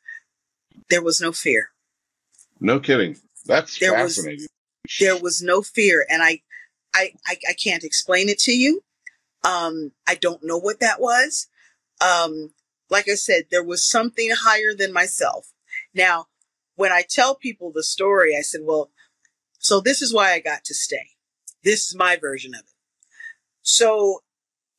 there 0.90 1.02
was 1.02 1.20
no 1.20 1.32
fear. 1.32 1.70
no 2.60 2.78
kidding. 2.80 3.16
That's 3.46 3.78
There 3.78 3.92
was- 3.92 4.16
fascinating. 4.16 4.46
there 5.00 5.16
was 5.18 5.42
no 5.42 5.62
fear 5.62 6.06
and 6.08 6.22
I, 6.22 6.40
I 6.94 7.12
i 7.26 7.36
i 7.50 7.52
can't 7.52 7.84
explain 7.84 8.28
it 8.30 8.38
to 8.40 8.52
you 8.52 8.82
um 9.44 9.92
i 10.06 10.14
don't 10.14 10.42
know 10.42 10.56
what 10.58 10.80
that 10.80 10.98
was 11.00 11.46
um 12.00 12.54
like 12.88 13.06
i 13.08 13.14
said 13.14 13.44
there 13.50 13.62
was 13.62 13.84
something 13.84 14.30
higher 14.32 14.72
than 14.76 14.92
myself 14.92 15.52
now 15.94 16.26
when 16.76 16.90
i 16.90 17.02
tell 17.08 17.34
people 17.34 17.70
the 17.70 17.82
story 17.82 18.34
i 18.36 18.40
said 18.40 18.62
well 18.64 18.90
so 19.58 19.80
this 19.80 20.00
is 20.00 20.12
why 20.14 20.32
i 20.32 20.40
got 20.40 20.64
to 20.64 20.74
stay 20.74 21.08
this 21.64 21.86
is 21.86 21.94
my 21.94 22.16
version 22.16 22.54
of 22.54 22.60
it 22.60 22.74
so 23.62 24.20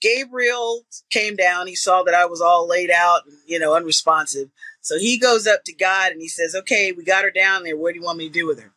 gabriel 0.01 0.81
came 1.09 1.35
down 1.35 1.67
he 1.67 1.75
saw 1.75 2.03
that 2.03 2.13
i 2.15 2.25
was 2.25 2.41
all 2.41 2.67
laid 2.67 2.91
out 2.91 3.25
and 3.25 3.35
you 3.45 3.59
know 3.59 3.73
unresponsive 3.75 4.49
So 4.81 4.97
he 4.97 5.17
goes 5.19 5.45
up 5.45 5.63
to 5.65 5.73
God 5.73 6.11
and 6.13 6.21
he 6.21 6.27
says, 6.27 6.55
Okay, 6.55 6.91
we 6.91 7.03
got 7.03 7.23
her 7.25 7.31
down 7.31 7.63
there. 7.63 7.77
What 7.77 7.93
do 7.93 7.99
you 7.99 8.05
want 8.05 8.17
me 8.17 8.27
to 8.27 8.33
do 8.33 8.47
with 8.47 8.59
her? 8.61 8.71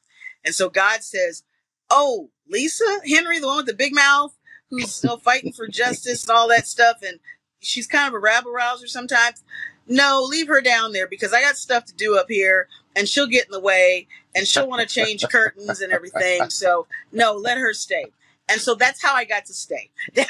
And 0.44 0.54
so 0.54 0.68
God 0.68 1.02
says, 1.02 1.44
Oh, 1.90 2.30
Lisa 2.50 2.84
Henry, 3.06 3.38
the 3.38 3.46
one 3.46 3.58
with 3.58 3.66
the 3.66 3.74
big 3.74 3.94
mouth, 3.94 4.36
who's 4.70 4.94
still 4.94 5.16
fighting 5.16 5.52
for 5.52 5.66
justice 5.68 6.24
and 6.24 6.36
all 6.36 6.48
that 6.48 6.66
stuff, 6.66 6.98
and 7.06 7.20
she's 7.60 7.86
kind 7.86 8.08
of 8.08 8.14
a 8.14 8.18
rabble 8.18 8.52
rouser 8.52 8.88
sometimes. 8.88 9.42
No, 9.86 10.22
leave 10.28 10.48
her 10.48 10.60
down 10.60 10.92
there 10.92 11.06
because 11.06 11.32
I 11.32 11.40
got 11.40 11.56
stuff 11.56 11.84
to 11.86 11.94
do 11.94 12.16
up 12.18 12.26
here 12.28 12.68
and 12.96 13.08
she'll 13.08 13.26
get 13.26 13.46
in 13.46 13.52
the 13.52 13.60
way 13.60 14.06
and 14.34 14.46
she'll 14.46 14.68
want 14.68 14.80
to 14.86 14.92
change 14.92 15.24
curtains 15.28 15.80
and 15.80 15.92
everything. 15.92 16.50
So, 16.50 16.86
no, 17.12 17.34
let 17.34 17.58
her 17.58 17.72
stay. 17.74 18.06
And 18.48 18.60
so 18.60 18.74
that's 18.74 19.02
how 19.02 19.14
I 19.14 19.24
got 19.24 19.46
to 19.46 19.54
stay. 19.54 19.90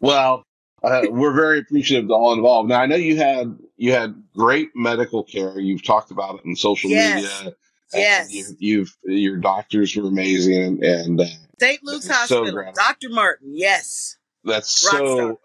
well, 0.00 0.44
uh, 0.82 1.02
we're 1.10 1.34
very 1.34 1.58
appreciative 1.58 2.08
to 2.08 2.14
all 2.14 2.32
involved. 2.32 2.68
Now, 2.68 2.80
I 2.80 2.86
know 2.86 2.96
you 2.96 3.16
had 3.16 3.58
you 3.76 3.92
had 3.92 4.22
great 4.34 4.70
medical 4.74 5.24
care. 5.24 5.58
You've 5.58 5.82
talked 5.84 6.10
about 6.10 6.36
it 6.36 6.44
in 6.44 6.56
social 6.56 6.90
Yes. 6.90 7.16
media. 7.42 7.54
Yes. 7.92 8.32
You, 8.32 8.44
you've 8.58 8.96
your 9.04 9.36
doctors 9.36 9.94
were 9.96 10.08
amazing, 10.08 10.62
and, 10.62 10.84
and 10.84 11.20
uh, 11.20 11.24
St. 11.58 11.80
Luke's 11.82 12.06
That's 12.06 12.28
so 12.28 12.44
Hospital. 12.44 12.72
Dr. 12.74 13.08
Martin. 13.10 13.50
Yes. 13.52 14.16
that's 14.44 14.84
Rock 14.92 15.00
so 15.00 15.40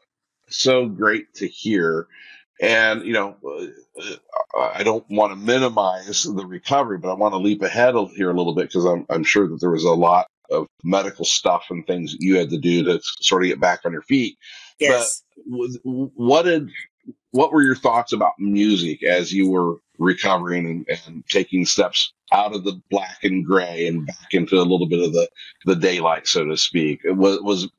so 0.47 0.87
great 0.87 1.33
to 1.35 1.47
hear. 1.47 2.07
And 2.61 3.03
you 3.03 3.13
know, 3.13 3.35
I 4.57 4.83
don't 4.83 5.05
want 5.09 5.31
to 5.31 5.35
minimize 5.37 6.23
the 6.23 6.45
recovery, 6.45 6.97
but 6.97 7.09
I 7.09 7.13
want 7.13 7.33
to 7.33 7.37
leap 7.37 7.61
ahead 7.61 7.95
here 8.15 8.29
a 8.29 8.33
little 8.37 8.55
bit 8.55 8.67
because 8.67 8.85
I'm 8.85 9.05
I'm 9.09 9.23
sure 9.23 9.47
that 9.47 9.59
there 9.61 9.71
was 9.71 9.83
a 9.85 9.91
lot 9.91 10.27
of 10.51 10.67
medical 10.83 11.25
stuff 11.25 11.65
and 11.69 11.85
things 11.87 12.11
that 12.11 12.21
you 12.21 12.37
had 12.37 12.49
to 12.51 12.57
do 12.59 12.83
to 12.83 12.99
sort 13.21 13.43
of 13.43 13.49
get 13.49 13.59
back 13.59 13.81
on 13.85 13.91
your 13.91 14.03
feet. 14.03 14.37
Yes. 14.79 15.23
Was- 15.47 15.79
What 15.83 16.43
did 16.43 16.69
what 17.31 17.51
were 17.51 17.61
your 17.61 17.75
thoughts 17.75 18.13
about 18.13 18.33
music 18.39 19.03
as 19.03 19.33
you 19.33 19.49
were 19.51 19.75
recovering 19.99 20.65
and, 20.89 20.99
and 21.07 21.23
taking 21.27 21.65
steps 21.65 22.13
out 22.31 22.55
of 22.55 22.63
the 22.63 22.79
black 22.89 23.23
and 23.23 23.45
gray 23.45 23.87
and 23.87 24.05
back 24.07 24.33
into 24.33 24.55
a 24.55 24.63
little 24.63 24.87
bit 24.87 25.01
of 25.01 25.13
the 25.13 25.27
the 25.65 25.75
daylight, 25.75 26.27
so 26.27 26.45
to 26.45 26.57
speak? 26.57 27.01
It 27.03 27.11
Was 27.17 27.39
was 27.41 27.69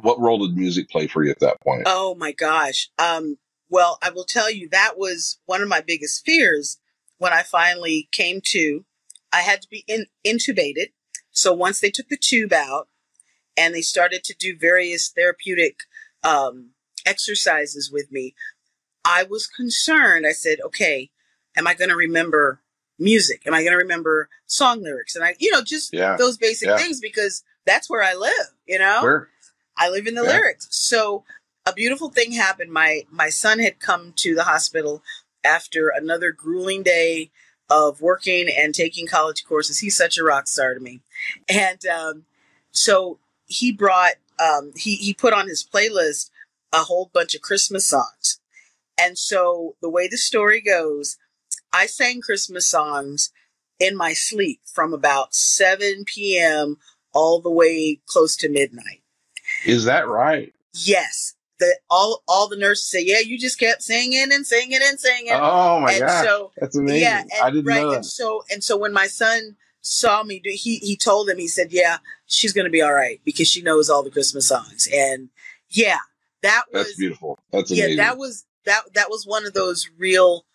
what 0.00 0.18
role 0.20 0.46
did 0.46 0.56
music 0.56 0.88
play 0.88 1.06
for 1.06 1.22
you 1.24 1.30
at 1.30 1.40
that 1.40 1.60
point? 1.60 1.82
Oh 1.86 2.14
my 2.14 2.32
gosh. 2.32 2.88
Um, 2.98 3.36
well, 3.72 3.98
I 4.02 4.10
will 4.10 4.24
tell 4.24 4.50
you 4.50 4.68
that 4.68 4.98
was 4.98 5.38
one 5.46 5.62
of 5.62 5.68
my 5.68 5.80
biggest 5.80 6.26
fears 6.26 6.78
when 7.16 7.32
I 7.32 7.42
finally 7.42 8.06
came 8.12 8.42
to. 8.44 8.84
I 9.32 9.40
had 9.40 9.62
to 9.62 9.68
be 9.68 9.82
in, 9.88 10.06
intubated. 10.26 10.88
So 11.30 11.54
once 11.54 11.80
they 11.80 11.90
took 11.90 12.10
the 12.10 12.18
tube 12.18 12.52
out 12.52 12.88
and 13.56 13.74
they 13.74 13.80
started 13.80 14.24
to 14.24 14.34
do 14.38 14.58
various 14.58 15.08
therapeutic 15.08 15.80
um, 16.22 16.72
exercises 17.06 17.90
with 17.90 18.12
me, 18.12 18.34
I 19.06 19.22
was 19.22 19.46
concerned. 19.46 20.26
I 20.26 20.32
said, 20.32 20.58
okay, 20.66 21.10
am 21.56 21.66
I 21.66 21.72
going 21.72 21.88
to 21.88 21.96
remember 21.96 22.60
music? 22.98 23.42
Am 23.46 23.54
I 23.54 23.62
going 23.62 23.72
to 23.72 23.78
remember 23.78 24.28
song 24.46 24.82
lyrics? 24.82 25.16
And 25.16 25.24
I, 25.24 25.34
you 25.38 25.50
know, 25.50 25.62
just 25.62 25.94
Yeah. 25.94 26.16
those 26.18 26.36
basic 26.36 26.68
Yeah. 26.68 26.76
things 26.76 27.00
because 27.00 27.42
that's 27.64 27.88
where 27.88 28.02
I 28.02 28.12
live, 28.12 28.50
you 28.66 28.78
know? 28.78 29.02
Where? 29.02 29.28
I 29.78 29.88
live 29.88 30.06
in 30.06 30.14
the 30.14 30.22
Yeah. 30.24 30.28
lyrics. 30.28 30.68
So 30.70 31.24
a 31.66 31.72
beautiful 31.72 32.10
thing 32.10 32.32
happened. 32.32 32.72
My 32.72 33.02
my 33.10 33.28
son 33.28 33.58
had 33.58 33.80
come 33.80 34.12
to 34.16 34.34
the 34.34 34.44
hospital 34.44 35.02
after 35.44 35.88
another 35.88 36.32
grueling 36.32 36.82
day 36.82 37.30
of 37.70 38.00
working 38.00 38.48
and 38.48 38.74
taking 38.74 39.06
college 39.06 39.44
courses. 39.44 39.78
He's 39.78 39.96
such 39.96 40.18
a 40.18 40.24
rock 40.24 40.48
star 40.48 40.74
to 40.74 40.80
me, 40.80 41.00
and 41.48 41.84
um, 41.86 42.24
so 42.70 43.18
he 43.46 43.72
brought 43.72 44.14
um, 44.38 44.72
he 44.76 44.96
he 44.96 45.14
put 45.14 45.32
on 45.32 45.48
his 45.48 45.64
playlist 45.64 46.30
a 46.72 46.78
whole 46.78 47.10
bunch 47.12 47.34
of 47.34 47.42
Christmas 47.42 47.86
songs. 47.86 48.40
And 49.00 49.18
so 49.18 49.76
the 49.80 49.90
way 49.90 50.08
the 50.08 50.16
story 50.16 50.60
goes, 50.60 51.16
I 51.72 51.86
sang 51.86 52.20
Christmas 52.20 52.68
songs 52.68 53.30
in 53.78 53.96
my 53.96 54.12
sleep 54.12 54.60
from 54.64 54.94
about 54.94 55.34
7 55.34 56.04
p.m. 56.06 56.76
all 57.12 57.40
the 57.40 57.50
way 57.50 58.00
close 58.06 58.36
to 58.36 58.48
midnight. 58.48 59.02
Is 59.66 59.84
that 59.84 60.08
right? 60.08 60.54
Yes. 60.72 61.34
The 61.62 61.78
all 61.88 62.24
all 62.26 62.48
the 62.48 62.56
nurses 62.56 62.90
say, 62.90 63.04
Yeah, 63.04 63.20
you 63.20 63.38
just 63.38 63.58
kept 63.58 63.82
singing 63.82 64.32
and 64.32 64.44
singing 64.44 64.80
and 64.82 64.98
singing. 64.98 65.32
Oh 65.32 65.78
my 65.78 65.92
and 65.92 66.00
gosh, 66.00 66.24
so 66.24 66.50
that's 66.56 66.76
amazing! 66.76 67.02
yeah, 67.02 67.20
and, 67.20 67.30
I 67.40 67.50
didn't 67.50 67.66
right. 67.66 67.82
know 67.82 67.92
And 67.92 68.04
so 68.04 68.42
and 68.50 68.64
so 68.64 68.76
when 68.76 68.92
my 68.92 69.06
son 69.06 69.56
saw 69.80 70.24
me 70.24 70.40
he 70.44 70.78
he 70.78 70.96
told 70.96 71.28
him, 71.28 71.38
he 71.38 71.46
said, 71.46 71.72
Yeah, 71.72 71.98
she's 72.26 72.52
gonna 72.52 72.68
be 72.68 72.82
all 72.82 72.92
right 72.92 73.20
because 73.24 73.46
she 73.46 73.62
knows 73.62 73.88
all 73.88 74.02
the 74.02 74.10
Christmas 74.10 74.48
songs. 74.48 74.88
And 74.92 75.28
yeah, 75.68 75.98
that 76.42 76.64
was 76.72 76.86
That's 76.86 76.96
beautiful. 76.96 77.38
That's 77.52 77.70
yeah, 77.70 77.94
that 77.96 78.18
was 78.18 78.44
that 78.64 78.82
that 78.94 79.08
was 79.08 79.24
one 79.24 79.46
of 79.46 79.54
those 79.54 79.88
real 79.96 80.46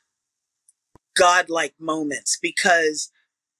godlike 1.16 1.74
moments 1.80 2.38
because 2.42 3.12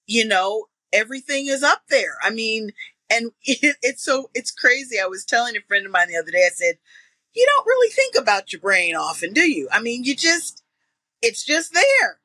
you 0.06 0.28
know 0.28 0.66
everything 0.92 1.48
is 1.48 1.64
up 1.64 1.84
there. 1.90 2.18
I 2.22 2.30
mean, 2.30 2.72
and 3.10 3.32
it, 3.44 3.78
it's 3.82 4.04
so 4.04 4.30
it's 4.34 4.52
crazy. 4.52 5.00
I 5.00 5.08
was 5.08 5.26
telling 5.26 5.56
a 5.56 5.62
friend 5.68 5.86
of 5.86 5.92
mine 5.92 6.10
the 6.10 6.18
other 6.18 6.32
day. 6.32 6.44
I 6.46 6.54
said, 6.54 6.76
"You 7.38 7.46
don't 7.46 7.66
really 7.68 7.92
think 7.92 8.16
about 8.18 8.52
your 8.52 8.62
brain 8.62 8.96
often, 8.96 9.32
do 9.34 9.50
you? 9.50 9.70
I 9.72 9.80
mean, 9.80 10.04
you 10.04 10.16
just 10.16 10.64
it's 11.22 11.44
just 11.46 11.74
there, 11.74 12.20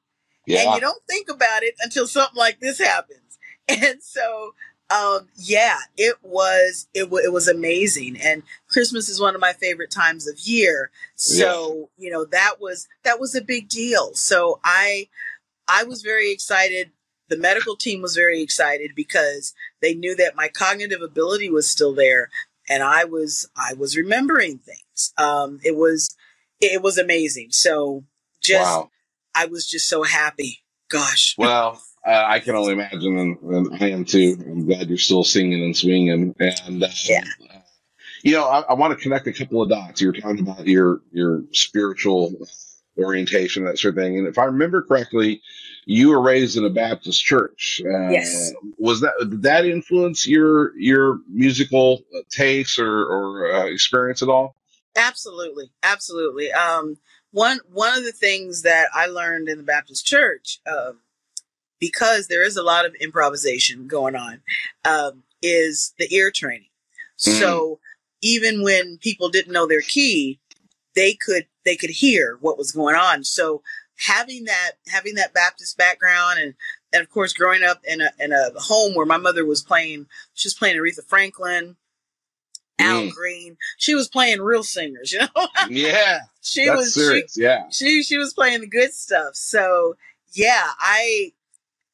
and 0.64 0.74
you 0.74 0.80
don't 0.80 1.02
think 1.08 1.28
about 1.30 1.62
it 1.62 1.74
until 1.80 2.06
something 2.06 2.38
like 2.38 2.60
this 2.60 2.78
happens." 2.78 3.18
And 3.68 4.02
so, 4.02 4.54
um, 4.90 5.28
yeah, 5.36 5.78
it 5.96 6.16
was 6.22 6.88
it, 6.94 7.10
wa 7.10 7.18
it 7.18 7.32
was 7.32 7.46
amazing. 7.48 8.18
And 8.20 8.42
Christmas 8.68 9.08
is 9.08 9.20
one 9.20 9.36
of 9.36 9.40
my 9.40 9.52
favorite 9.52 9.90
times 9.92 10.28
of 10.28 10.38
year. 10.40 10.90
So, 11.14 11.90
you 11.96 12.10
know, 12.10 12.24
that 12.26 12.56
was 12.60 12.88
that 13.04 13.20
was 13.20 13.34
a 13.36 13.40
big 13.40 13.68
deal. 13.68 14.14
So 14.14 14.60
I 14.64 15.08
I 15.68 15.84
was 15.84 16.02
very 16.02 16.32
excited. 16.32 16.90
The 17.28 17.38
medical 17.38 17.76
team 17.76 18.02
was 18.02 18.16
very 18.16 18.42
excited 18.42 18.92
because 18.96 19.54
they 19.80 19.94
knew 19.94 20.14
that 20.16 20.36
my 20.36 20.48
cognitive 20.48 21.02
ability 21.02 21.48
was 21.50 21.70
still 21.70 21.94
there 21.94 22.28
and 22.68 22.82
I 22.82 23.04
was 23.04 23.48
I 23.56 23.74
was 23.74 23.96
remembering 23.96 24.58
things. 24.58 24.81
Um 25.18 25.60
it 25.64 25.76
was 25.76 26.14
it 26.60 26.82
was 26.82 26.98
amazing. 26.98 27.48
So 27.50 28.04
just 28.42 28.64
wow. 28.64 28.90
I 29.34 29.46
was 29.46 29.66
just 29.66 29.88
so 29.88 30.02
happy. 30.02 30.60
Gosh. 30.90 31.34
Well, 31.38 31.80
uh, 32.06 32.24
I 32.26 32.40
can 32.40 32.56
only 32.56 32.72
imagine, 32.72 33.16
and, 33.16 33.38
and 33.42 33.82
I 33.84 33.90
am 33.90 34.04
too. 34.04 34.36
I'm 34.44 34.66
glad 34.66 34.88
you're 34.88 34.98
still 34.98 35.22
singing 35.22 35.62
and 35.62 35.76
swinging. 35.76 36.34
And 36.40 36.82
uh, 36.82 36.88
Yeah. 37.08 37.22
you 38.24 38.32
know, 38.32 38.44
I, 38.44 38.60
I 38.62 38.74
want 38.74 38.96
to 38.96 39.00
connect 39.02 39.26
a 39.28 39.32
couple 39.32 39.62
of 39.62 39.68
dots. 39.68 40.00
You 40.00 40.08
were 40.08 40.12
talking 40.12 40.40
about 40.40 40.66
your 40.66 41.00
your 41.12 41.44
spiritual 41.52 42.34
orientation, 42.98 43.64
that 43.64 43.78
sort 43.78 43.96
of 43.96 44.02
thing. 44.02 44.18
And 44.18 44.26
if 44.26 44.36
I 44.36 44.44
remember 44.44 44.82
correctly, 44.82 45.40
you 45.86 46.08
were 46.10 46.20
raised 46.20 46.56
in 46.56 46.64
a 46.64 46.70
Baptist 46.70 47.24
church. 47.24 47.80
Uh, 47.84 48.10
Yes. 48.10 48.52
Was 48.78 49.00
that 49.00 49.12
did 49.20 49.42
that 49.42 49.64
influence 49.64 50.26
your 50.26 50.76
your 50.76 51.20
musical 51.28 52.02
tastes 52.30 52.78
or 52.78 53.04
or 53.06 53.52
uh, 53.54 53.64
experience 53.66 54.22
at 54.22 54.28
all? 54.28 54.56
Absolutely, 54.96 55.70
absolutely. 55.82 56.52
Um, 56.52 56.98
one 57.30 57.60
one 57.72 57.96
of 57.96 58.04
the 58.04 58.12
things 58.12 58.62
that 58.62 58.88
I 58.94 59.06
learned 59.06 59.48
in 59.48 59.56
the 59.58 59.64
Baptist 59.64 60.06
church, 60.06 60.60
um, 60.66 60.98
because 61.80 62.28
there 62.28 62.44
is 62.44 62.56
a 62.56 62.62
lot 62.62 62.84
of 62.84 62.94
improvisation 62.96 63.86
going 63.86 64.16
on, 64.16 64.42
um, 64.84 65.22
is 65.40 65.94
the 65.98 66.14
ear 66.14 66.30
training. 66.30 66.68
So 67.16 67.78
even 68.20 68.62
when 68.62 68.98
people 68.98 69.28
didn't 69.28 69.52
know 69.52 69.66
their 69.66 69.80
key, 69.80 70.40
they 70.94 71.14
could 71.14 71.46
they 71.64 71.76
could 71.76 71.90
hear 71.90 72.36
what 72.40 72.58
was 72.58 72.72
going 72.72 72.96
on. 72.96 73.24
So 73.24 73.62
having 73.96 74.44
that 74.44 74.72
having 74.88 75.14
that 75.14 75.34
Baptist 75.34 75.78
background 75.78 76.38
and 76.40 76.54
and 76.92 77.02
of 77.02 77.10
course 77.10 77.32
growing 77.32 77.62
up 77.62 77.80
in 77.84 78.00
a 78.00 78.10
in 78.18 78.32
a 78.32 78.50
home 78.56 78.94
where 78.94 79.06
my 79.06 79.16
mother 79.16 79.44
was 79.44 79.62
playing, 79.62 80.06
she 80.34 80.46
was 80.46 80.54
playing 80.54 80.76
Aretha 80.76 81.04
Franklin, 81.06 81.76
Al 82.78 83.02
Mm. 83.02 83.10
Green. 83.12 83.56
She 83.78 83.94
was 83.94 84.08
playing 84.08 84.40
real 84.40 84.62
singers, 84.64 85.12
you 85.12 85.20
know. 85.20 85.48
Yeah, 85.70 86.20
she 86.40 86.66
that's 86.66 86.96
was 86.96 87.32
she, 87.34 87.40
yeah, 87.40 87.64
she 87.70 88.02
she 88.02 88.18
was 88.18 88.34
playing 88.34 88.60
the 88.60 88.66
good 88.68 88.92
stuff. 88.92 89.34
So 89.34 89.96
yeah, 90.32 90.70
I 90.80 91.32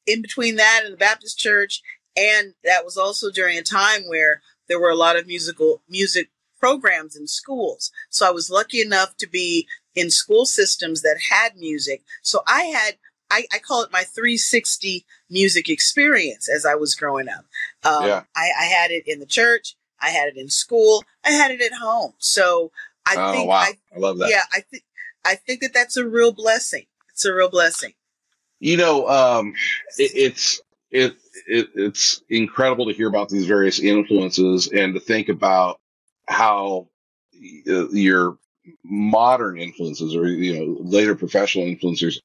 in 0.07 0.21
between 0.21 0.55
that 0.55 0.81
and 0.83 0.93
the 0.93 0.97
Baptist 0.97 1.37
church, 1.37 1.81
and 2.17 2.53
that 2.63 2.83
was 2.85 2.97
also 2.97 3.29
during 3.29 3.57
a 3.57 3.61
time 3.63 4.03
where 4.07 4.41
there 4.67 4.79
were 4.79 4.89
a 4.89 4.95
lot 4.95 5.17
of 5.17 5.27
musical 5.27 5.81
music 5.89 6.29
programs 6.59 7.15
in 7.15 7.27
schools. 7.27 7.91
So 8.09 8.27
I 8.27 8.31
was 8.31 8.49
lucky 8.49 8.81
enough 8.81 9.15
to 9.17 9.27
be 9.27 9.67
in 9.95 10.09
school 10.09 10.45
systems 10.45 11.01
that 11.01 11.17
had 11.31 11.55
music. 11.57 12.03
So 12.21 12.41
I 12.47 12.63
had 12.63 12.97
I, 13.31 13.45
I 13.53 13.59
call 13.59 13.83
it 13.83 13.91
my 13.91 14.01
360 14.03 15.05
music 15.29 15.69
experience 15.69 16.49
as 16.49 16.65
I 16.65 16.73
was 16.75 16.95
growing 16.95 17.29
up. 17.29 17.45
Um, 17.83 18.07
Yeah. 18.07 18.23
I, 18.35 18.49
I 18.59 18.65
had 18.65 18.89
it 18.91 19.03
in 19.05 19.19
the 19.19 19.25
church, 19.27 19.75
I 20.01 20.09
had 20.09 20.27
it 20.29 20.37
in 20.37 20.49
school, 20.49 21.03
I 21.25 21.31
had 21.31 21.51
it 21.51 21.61
at 21.61 21.73
home. 21.73 22.13
So 22.17 22.71
I 23.05 23.15
oh 23.17 23.31
think 23.31 23.49
wow, 23.49 23.57
I 23.57 23.73
I 23.95 23.99
love 23.99 24.17
that. 24.19 24.29
yeah, 24.29 24.43
I 24.53 24.61
think 24.61 24.83
I 25.25 25.35
think 25.35 25.61
that 25.61 25.73
that's 25.73 25.97
a 25.97 26.07
real 26.07 26.31
blessing. 26.31 26.85
It's 27.09 27.25
a 27.25 27.33
real 27.33 27.49
blessing. 27.49 27.93
you 28.59 28.77
know 28.77 29.07
um 29.07 29.53
it, 29.97 30.11
it's 30.15 30.61
it, 30.91 31.15
it 31.47 31.69
it's 31.75 32.21
incredible 32.29 32.85
to 32.87 32.93
hear 32.93 33.07
about 33.07 33.29
these 33.29 33.45
various 33.45 33.79
influences 33.79 34.67
and 34.71 34.93
to 34.93 34.99
think 34.99 35.29
about 35.29 35.79
how 36.27 36.87
uh, 37.67 37.89
your 37.89 38.37
modern 38.83 39.59
influences 39.59 40.15
or 40.15 40.27
you 40.27 40.53
know 40.57 40.77
later 40.81 41.15
professional 41.15 41.65
influencers 41.65 42.19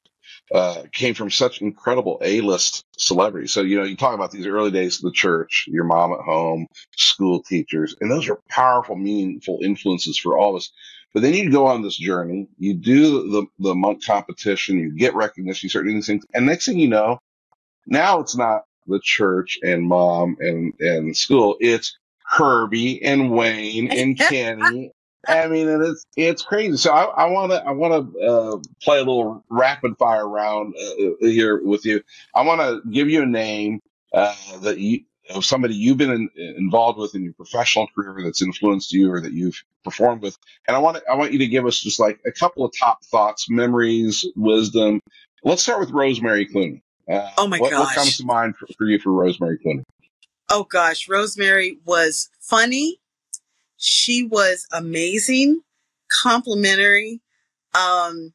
uh, 0.52 0.82
came 0.92 1.14
from 1.14 1.30
such 1.30 1.62
incredible 1.62 2.20
A-list 2.22 2.84
celebrities. 2.98 3.52
So 3.52 3.62
you 3.62 3.76
know 3.76 3.84
you 3.84 3.96
talk 3.96 4.14
about 4.14 4.30
these 4.30 4.46
early 4.46 4.70
days 4.70 4.96
of 4.98 5.02
the 5.02 5.12
church, 5.12 5.66
your 5.68 5.84
mom 5.84 6.12
at 6.12 6.20
home, 6.20 6.66
school 6.96 7.42
teachers, 7.42 7.94
and 8.00 8.10
those 8.10 8.28
are 8.28 8.40
powerful, 8.48 8.96
meaningful 8.96 9.60
influences 9.62 10.18
for 10.18 10.38
all 10.38 10.50
of 10.50 10.56
us. 10.56 10.70
But 11.12 11.22
then 11.22 11.34
you 11.34 11.50
go 11.50 11.66
on 11.66 11.82
this 11.82 11.96
journey, 11.96 12.48
you 12.58 12.74
do 12.74 13.30
the 13.30 13.46
the 13.58 13.74
monk 13.74 14.04
competition, 14.04 14.78
you 14.78 14.94
get 14.96 15.14
recognition, 15.14 15.66
you 15.66 15.70
start 15.70 15.86
doing 15.86 15.96
these 15.96 16.06
things, 16.06 16.24
and 16.34 16.46
next 16.46 16.66
thing 16.66 16.78
you 16.78 16.88
know, 16.88 17.20
now 17.86 18.20
it's 18.20 18.36
not 18.36 18.64
the 18.86 19.00
church 19.02 19.58
and 19.62 19.82
mom 19.82 20.36
and 20.40 20.74
and 20.80 21.16
school, 21.16 21.56
it's 21.60 21.96
Herbie 22.26 23.02
and 23.02 23.30
Wayne 23.30 23.90
and 23.90 24.18
Kenny. 24.18 24.92
I 25.28 25.46
mean, 25.48 25.68
and 25.68 25.82
it's 25.84 26.06
it's 26.16 26.42
crazy. 26.42 26.76
So 26.76 26.92
I 26.92 27.26
want 27.26 27.52
to 27.52 27.64
I 27.64 27.70
want 27.72 28.12
to 28.12 28.20
uh, 28.20 28.58
play 28.82 28.98
a 28.98 29.04
little 29.04 29.44
rapid 29.48 29.96
fire 29.98 30.28
round 30.28 30.74
uh, 30.76 31.04
uh, 31.04 31.10
here 31.20 31.62
with 31.62 31.84
you. 31.84 32.02
I 32.34 32.42
want 32.42 32.60
to 32.60 32.88
give 32.90 33.08
you 33.08 33.22
a 33.22 33.26
name 33.26 33.80
uh, 34.12 34.34
that 34.60 34.78
you 34.78 35.00
of 35.30 35.44
somebody 35.44 35.74
you've 35.74 35.96
been 35.96 36.10
in, 36.10 36.28
involved 36.36 36.98
with 36.98 37.14
in 37.14 37.24
your 37.24 37.32
professional 37.32 37.86
career 37.94 38.22
that's 38.22 38.42
influenced 38.42 38.92
you 38.92 39.10
or 39.10 39.20
that 39.22 39.32
you've 39.32 39.62
performed 39.82 40.22
with, 40.22 40.36
and 40.68 40.76
I 40.76 40.80
want 40.80 40.98
to, 40.98 41.02
I 41.10 41.14
want 41.14 41.32
you 41.32 41.38
to 41.38 41.46
give 41.46 41.66
us 41.66 41.80
just 41.80 41.98
like 41.98 42.20
a 42.26 42.32
couple 42.32 42.64
of 42.64 42.72
top 42.78 43.04
thoughts, 43.04 43.48
memories, 43.48 44.26
wisdom. 44.36 45.00
Let's 45.42 45.62
start 45.62 45.80
with 45.80 45.90
Rosemary 45.90 46.46
Clooney. 46.46 46.80
Uh, 47.10 47.30
Oh 47.36 47.46
my 47.46 47.58
what, 47.58 47.72
what 47.72 47.94
comes 47.94 48.16
to 48.18 48.24
mind 48.24 48.56
for, 48.56 48.66
for 48.78 48.86
you 48.86 48.98
for 48.98 49.12
Rosemary 49.12 49.58
Clooney? 49.64 49.82
Oh 50.50 50.64
gosh, 50.64 51.08
Rosemary 51.08 51.78
was 51.84 52.28
funny. 52.40 53.00
She 53.84 54.24
was 54.24 54.66
amazing, 54.72 55.60
complimentary. 56.08 57.20
Um, 57.74 58.32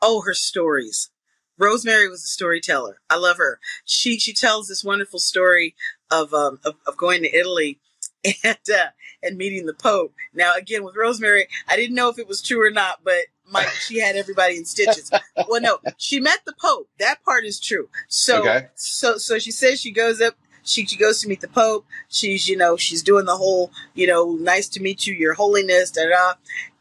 oh, 0.00 0.22
her 0.22 0.34
stories. 0.34 1.10
Rosemary 1.56 2.08
was 2.08 2.24
a 2.24 2.26
storyteller. 2.26 2.98
I 3.08 3.16
love 3.16 3.36
her. 3.36 3.60
She 3.84 4.18
she 4.18 4.32
tells 4.32 4.66
this 4.66 4.82
wonderful 4.82 5.20
story 5.20 5.76
of 6.10 6.34
um 6.34 6.58
of, 6.64 6.74
of 6.84 6.96
going 6.96 7.22
to 7.22 7.32
Italy 7.32 7.78
and 8.44 8.58
uh, 8.74 8.86
and 9.22 9.36
meeting 9.36 9.66
the 9.66 9.74
Pope. 9.74 10.14
Now 10.34 10.54
again 10.56 10.82
with 10.82 10.96
Rosemary, 10.96 11.46
I 11.68 11.76
didn't 11.76 11.94
know 11.94 12.08
if 12.08 12.18
it 12.18 12.26
was 12.26 12.42
true 12.42 12.66
or 12.66 12.70
not, 12.72 13.04
but 13.04 13.26
my 13.48 13.64
she 13.86 14.00
had 14.00 14.16
everybody 14.16 14.56
in 14.56 14.64
stitches. 14.64 15.12
well, 15.48 15.60
no, 15.60 15.78
she 15.96 16.18
met 16.18 16.40
the 16.44 16.54
Pope. 16.60 16.88
That 16.98 17.22
part 17.22 17.44
is 17.44 17.60
true. 17.60 17.88
So 18.08 18.40
Okay. 18.40 18.66
so 18.74 19.16
so 19.18 19.38
she 19.38 19.52
says 19.52 19.80
she 19.80 19.92
goes 19.92 20.20
up 20.20 20.34
she, 20.64 20.86
she 20.86 20.96
goes 20.96 21.20
to 21.20 21.28
meet 21.28 21.40
the 21.40 21.48
pope. 21.48 21.86
She's 22.08 22.48
you 22.48 22.56
know 22.56 22.76
she's 22.76 23.02
doing 23.02 23.26
the 23.26 23.36
whole 23.36 23.70
you 23.94 24.06
know 24.06 24.32
nice 24.32 24.68
to 24.70 24.80
meet 24.80 25.06
you 25.06 25.14
your 25.14 25.34
holiness 25.34 25.90
da 25.90 26.08
da 26.08 26.34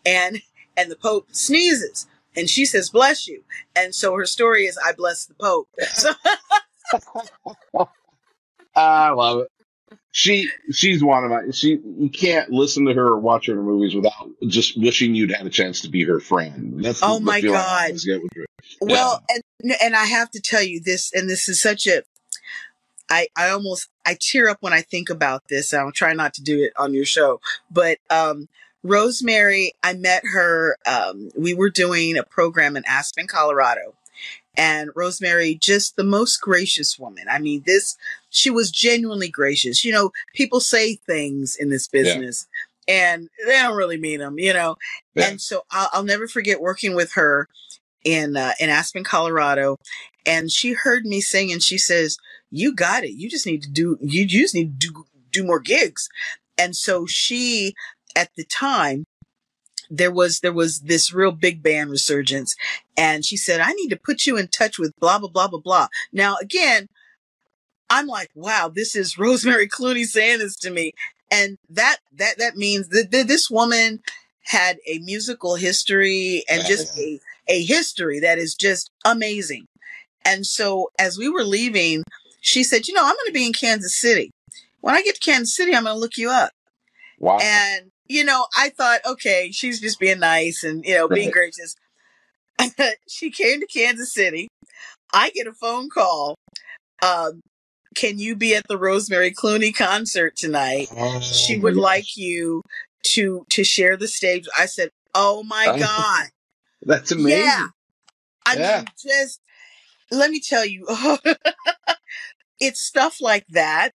and 0.06 0.42
and 0.78 0.92
the 0.92 0.96
pope 0.96 1.28
sneezes 1.32 2.08
and 2.36 2.50
she 2.50 2.66
says 2.66 2.90
bless 2.90 3.28
you. 3.28 3.44
And 3.76 3.94
so 3.94 4.16
her 4.16 4.26
story 4.26 4.66
is 4.66 4.78
i 4.84 4.92
bless 4.94 5.26
the 5.26 5.36
pope. 5.36 5.68
So 5.94 6.12
I 8.76 9.10
love 9.10 9.40
it. 9.40 9.48
She 10.14 10.50
she's 10.72 11.04
one 11.04 11.24
of 11.24 11.32
my 11.32 11.52
she 11.52 11.80
you 11.98 12.10
can't 12.10 12.50
listen 12.50 12.86
to 12.86 12.94
her 12.94 13.08
or 13.08 13.20
watch 13.20 13.48
her 13.48 13.56
movies 13.56 13.96
without 13.96 14.30
just 14.48 14.78
wishing 14.78 15.16
you'd 15.16 15.32
had 15.32 15.46
a 15.46 15.50
chance 15.50 15.82
to 15.82 15.90
be 15.90 16.04
her 16.04 16.20
friend. 16.20 16.84
That's 16.84 17.00
the, 17.00 17.06
Oh 17.08 17.20
the 17.20 17.26
my 17.26 17.38
I 17.38 17.42
God. 17.42 17.92
well 18.82 19.24
and 19.30 19.74
and 19.82 19.96
i 19.96 20.06
have 20.06 20.30
to 20.32 20.42
tell 20.42 20.62
you 20.64 20.80
this 20.80 21.12
and 21.14 21.30
this 21.30 21.48
is 21.48 21.62
such 21.62 21.88
a 21.88 22.04
I, 23.12 23.28
I 23.36 23.50
almost 23.50 23.90
I 24.06 24.18
tear 24.20 24.48
up 24.50 24.58
when 24.62 24.74
I 24.74 24.82
think 24.82 25.10
about 25.10 25.44
this. 25.50 25.74
I'll 25.74 25.92
try 25.92 26.14
not 26.14 26.34
to 26.36 26.42
do 26.42 26.64
it 26.64 26.72
on 26.78 26.94
your 26.94 27.06
show, 27.06 27.42
but 27.70 27.98
um, 28.10 28.48
Rosemary, 28.84 29.74
I 29.84 29.94
met 29.94 30.24
her. 30.34 30.78
Um, 30.88 31.30
we 31.38 31.54
were 31.54 31.70
doing 31.70 32.18
a 32.18 32.24
program 32.24 32.78
in 32.78 32.84
Aspen, 32.88 33.28
Colorado, 33.28 33.94
and 34.56 34.90
Rosemary, 34.96 35.56
just 35.56 35.98
the 35.98 36.04
most 36.06 36.42
gracious 36.42 36.98
woman. 36.98 37.26
I 37.30 37.40
mean, 37.40 37.64
this 37.66 37.98
she 38.30 38.50
was 38.50 38.72
genuinely 38.72 39.30
gracious. 39.30 39.84
You 39.84 39.92
know, 39.92 40.12
people 40.34 40.62
say 40.62 40.96
things 40.96 41.56
in 41.56 41.70
this 41.70 41.90
Yeah. 41.92 42.02
business, 42.04 42.48
and 42.88 43.30
they 43.46 43.54
don't 43.54 43.76
really 43.78 43.98
mean 43.98 44.20
them. 44.20 44.40
You 44.40 44.54
know, 44.54 44.78
Yeah. 45.16 45.28
and 45.30 45.42
so 45.42 45.66
I'll, 45.70 45.90
I'll 45.94 46.04
never 46.04 46.28
forget 46.30 46.62
working 46.62 46.96
with 46.96 47.12
her 47.14 47.50
in 48.04 48.38
uh, 48.38 48.54
in 48.60 48.70
Aspen, 48.70 49.04
Colorado, 49.04 49.78
and 50.26 50.50
she 50.50 50.74
heard 50.74 51.06
me 51.06 51.22
sing, 51.22 51.52
and 51.52 51.62
she 51.62 51.78
says, 51.78 52.18
"You 52.52 52.74
got 52.74 53.04
it. 53.04 53.12
You 53.12 53.30
just 53.30 53.46
need 53.46 53.64
to 53.64 53.70
do. 53.70 53.98
You 54.02 54.26
just 54.28 54.56
need 54.56 54.80
to 54.80 54.88
do 54.88 55.06
do 55.32 55.44
more 55.44 55.60
gigs." 55.60 56.10
And 56.58 56.76
so 56.76 57.06
she, 57.08 57.74
at 58.16 58.30
the 58.36 58.44
time, 58.44 59.06
there 59.90 60.12
was 60.12 60.40
there 60.40 60.54
was 60.54 60.82
this 60.82 61.14
real 61.14 61.32
big 61.32 61.62
band 61.62 61.92
resurgence, 61.92 62.56
and 62.98 63.26
she 63.26 63.38
said, 63.38 63.60
"I 63.60 63.74
need 63.74 63.90
to 63.90 63.98
put 63.98 64.26
you 64.26 64.38
in 64.38 64.48
touch 64.48 64.80
with 64.80 64.94
blah 65.00 65.20
blah 65.20 65.30
blah 65.30 65.48
blah 65.48 65.60
blah." 65.60 65.88
Now 66.14 66.38
again, 66.42 66.88
I'm 67.90 68.08
like, 68.08 68.30
"Wow, 68.34 68.72
this 68.74 68.96
is 68.96 69.18
Rosemary 69.18 69.68
Clooney 69.68 70.06
saying 70.06 70.40
this 70.40 70.56
to 70.58 70.70
me," 70.70 70.94
and 71.30 71.58
that 71.70 71.98
that 72.14 72.38
that 72.38 72.56
means 72.56 72.90
that 72.90 73.12
that 73.12 73.28
this 73.28 73.50
woman 73.50 74.02
had 74.44 74.78
a 74.88 75.00
musical 75.00 75.56
history 75.56 76.44
and 76.50 76.66
just 76.66 76.98
a 76.98 77.20
a 77.48 77.64
history 77.64 78.20
that 78.22 78.38
is 78.38 78.56
just 78.56 78.90
amazing. 79.06 79.68
And 80.24 80.46
so 80.46 80.92
as 81.00 81.18
we 81.18 81.28
were 81.28 81.44
leaving, 81.44 82.04
she 82.42 82.64
said, 82.64 82.88
"You 82.88 82.94
know, 82.94 83.04
I'm 83.04 83.16
going 83.16 83.28
to 83.28 83.32
be 83.32 83.46
in 83.46 83.54
Kansas 83.54 83.98
City. 83.98 84.32
When 84.82 84.94
I 84.96 85.02
get 85.02 85.16
to 85.16 85.22
Kansas 85.22 85.56
City, 85.56 85.74
I'm 85.74 85.84
going 85.84 85.96
to 85.96 86.00
look 86.00 86.18
you 86.18 86.30
up." 86.30 86.52
Wow. 87.20 87.38
And, 87.40 87.92
you 88.08 88.24
know, 88.26 88.48
I 88.58 88.70
thought, 88.70 89.02
okay, 89.06 89.52
she's 89.52 89.80
just 89.80 90.00
being 90.00 90.20
nice 90.20 90.64
and, 90.64 90.84
you 90.84 90.96
know, 90.96 91.08
being 91.08 91.30
gracious. 91.32 91.76
she 93.08 93.30
came 93.32 93.60
to 93.62 93.68
Kansas 93.68 94.14
City. 94.14 94.48
I 95.14 95.30
get 95.30 95.48
a 95.48 95.54
phone 95.54 95.90
call. 95.90 96.36
Um, 97.04 97.42
can 97.96 98.20
you 98.20 98.36
be 98.36 98.56
at 98.56 98.68
the 98.68 98.78
Rosemary 98.78 99.32
Clooney 99.32 99.76
concert 99.76 100.36
tonight? 100.36 100.90
Oh 100.98 101.20
She 101.20 101.58
would 101.58 101.76
gosh. 101.76 101.82
like 101.84 102.18
you 102.18 102.64
to 103.04 103.46
to 103.50 103.64
share 103.64 103.98
the 103.98 104.08
stage. 104.08 104.48
I 104.58 104.66
said, 104.66 104.90
"Oh 105.14 105.44
my 105.44 105.68
Oh, 105.68 105.78
god." 105.78 106.30
That's 106.84 107.12
amazing. 107.12 107.40
Yeah. 107.42 107.68
I 108.46 108.56
Yeah. 108.56 108.78
mean, 108.78 108.88
just 109.02 109.40
let 110.12 110.32
me 110.32 110.40
tell 110.40 110.66
you, 110.66 110.86
it's 112.62 112.80
stuff 112.80 113.20
like 113.20 113.46
that 113.50 113.92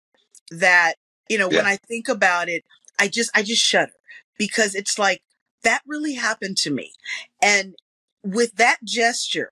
that 0.51 0.95
you 1.29 1.37
know. 1.37 1.47
When 1.47 1.65
I 1.65 1.77
think 1.77 2.09
about 2.09 2.49
it, 2.49 2.65
I 2.99 3.07
just 3.07 3.31
I 3.33 3.43
just 3.43 3.63
shudder 3.63 3.93
because 4.37 4.75
it's 4.75 4.99
like 4.99 5.21
that 5.63 5.81
really 5.87 6.15
happened 6.15 6.57
to 6.57 6.71
me, 6.71 6.91
and 7.41 7.75
with 8.23 8.55
that 8.55 8.77
gesture, 8.83 9.51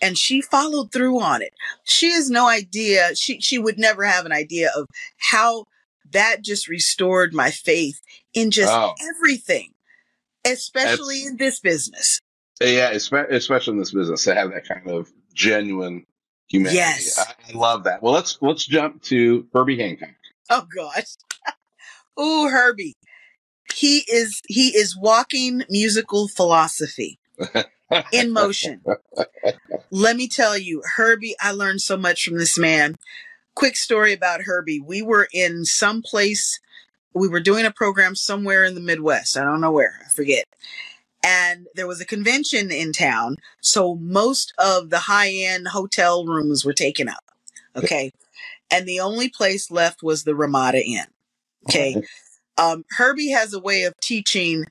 and 0.00 0.16
she 0.16 0.40
followed 0.40 0.92
through 0.92 1.20
on 1.20 1.42
it. 1.42 1.52
She 1.84 2.12
has 2.12 2.30
no 2.30 2.48
idea. 2.48 3.14
She 3.14 3.40
she 3.40 3.58
would 3.58 3.78
never 3.78 4.04
have 4.04 4.24
an 4.24 4.32
idea 4.32 4.70
of 4.74 4.86
how 5.18 5.64
that 6.12 6.42
just 6.42 6.68
restored 6.68 7.32
my 7.34 7.50
faith 7.50 8.00
in 8.34 8.50
just 8.50 8.72
Oh. 8.72 8.94
everything, 9.16 9.72
especially 10.44 11.16
That's- 11.20 11.30
in 11.30 11.36
this 11.36 11.60
business. 11.60 12.20
Yeah, 12.60 12.90
especially 12.90 13.72
in 13.72 13.78
this 13.78 13.90
business, 13.92 14.22
to 14.24 14.34
have 14.34 14.50
that 14.52 14.68
kind 14.68 14.88
of 14.88 15.10
genuine 15.34 16.06
humanity. 16.52 16.76
Yes. 16.76 17.18
I, 17.18 17.34
I 17.50 17.56
love 17.56 17.84
that. 17.84 18.02
Well, 18.02 18.12
let's 18.12 18.38
let's 18.40 18.64
jump 18.66 19.02
to 19.04 19.46
Herbie 19.52 19.78
Hancock. 19.78 20.14
Oh 20.50 20.66
gosh. 20.74 21.16
Ooh, 22.20 22.48
Herbie. 22.48 22.94
He 23.74 24.04
is 24.08 24.42
he 24.48 24.68
is 24.68 24.96
walking 24.96 25.64
musical 25.68 26.28
philosophy 26.28 27.18
in 28.12 28.32
motion. 28.32 28.82
Let 29.90 30.16
me 30.16 30.28
tell 30.28 30.56
you, 30.56 30.82
Herbie, 30.96 31.34
I 31.40 31.52
learned 31.52 31.80
so 31.80 31.96
much 31.96 32.24
from 32.24 32.38
this 32.38 32.58
man. 32.58 32.96
Quick 33.54 33.76
story 33.76 34.12
about 34.12 34.42
Herbie. 34.42 34.80
We 34.80 35.02
were 35.02 35.28
in 35.32 35.64
some 35.64 36.02
place, 36.02 36.58
we 37.14 37.28
were 37.28 37.40
doing 37.40 37.66
a 37.66 37.70
program 37.70 38.14
somewhere 38.14 38.64
in 38.64 38.74
the 38.74 38.80
Midwest. 38.80 39.36
I 39.36 39.44
don't 39.44 39.60
know 39.60 39.72
where, 39.72 40.00
I 40.04 40.08
forget. 40.10 40.44
And 41.24 41.66
there 41.74 41.86
was 41.86 42.00
a 42.00 42.06
convention 42.06 42.70
in 42.70 42.92
town. 42.92 43.36
So 43.60 43.94
most 43.94 44.52
of 44.58 44.90
the 44.90 45.00
high 45.00 45.30
end 45.30 45.68
hotel 45.68 46.26
rooms 46.26 46.64
were 46.64 46.72
taken 46.72 47.08
up. 47.08 47.24
Okay. 47.76 48.12
And 48.70 48.86
the 48.86 49.00
only 49.00 49.28
place 49.28 49.70
left 49.70 50.02
was 50.02 50.24
the 50.24 50.34
Ramada 50.34 50.84
Inn. 50.84 51.06
Okay. 51.68 52.02
Um, 52.58 52.84
Herbie 52.90 53.30
has 53.30 53.54
a 53.54 53.60
way 53.60 53.84
of 53.84 53.94
teaching 54.00 54.64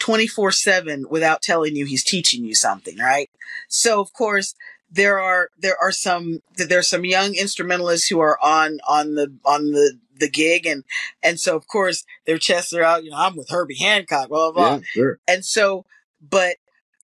24 0.00 0.50
7 0.50 1.06
without 1.08 1.42
telling 1.42 1.76
you 1.76 1.86
he's 1.86 2.04
teaching 2.04 2.44
you 2.44 2.54
something, 2.54 2.98
right? 2.98 3.30
So 3.68 4.00
of 4.00 4.12
course 4.12 4.54
there 4.90 5.18
are 5.18 5.48
there 5.58 5.76
are 5.80 5.92
some 5.92 6.40
there 6.56 6.78
are 6.78 6.82
some 6.82 7.04
young 7.04 7.34
instrumentalists 7.34 8.08
who 8.08 8.20
are 8.20 8.38
on 8.42 8.78
on 8.86 9.14
the 9.14 9.32
on 9.44 9.70
the 9.70 9.98
the 10.22 10.30
gig 10.30 10.66
and 10.66 10.84
and 11.22 11.38
so 11.38 11.56
of 11.56 11.66
course 11.66 12.04
their 12.26 12.38
chests 12.38 12.72
are 12.72 12.82
out, 12.82 13.04
you 13.04 13.10
know, 13.10 13.18
I'm 13.18 13.36
with 13.36 13.50
Herbie 13.50 13.76
Hancock, 13.78 14.28
blah 14.30 14.52
blah 14.52 14.52
blah. 14.52 14.76
Yeah, 14.76 14.80
sure. 14.92 15.18
And 15.28 15.44
so, 15.44 15.84
but 16.20 16.56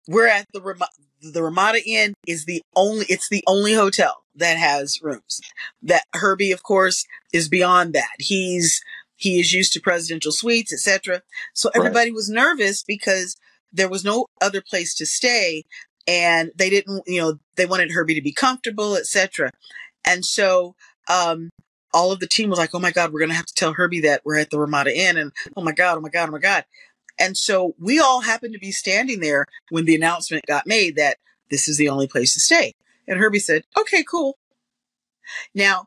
we're 0.07 0.29
at 0.29 0.47
the 0.55 0.62
Ram- 0.62 0.79
the 1.21 1.43
Ramada 1.43 1.81
Inn 1.87 2.14
is 2.27 2.47
the 2.47 2.62
only 2.77 3.05
it's 3.09 3.29
the 3.29 3.45
only 3.47 3.75
hotel 3.75 4.25
that 4.37 4.57
has 4.57 5.01
rooms. 5.03 5.41
That 5.83 6.05
Herbie, 6.14 6.53
of 6.53 6.62
course, 6.62 7.05
is 7.33 7.49
beyond 7.49 7.93
that. 7.95 8.14
He's 8.19 8.81
he 9.16 9.41
is 9.41 9.53
used 9.53 9.73
to 9.75 9.81
presidential 9.81 10.33
suites, 10.33 10.73
etc. 10.73 11.23
So 11.55 11.69
Right. 11.71 11.79
everybody 11.81 12.12
was 12.12 12.31
nervous 12.31 12.83
because 12.85 13.37
there 13.73 13.89
was 13.89 14.05
no 14.05 14.27
other 14.41 14.62
place 14.62 14.95
to 14.95 15.07
stay 15.07 15.64
and 16.07 16.53
they 16.57 16.71
didn't, 16.71 17.03
you 17.07 17.21
know, 17.21 17.39
they 17.57 17.66
wanted 17.66 17.91
Herbie 17.91 18.14
to 18.14 18.23
be 18.23 18.33
comfortable, 18.33 18.97
etc. 18.97 19.51
And 20.07 20.25
so, 20.25 20.75
um, 21.11 21.51
all 21.93 22.12
of 22.12 22.20
the 22.20 22.26
team 22.26 22.51
was 22.51 22.59
like, 22.59 22.74
"Oh 22.74 22.78
my 22.78 22.91
God, 22.91 23.12
we're 23.12 23.20
gonna 23.20 23.34
have 23.34 23.47
to 23.47 23.55
tell 23.55 23.72
Herbie 23.72 24.01
that 24.01 24.22
we're 24.24 24.39
at 24.39 24.51
the 24.51 24.59
Ramada 24.59 24.97
Inn," 24.97 25.16
and 25.16 25.32
oh 25.57 25.62
my 25.62 25.72
God, 25.72 25.99
oh 25.99 26.01
my 26.01 26.09
God, 26.09 26.28
oh 26.28 26.32
my 26.32 26.39
God. 26.39 26.64
And 27.18 27.36
so 27.36 27.74
we 27.78 27.99
all 27.99 28.20
happened 28.20 28.55
to 28.55 28.61
be 28.61 28.70
standing 28.70 29.20
there 29.20 29.47
when 29.70 29.84
the 29.84 29.95
announcement 29.95 30.47
got 30.47 30.66
made 30.66 30.97
that 30.97 31.18
this 31.51 31.68
is 31.68 31.76
the 31.76 31.89
only 31.89 32.07
place 32.07 32.34
to 32.34 32.41
stay. 32.41 32.74
And 33.07 33.18
Herbie 33.18 33.41
said, 33.41 33.64
"Okay, 33.76 34.05
cool." 34.05 34.39
Now, 35.55 35.86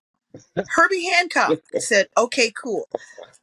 Herbie 0.70 1.06
Hancock 1.10 1.60
said, 1.78 2.08
"Okay, 2.18 2.52
cool." 2.52 2.88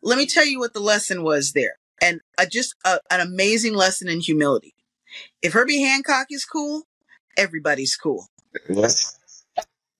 Let 0.02 0.18
me 0.18 0.26
tell 0.26 0.44
you 0.44 0.58
what 0.58 0.74
the 0.74 0.80
lesson 0.80 1.22
was 1.22 1.52
there, 1.52 1.76
and 2.00 2.20
uh, 2.38 2.46
just 2.46 2.74
a, 2.84 3.00
an 3.10 3.20
amazing 3.20 3.74
lesson 3.74 4.08
in 4.08 4.20
humility. 4.20 4.74
If 5.42 5.52
Herbie 5.52 5.82
Hancock 5.82 6.26
is 6.30 6.44
cool, 6.44 6.82
everybody's 7.36 7.96
cool. 7.96 8.26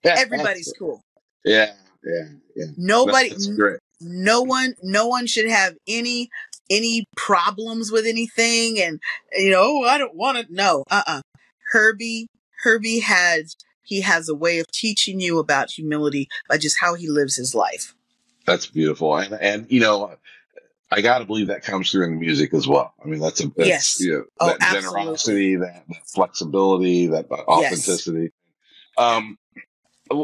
Everybody's 0.05 0.73
cool. 0.77 1.03
Yeah, 1.43 1.73
yeah, 2.03 2.27
yeah. 2.55 2.65
Nobody, 2.77 3.33
no 4.01 4.41
one 4.41 4.75
no 4.81 5.07
one 5.07 5.27
should 5.27 5.49
have 5.49 5.75
any 5.87 6.29
any 6.69 7.05
problems 7.17 7.91
with 7.91 8.05
anything 8.05 8.79
and 8.79 8.99
you 9.33 9.49
know 9.49 9.61
"Oh, 9.61 9.83
i 9.85 9.97
don't 9.97 10.15
want 10.15 10.37
to 10.37 10.53
no 10.53 10.83
uh-uh 10.89 11.21
herbie 11.73 12.27
herbie 12.63 12.99
has 12.99 13.55
he 13.83 14.01
has 14.01 14.29
a 14.29 14.35
way 14.35 14.59
of 14.59 14.67
teaching 14.71 15.19
you 15.19 15.39
about 15.39 15.71
humility 15.71 16.29
by 16.47 16.57
just 16.57 16.79
how 16.79 16.93
he 16.93 17.09
lives 17.09 17.35
his 17.35 17.53
life 17.53 17.93
That's 18.45 18.67
beautiful, 18.67 19.17
and 19.17 19.33
and 19.33 19.65
you 19.69 19.81
know, 19.81 20.15
I 20.91 21.01
got 21.01 21.19
to 21.19 21.25
believe 21.25 21.47
that 21.47 21.63
comes 21.63 21.91
through 21.91 22.05
in 22.05 22.11
the 22.11 22.17
music 22.19 22.53
as 22.53 22.67
well. 22.67 22.93
I 23.03 23.07
mean, 23.07 23.19
that's 23.19 23.41
a 23.41 23.47
that's, 23.49 23.57
Yes. 23.67 23.97
you 23.99 24.13
know, 24.13 24.23
Oh, 24.39 24.47
that 24.47 24.61
absolutely. 24.61 25.01
generosity, 25.01 25.55
that, 25.57 25.83
that 25.89 26.07
flexibility, 26.07 27.07
that 27.07 27.29
authenticity. 27.29 28.31
Um, 28.97 29.37
l- 29.48 29.48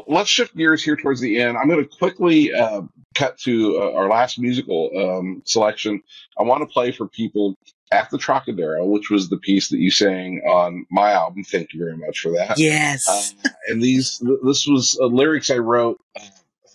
let's 0.08 0.30
shift 0.30 0.56
gears 0.56 0.84
here 0.84 0.96
towards 0.96 1.20
the 1.22 1.40
end. 1.40 1.58
I'm 1.58 1.68
going 1.68 1.84
to 1.84 1.98
quickly 1.98 2.54
uh, 2.54 2.82
cut 3.16 3.38
to 3.40 3.78
uh, 3.82 3.94
our 3.94 4.10
last 4.10 4.40
musical 4.40 4.90
um, 4.98 5.42
selection. 5.46 6.02
I 6.40 6.44
want 6.44 6.62
to 6.62 6.74
play 6.74 6.92
for 6.92 7.08
people 7.08 7.56
at 7.92 8.10
the 8.10 8.18
Trocadero, 8.18 8.86
which 8.86 9.10
was 9.10 9.30
the 9.30 9.38
piece 9.38 9.70
that 9.70 9.78
you 9.78 9.92
sang 9.92 10.42
on 10.48 10.86
my 10.92 11.12
album. 11.12 11.44
Thank 11.44 11.74
you 11.74 11.80
very 11.80 11.98
much 11.98 12.20
for 12.20 12.32
that. 12.32 12.58
yes 12.58 13.08
Uh, 13.08 13.50
and 13.68 13.82
these, 13.82 14.18
th- 14.18 14.40
this 14.44 14.66
was 14.68 14.98
uh, 15.00 15.06
lyrics 15.06 15.50
I 15.50 15.58
wrote 15.58 16.00
uh, 16.20 16.24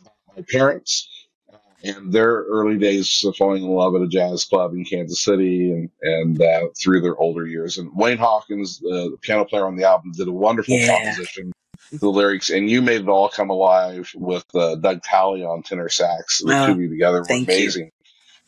about 0.01 0.13
my 0.37 0.45
parents 0.49 1.09
and 1.83 2.13
their 2.13 2.43
early 2.45 2.77
days 2.79 3.25
of 3.27 3.35
falling 3.37 3.65
in 3.65 3.71
love 3.71 3.95
at 3.97 4.03
a 4.03 4.07
jazz 4.09 4.45
club 4.45 4.73
in 4.75 4.85
Kansas 4.85 5.25
City 5.25 5.71
and, 5.73 5.91
and 6.03 6.41
uh, 6.43 6.69
through 6.81 7.01
their 7.01 7.17
older 7.17 7.47
years. 7.47 7.79
And 7.79 7.91
Wayne 7.97 8.19
Hawkins, 8.19 8.83
uh, 8.85 9.09
the 9.09 9.19
piano 9.23 9.45
player 9.47 9.67
on 9.67 9.77
the 9.77 9.85
album, 9.85 10.13
did 10.13 10.29
a 10.29 10.33
wonderful 10.33 10.77
Yeah. 10.77 10.95
composition 10.97 11.53
the 11.93 12.09
lyrics. 12.09 12.51
And 12.51 12.69
you 12.71 12.83
made 12.83 13.03
it 13.03 13.09
all 13.09 13.29
come 13.29 13.51
alive 13.51 14.11
with 14.15 14.45
uh, 14.55 14.77
Doug 14.77 15.03
Talley 15.03 15.45
on 15.45 15.63
tenor 15.63 15.89
sax. 15.89 16.41
The 16.45 16.53
Oh, 16.53 16.67
two 16.67 16.73
of 16.73 16.81
you 16.81 16.89
together 16.89 17.19
were 17.21 17.25
thank 17.25 17.49
you. 17.49 17.55
amazing. 17.55 17.91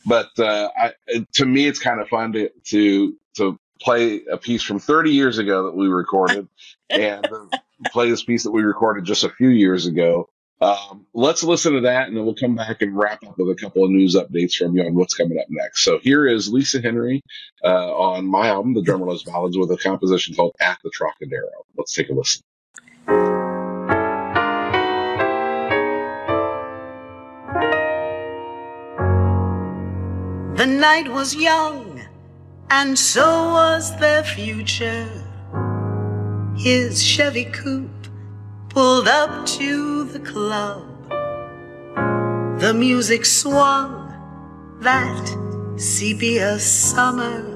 But 0.07 0.31
uh, 0.39 0.71
I, 0.77 0.93
to 1.35 1.47
me, 1.47 1.67
it's 1.67 1.79
kind 1.79 2.01
of 2.01 2.09
fun 2.09 2.33
to, 2.33 2.51
to, 2.67 3.17
to 3.37 3.59
play 3.81 4.23
a 4.31 4.37
piece 4.37 4.63
from 4.63 4.79
30 4.79 5.11
years 5.13 5.39
ago 5.39 5.65
that 5.67 5.77
we 5.77 5.89
recorded 5.89 6.49
and 6.91 7.27
uh, 7.27 7.47
play 7.93 8.11
this 8.11 8.23
piece 8.25 8.45
that 8.45 8.51
we 8.51 8.63
recorded 8.63 9.05
just 9.05 9.25
a 9.25 9.31
few 9.31 9.49
years 9.49 9.87
ago. 9.87 10.29
Um, 10.61 11.07
let's 11.13 11.43
listen 11.43 11.73
to 11.73 11.81
that, 11.81 12.07
and 12.07 12.17
then 12.17 12.25
we'll 12.25 12.37
come 12.37 12.55
back 12.55 12.83
and 12.83 12.97
wrap 12.97 13.25
up 13.27 13.37
with 13.37 13.51
a 13.51 13.57
couple 13.61 13.85
of 13.85 13.91
news 13.91 14.15
updates 14.15 14.55
from 14.55 14.77
you 14.77 14.85
on 14.85 14.95
what's 14.95 15.15
coming 15.15 15.37
up 15.39 15.47
next. 15.49 15.83
So 15.83 15.99
here 15.99 16.25
is 16.25 16.49
Lisa 16.53 16.81
Henry 16.81 17.21
uh, 17.65 17.69
on 17.97 18.27
my 18.27 18.47
album, 18.47 18.73
The 18.75 18.83
Drummer 18.83 19.07
Loves 19.07 19.25
Ballads, 19.25 19.59
with 19.59 19.73
a 19.73 19.77
composition 19.77 20.37
called 20.37 20.55
"At 20.61 20.79
the 20.85 20.91
Trocadero." 20.91 21.51
Let's 21.77 21.93
take 21.95 22.11
a 22.11 22.13
listen. 22.13 22.43
The 23.07 23.15
night 30.67 31.11
was 31.11 31.35
young, 31.35 32.03
and 32.71 32.99
so 32.99 33.53
was 33.53 33.99
their 33.99 34.23
future. 34.23 35.09
His 36.57 37.03
Chevy 37.03 37.47
coupe 37.47 37.91
pulled 38.69 39.09
up 39.09 39.47
to 39.47 40.05
the 40.05 40.21
club. 40.21 40.87
The 42.61 42.73
music 42.73 43.25
swung 43.25 44.15
that 44.81 45.27
sepia 45.77 46.59
summer. 46.59 47.49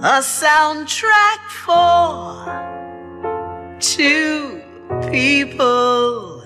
A 0.00 0.22
soundtrack 0.22 1.40
for 1.64 2.77
two 3.80 4.60
people 5.10 6.42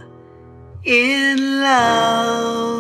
in 0.85 1.61
love. 1.61 2.72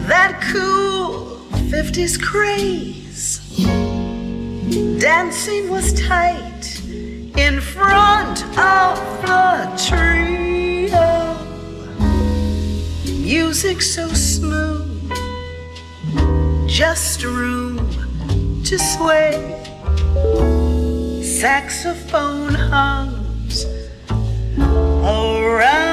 that 0.10 0.42
cool 0.52 1.38
50s 1.72 2.22
craze. 2.22 3.05
Dancing 5.00 5.70
was 5.70 5.94
tight 5.94 6.82
in 7.38 7.62
front 7.62 8.44
of 8.58 8.98
the 9.22 9.72
trio. 9.88 11.38
Music 13.22 13.82
so 13.82 14.08
smooth 14.10 15.12
just 16.68 17.24
room 17.24 17.78
to 18.66 18.78
sway. 18.78 19.62
Saxophone 21.24 22.54
hums 22.56 23.66
around 25.04 25.85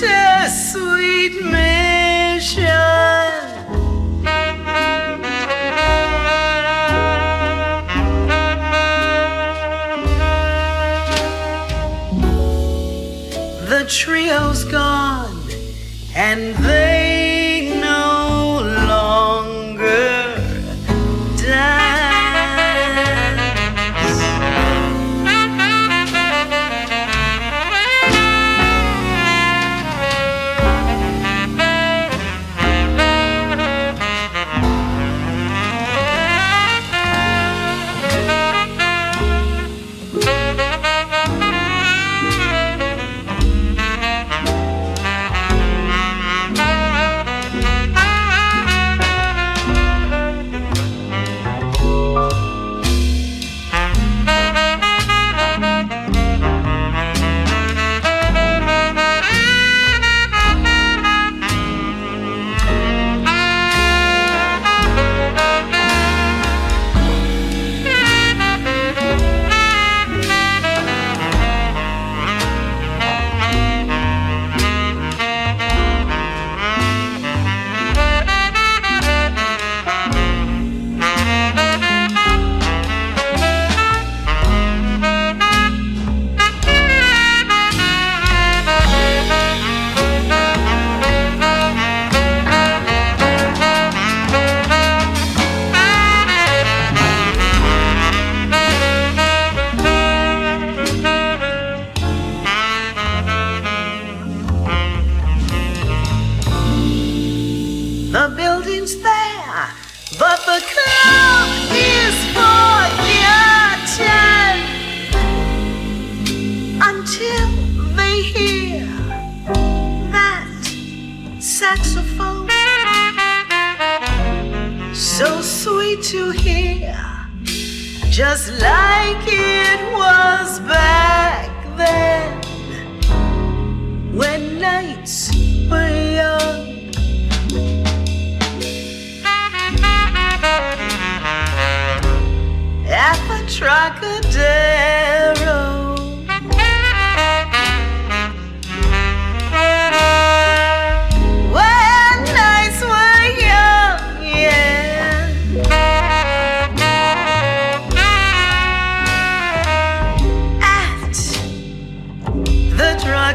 bittersweet 0.00 1.34
mission. 1.44 2.64
The 13.68 13.84
trio's 13.88 14.64
gone, 14.64 14.89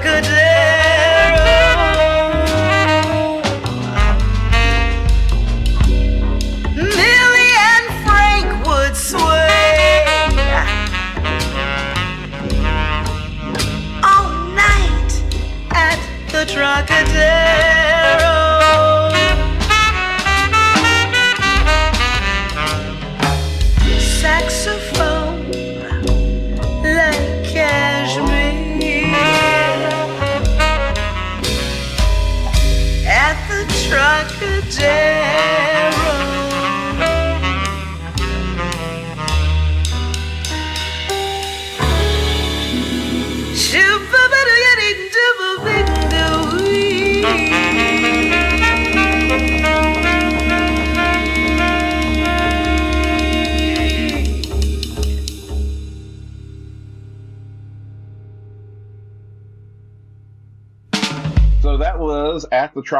the 0.05 0.44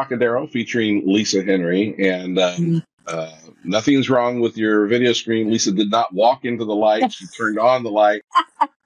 Trocadero 0.10 0.48
featuring 0.52 1.04
Lisa 1.06 1.44
Henry, 1.44 1.96
and 2.10 2.38
uh, 2.40 2.56
Mhm. 2.56 2.84
uh, 3.08 3.32
nothing's 3.64 4.10
wrong 4.10 4.40
with 4.40 4.58
your 4.58 4.88
video 4.88 5.14
screen. 5.14 5.52
Lisa 5.52 5.72
did 5.72 5.90
not 5.90 6.14
walk 6.14 6.46
into 6.46 6.66
the 6.66 6.76
light; 6.76 7.12
she 7.14 7.26
turned 7.38 7.60
on 7.60 7.84
the 7.84 7.92
light. 7.92 8.22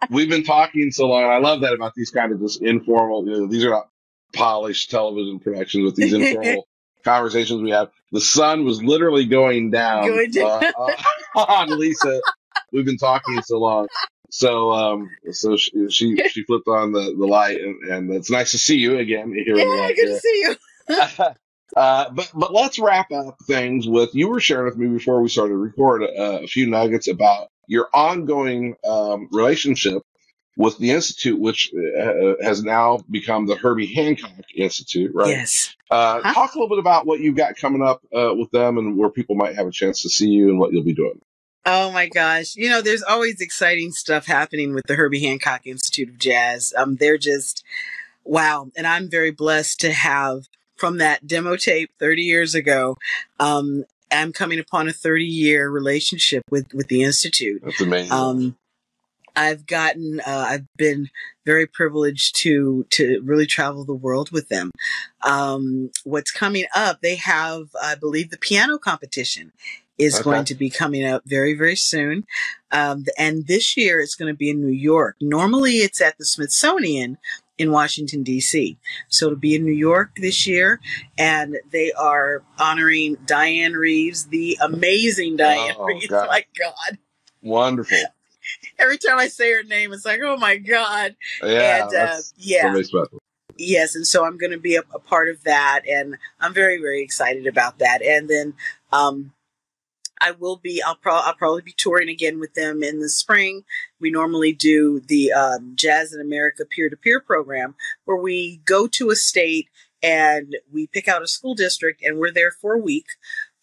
We've 0.10 0.30
been 0.30 0.44
talking 0.44 0.92
so 0.92 1.08
long. 1.08 1.24
I 1.26 1.38
love 1.38 1.62
that 1.62 1.74
about 1.74 1.94
these 1.96 2.10
kind 2.12 2.32
of 2.32 2.40
just 2.40 2.62
informal. 2.62 3.26
You 3.28 3.42
know, 3.42 3.48
these 3.48 3.66
are 3.66 3.70
not 3.70 3.90
polished 4.34 4.90
television 4.92 5.40
productions, 5.40 5.86
but 5.86 5.96
these 5.96 6.14
informal 6.14 6.68
conversations 7.04 7.62
we 7.62 7.72
have. 7.72 7.90
The 8.12 8.22
sun 8.22 8.66
was 8.66 8.82
literally 8.82 9.26
going 9.26 9.70
down, 9.72 10.08
uh, 10.42 10.96
on 11.36 11.78
Lisa. 11.80 12.22
We've 12.72 12.86
been 12.86 12.98
talking 12.98 13.42
so 13.44 13.60
long. 13.60 13.88
So, 14.32 14.72
um, 14.72 15.10
so 15.32 15.58
she, 15.58 15.90
she, 15.90 16.16
she 16.30 16.44
flipped 16.44 16.68
on 16.68 16.92
the, 16.92 17.16
the 17.18 17.26
light 17.26 17.60
and, 17.60 17.84
and 17.84 18.12
it's 18.14 18.30
nice 18.30 18.52
to 18.52 18.60
see 18.60 18.78
you 18.78 18.98
again 19.00 19.34
here 19.34 19.58
Yeah, 19.58 19.88
good 19.90 20.08
to 20.08 20.20
see 20.20 20.42
you. 20.42 20.56
Uh, 20.90 22.10
but 22.10 22.32
but 22.34 22.54
let's 22.54 22.80
wrap 22.80 23.12
up 23.12 23.38
things 23.46 23.88
with 23.88 24.14
you 24.14 24.28
were 24.28 24.40
sharing 24.40 24.66
with 24.66 24.78
me 24.78 24.88
before 24.88 25.22
we 25.22 25.30
started 25.30 25.52
to 25.52 25.58
record 25.58 26.04
uh, 26.04 26.40
a 26.42 26.48
few 26.48 26.68
nuggets 26.68 27.08
about 27.08 27.50
your 27.68 27.88
ongoing 27.94 28.76
um, 28.88 29.30
relationship 29.32 30.02
with 30.58 30.78
the 30.80 30.92
institute, 30.92 31.40
which 31.40 31.72
uh, 31.74 32.34
has 32.44 32.64
now 32.64 33.00
become 33.10 33.46
the 33.46 33.56
Herbie 33.56 33.94
Hancock 33.94 34.44
Institute, 34.54 35.12
right? 35.14 35.30
Yes. 35.30 35.74
Uh, 35.90 36.20
Huh? 36.22 36.34
Talk 36.34 36.54
a 36.54 36.58
little 36.58 36.68
bit 36.68 36.80
about 36.80 37.06
what 37.06 37.22
you've 37.22 37.38
got 37.38 37.56
coming 37.56 37.82
up 37.82 38.02
uh, 38.14 38.34
with 38.36 38.52
them 38.52 38.78
and 38.78 38.98
where 38.98 39.10
people 39.10 39.36
might 39.36 39.56
have 39.56 39.68
a 39.68 39.72
chance 39.72 40.02
to 40.02 40.10
see 40.10 40.28
you 40.28 40.50
and 40.50 40.60
what 40.60 40.74
you'll 40.74 40.84
be 40.84 40.94
doing. 40.94 41.22
Oh 41.66 41.92
my 41.92 42.10
gosh. 42.10 42.56
You 42.56 42.70
know, 42.70 42.82
there's 42.82 43.04
always 43.04 43.40
exciting 43.40 43.92
stuff 43.92 44.26
happening 44.26 44.74
with 44.74 44.86
the 44.88 44.96
Herbie 44.96 45.24
Hancock 45.24 45.66
Institute 45.66 46.10
of 46.10 46.18
Jazz. 46.18 46.74
Um, 46.76 46.96
they're 46.98 47.18
just 47.18 47.64
wow. 48.26 48.70
And 48.76 48.86
I'm 48.86 49.10
very 49.10 49.32
blessed 49.32 49.80
to 49.82 49.94
have 49.94 50.50
from 50.80 50.98
that 50.98 51.28
demo 51.28 51.56
tape 51.56 51.92
30 52.00 52.22
years 52.24 52.56
ago. 52.56 52.98
Um, 53.40 53.86
I'm 54.12 54.34
coming 54.34 54.60
upon 54.60 54.88
a 54.88 54.94
30 54.94 55.26
year 55.26 55.70
relationship 55.70 56.44
with, 56.50 56.74
with 56.74 56.88
the 56.88 57.04
Institute. 57.04 57.62
That's 57.64 57.82
amazing. 57.82 58.12
Um, 58.12 58.56
I've 59.36 59.68
gotten, 59.68 60.20
uh, 60.22 60.46
I've 60.50 60.66
been 60.76 61.10
very 61.46 61.68
privileged 61.68 62.36
to 62.38 62.86
to 62.92 63.22
really 63.24 63.46
travel 63.46 63.86
the 63.86 63.94
world 63.94 64.32
with 64.32 64.50
them. 64.50 64.72
Um, 65.22 65.92
what's 66.04 66.32
coming 66.32 66.66
up? 66.76 67.02
They 67.02 67.16
have, 67.16 67.68
I 67.82 67.96
believe, 67.96 68.32
the 68.32 68.38
piano 68.38 68.78
competition 68.78 69.52
is 69.98 70.16
Okay. 70.16 70.24
going 70.24 70.46
to 70.46 70.56
be 70.56 70.70
coming 70.70 71.06
up 71.06 71.24
very 71.26 71.54
very 71.54 71.76
soon, 71.76 72.26
um, 72.72 73.06
and 73.18 73.48
this 73.48 73.78
year 73.78 74.02
it's 74.02 74.16
going 74.16 74.34
to 74.34 74.38
be 74.38 74.50
in 74.50 74.62
New 74.62 74.74
York. 74.74 75.16
Normally, 75.22 75.78
it's 75.78 76.02
at 76.02 76.18
the 76.18 76.26
Smithsonian 76.26 77.18
in 77.60 77.72
Washington 77.72 78.24
D.C. 78.24 78.78
So 79.10 79.28
it'll 79.28 79.38
be 79.38 79.54
in 79.54 79.66
New 79.66 79.72
York 79.74 80.12
this 80.16 80.48
year, 80.48 80.80
and 81.18 81.58
they 81.72 81.92
are 81.92 82.42
honoring 82.58 83.18
Dianne 83.18 83.76
Reeves, 83.76 84.28
the 84.28 84.58
amazing 84.62 85.38
Dianne 85.38 85.76
Oh, 85.78 85.84
Reeves. 85.84 86.08
God. 86.08 86.28
My 86.30 86.46
God 86.58 86.98
Wonderful. 87.42 87.98
every 88.80 88.98
time 88.98 89.20
I 89.20 89.28
say 89.28 89.54
her 89.54 89.64
name, 89.64 89.94
it's 89.94 90.06
like, 90.06 90.22
oh 90.24 90.38
my 90.38 90.58
god. 90.58 91.16
Yeah. 91.44 91.84
and 91.86 91.96
uh, 91.96 92.18
yeah, 92.38 92.82
yes, 93.58 93.96
and 93.96 94.08
so 94.08 94.26
I'm 94.26 94.38
going 94.38 94.52
to 94.52 94.58
be 94.60 94.76
a, 94.76 94.82
a 94.94 95.00
part 95.00 95.30
of 95.30 95.44
that, 95.44 95.82
and 95.88 96.18
I'm 96.40 96.54
very 96.54 96.78
very 96.80 97.02
excited 97.04 97.46
about 97.46 97.80
that. 97.80 98.02
And 98.02 98.30
then 98.30 98.54
um, 98.92 99.34
I 100.22 100.32
will 100.32 100.58
be. 100.58 100.82
I'll, 100.86 100.96
pro- 100.96 101.16
I'll 101.16 101.34
probably 101.34 101.62
be 101.62 101.74
touring 101.76 102.10
again 102.10 102.40
with 102.40 102.54
them 102.54 102.84
in 102.84 103.00
the 103.00 103.10
spring. 103.10 103.64
We 104.00 104.12
normally 104.12 104.54
do 104.54 105.00
the 105.00 105.32
um, 105.32 105.74
Jazz 105.76 106.14
in 106.14 106.22
America 106.22 106.66
peer 106.66 106.90
to 106.90 106.98
peer 106.98 107.20
program, 107.20 107.76
where 108.06 108.18
we 108.18 108.62
go 108.66 108.88
to 108.88 109.10
a 109.10 109.16
state 109.16 109.68
and 110.02 110.56
we 110.72 110.88
pick 110.88 111.08
out 111.08 111.22
a 111.22 111.28
school 111.28 111.56
district, 111.56 112.04
and 112.04 112.18
we're 112.18 112.32
there 112.32 112.52
for 112.52 112.74
a 112.74 112.80
week 112.80 113.08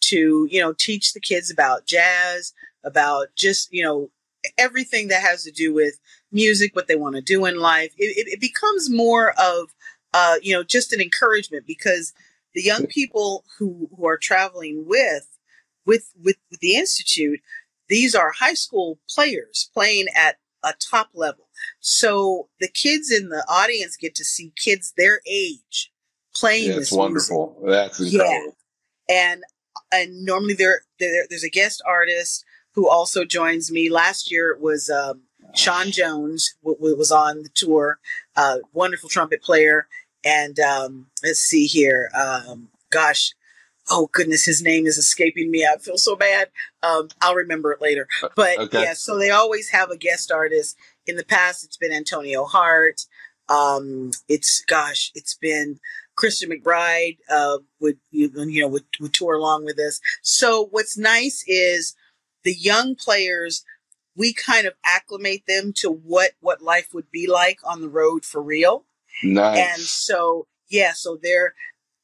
to 0.01 0.47
you 0.49 0.61
know 0.61 0.73
teach 0.73 1.13
the 1.13 1.19
kids 1.19 1.51
about 1.51 1.85
jazz, 1.85 2.53
about 2.83 3.27
just 3.35 3.71
you 3.71 3.83
know 3.83 4.09
everything 4.57 5.07
that 5.09 5.21
has 5.21 5.43
to 5.43 5.51
do 5.51 5.73
with 5.73 5.99
music, 6.31 6.75
what 6.75 6.87
they 6.87 6.95
want 6.95 7.15
to 7.15 7.21
do 7.21 7.45
in 7.45 7.59
life. 7.59 7.93
It, 7.97 8.17
it, 8.17 8.33
it 8.33 8.41
becomes 8.41 8.89
more 8.89 9.31
of, 9.31 9.73
uh, 10.13 10.35
you 10.41 10.53
know, 10.53 10.63
just 10.63 10.93
an 10.93 11.01
encouragement 11.01 11.65
because 11.65 12.13
the 12.53 12.61
young 12.61 12.85
people 12.87 13.43
who, 13.57 13.89
who 13.95 14.07
are 14.07 14.17
traveling 14.17 14.85
with, 14.87 15.36
with, 15.87 16.11
with, 16.23 16.37
with 16.51 16.59
the 16.59 16.75
Institute, 16.75 17.39
these 17.89 18.13
are 18.13 18.31
high 18.31 18.53
school 18.53 18.99
players 19.09 19.71
playing 19.73 20.05
at 20.15 20.35
a 20.63 20.73
top 20.91 21.09
level. 21.15 21.47
So 21.79 22.49
the 22.59 22.67
kids 22.67 23.11
in 23.11 23.29
the 23.29 23.43
audience 23.49 23.95
get 23.97 24.13
to 24.15 24.25
see 24.25 24.51
kids 24.55 24.93
their 24.97 25.21
age 25.25 25.91
playing 26.35 26.65
Yeah, 26.65 26.69
it's 26.77 26.91
music 26.91 26.99
wonderful. 26.99 27.63
That's 27.65 27.99
Yeah. 27.99 28.21
incredible. 28.21 28.57
and 29.09 29.43
and 29.91 30.25
normally 30.25 30.53
there, 30.53 30.81
there 30.99 31.25
there's 31.29 31.43
a 31.45 31.49
guest 31.49 31.81
artist 31.85 32.43
who 32.73 32.89
also 32.89 33.23
joins 33.23 33.71
me. 33.71 33.89
Last 33.89 34.29
year 34.31 34.51
it 34.51 34.59
was 34.59 34.89
um, 34.89 35.21
Sean 35.55 35.91
Jones 35.91 36.55
w- 36.61 36.77
w- 36.77 36.97
was 36.97 37.11
on 37.11 37.43
the 37.43 37.49
tour, 37.55 37.99
uh, 38.35 38.57
wonderful 38.73 39.09
trumpet 39.09 39.41
player, 39.41 39.87
and 40.25 40.59
um, 40.59 41.07
let's 41.23 41.39
see 41.39 41.65
here, 41.67 42.09
um, 42.13 42.69
gosh. 42.91 43.33
Oh 43.89 44.09
goodness, 44.11 44.45
his 44.45 44.61
name 44.61 44.85
is 44.85 44.97
escaping 44.97 45.49
me. 45.49 45.65
I 45.65 45.77
feel 45.77 45.97
so 45.97 46.15
bad. 46.15 46.49
Um, 46.83 47.09
I'll 47.21 47.35
remember 47.35 47.71
it 47.71 47.81
later. 47.81 48.07
But 48.35 48.57
Okay. 48.57 48.83
yeah, 48.83 48.93
so 48.93 49.17
they 49.17 49.29
always 49.29 49.69
have 49.69 49.89
a 49.89 49.97
guest 49.97 50.31
artist. 50.31 50.77
In 51.05 51.15
the 51.15 51.25
past, 51.25 51.63
it's 51.63 51.77
been 51.77 51.93
Antonio 51.93 52.43
Hart. 52.45 53.01
Um, 53.49 54.11
it's 54.27 54.61
gosh, 54.65 55.11
it's 55.15 55.35
been 55.35 55.79
Christian 56.15 56.49
McBride 56.49 57.17
uh, 57.29 57.59
would 57.79 57.97
you 58.11 58.29
know 58.33 58.67
would, 58.67 58.85
would 58.99 59.13
tour 59.13 59.35
along 59.35 59.63
with 59.63 59.79
us. 59.79 60.01
So 60.21 60.67
what's 60.71 60.97
nice 60.97 61.43
is 61.47 61.95
the 62.43 62.53
young 62.53 62.95
players. 62.95 63.63
We 64.15 64.33
kind 64.33 64.65
of 64.65 64.73
acclimate 64.83 65.43
them 65.47 65.71
to 65.77 65.89
what 65.89 66.31
what 66.41 66.61
life 66.61 66.89
would 66.93 67.09
be 67.11 67.27
like 67.27 67.59
on 67.63 67.81
the 67.81 67.89
road 67.89 68.25
for 68.25 68.41
real, 68.41 68.83
Nice. 69.23 69.57
and 69.59 69.81
so 69.81 70.47
yeah, 70.67 70.91
so 70.93 71.17
they're 71.21 71.53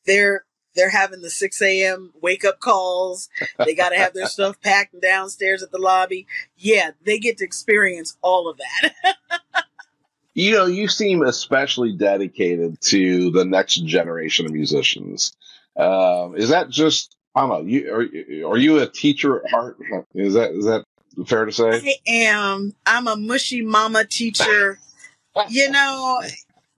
they're 0.05 0.45
they're 0.75 0.89
having 0.89 1.21
the 1.21 1.29
6 1.29 1.61
a.m. 1.61 2.13
wake 2.21 2.43
up 2.43 2.59
calls. 2.59 3.29
They 3.57 3.75
got 3.75 3.89
to 3.89 3.97
have 3.97 4.13
their 4.13 4.27
stuff 4.27 4.61
packed 4.63 4.99
downstairs 5.01 5.63
at 5.63 5.71
the 5.71 5.77
lobby. 5.79 6.27
Yeah, 6.57 6.91
they 7.05 7.19
get 7.19 7.37
to 7.37 7.45
experience 7.45 8.17
all 8.21 8.49
of 8.49 8.57
that. 8.57 9.15
You 10.35 10.53
know, 10.53 10.65
you 10.65 10.87
seem 10.87 11.21
especially 11.21 11.91
dedicated 11.91 12.81
to 12.81 13.29
the 13.29 13.45
next 13.45 13.75
generation 13.85 14.47
of 14.47 14.51
musicians. 14.51 15.33
Um, 15.77 16.35
is 16.35 16.49
that 16.49 16.69
just 16.69 17.15
I 17.35 17.41
don't 17.41 17.49
know? 17.49 17.61
You 17.67 17.93
are, 17.93 18.51
are 18.51 18.57
you 18.57 18.79
a 18.79 18.87
teacher 18.87 19.43
at 19.43 19.51
heart? 19.51 19.77
Is 20.13 20.33
that 20.33 20.51
is 20.51 20.65
that 20.65 20.85
fair 21.27 21.45
to 21.45 21.51
say? 21.51 21.69
I 21.71 21.95
am. 22.07 22.75
I'm 22.85 23.07
a 23.07 23.15
mushy 23.15 23.63
mama 23.63 24.05
teacher. 24.05 24.79
you 25.49 25.69
know, 25.69 26.21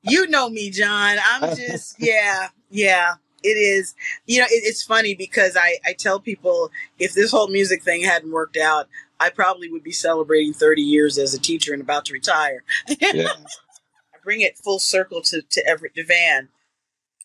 you 0.02 0.28
know 0.28 0.50
me, 0.50 0.70
John. 0.70 1.18
I'm 1.24 1.56
just 1.56 1.96
yeah, 2.00 2.50
yeah. 2.70 3.16
It 3.46 3.58
is. 3.58 3.94
You 4.26 4.40
know, 4.40 4.46
it, 4.46 4.64
it's 4.66 4.84
funny 4.84 5.14
because 5.14 5.56
I 5.56 5.78
I 5.86 5.94
tell 5.94 6.20
people 6.20 6.72
if 6.98 7.14
this 7.14 7.32
whole 7.32 7.48
music 7.48 7.84
thing 7.84 8.02
hadn't 8.02 8.32
worked 8.32 8.58
out, 8.58 8.88
I 9.20 9.30
probably 9.30 9.72
would 9.72 9.84
be 9.84 9.92
celebrating 9.92 10.54
30 10.54 10.82
years 10.82 11.18
as 11.18 11.34
a 11.34 11.40
teacher 11.40 11.74
and 11.74 11.82
about 11.82 12.06
to 12.06 12.14
retire. 12.14 12.64
Yeah. 12.88 13.30
I 14.14 14.18
bring 14.24 14.42
it 14.42 14.58
full 14.58 14.80
circle 14.80 15.22
to, 15.24 15.42
to 15.42 15.64
Everette 15.64 15.96
DeVan. 15.96 16.50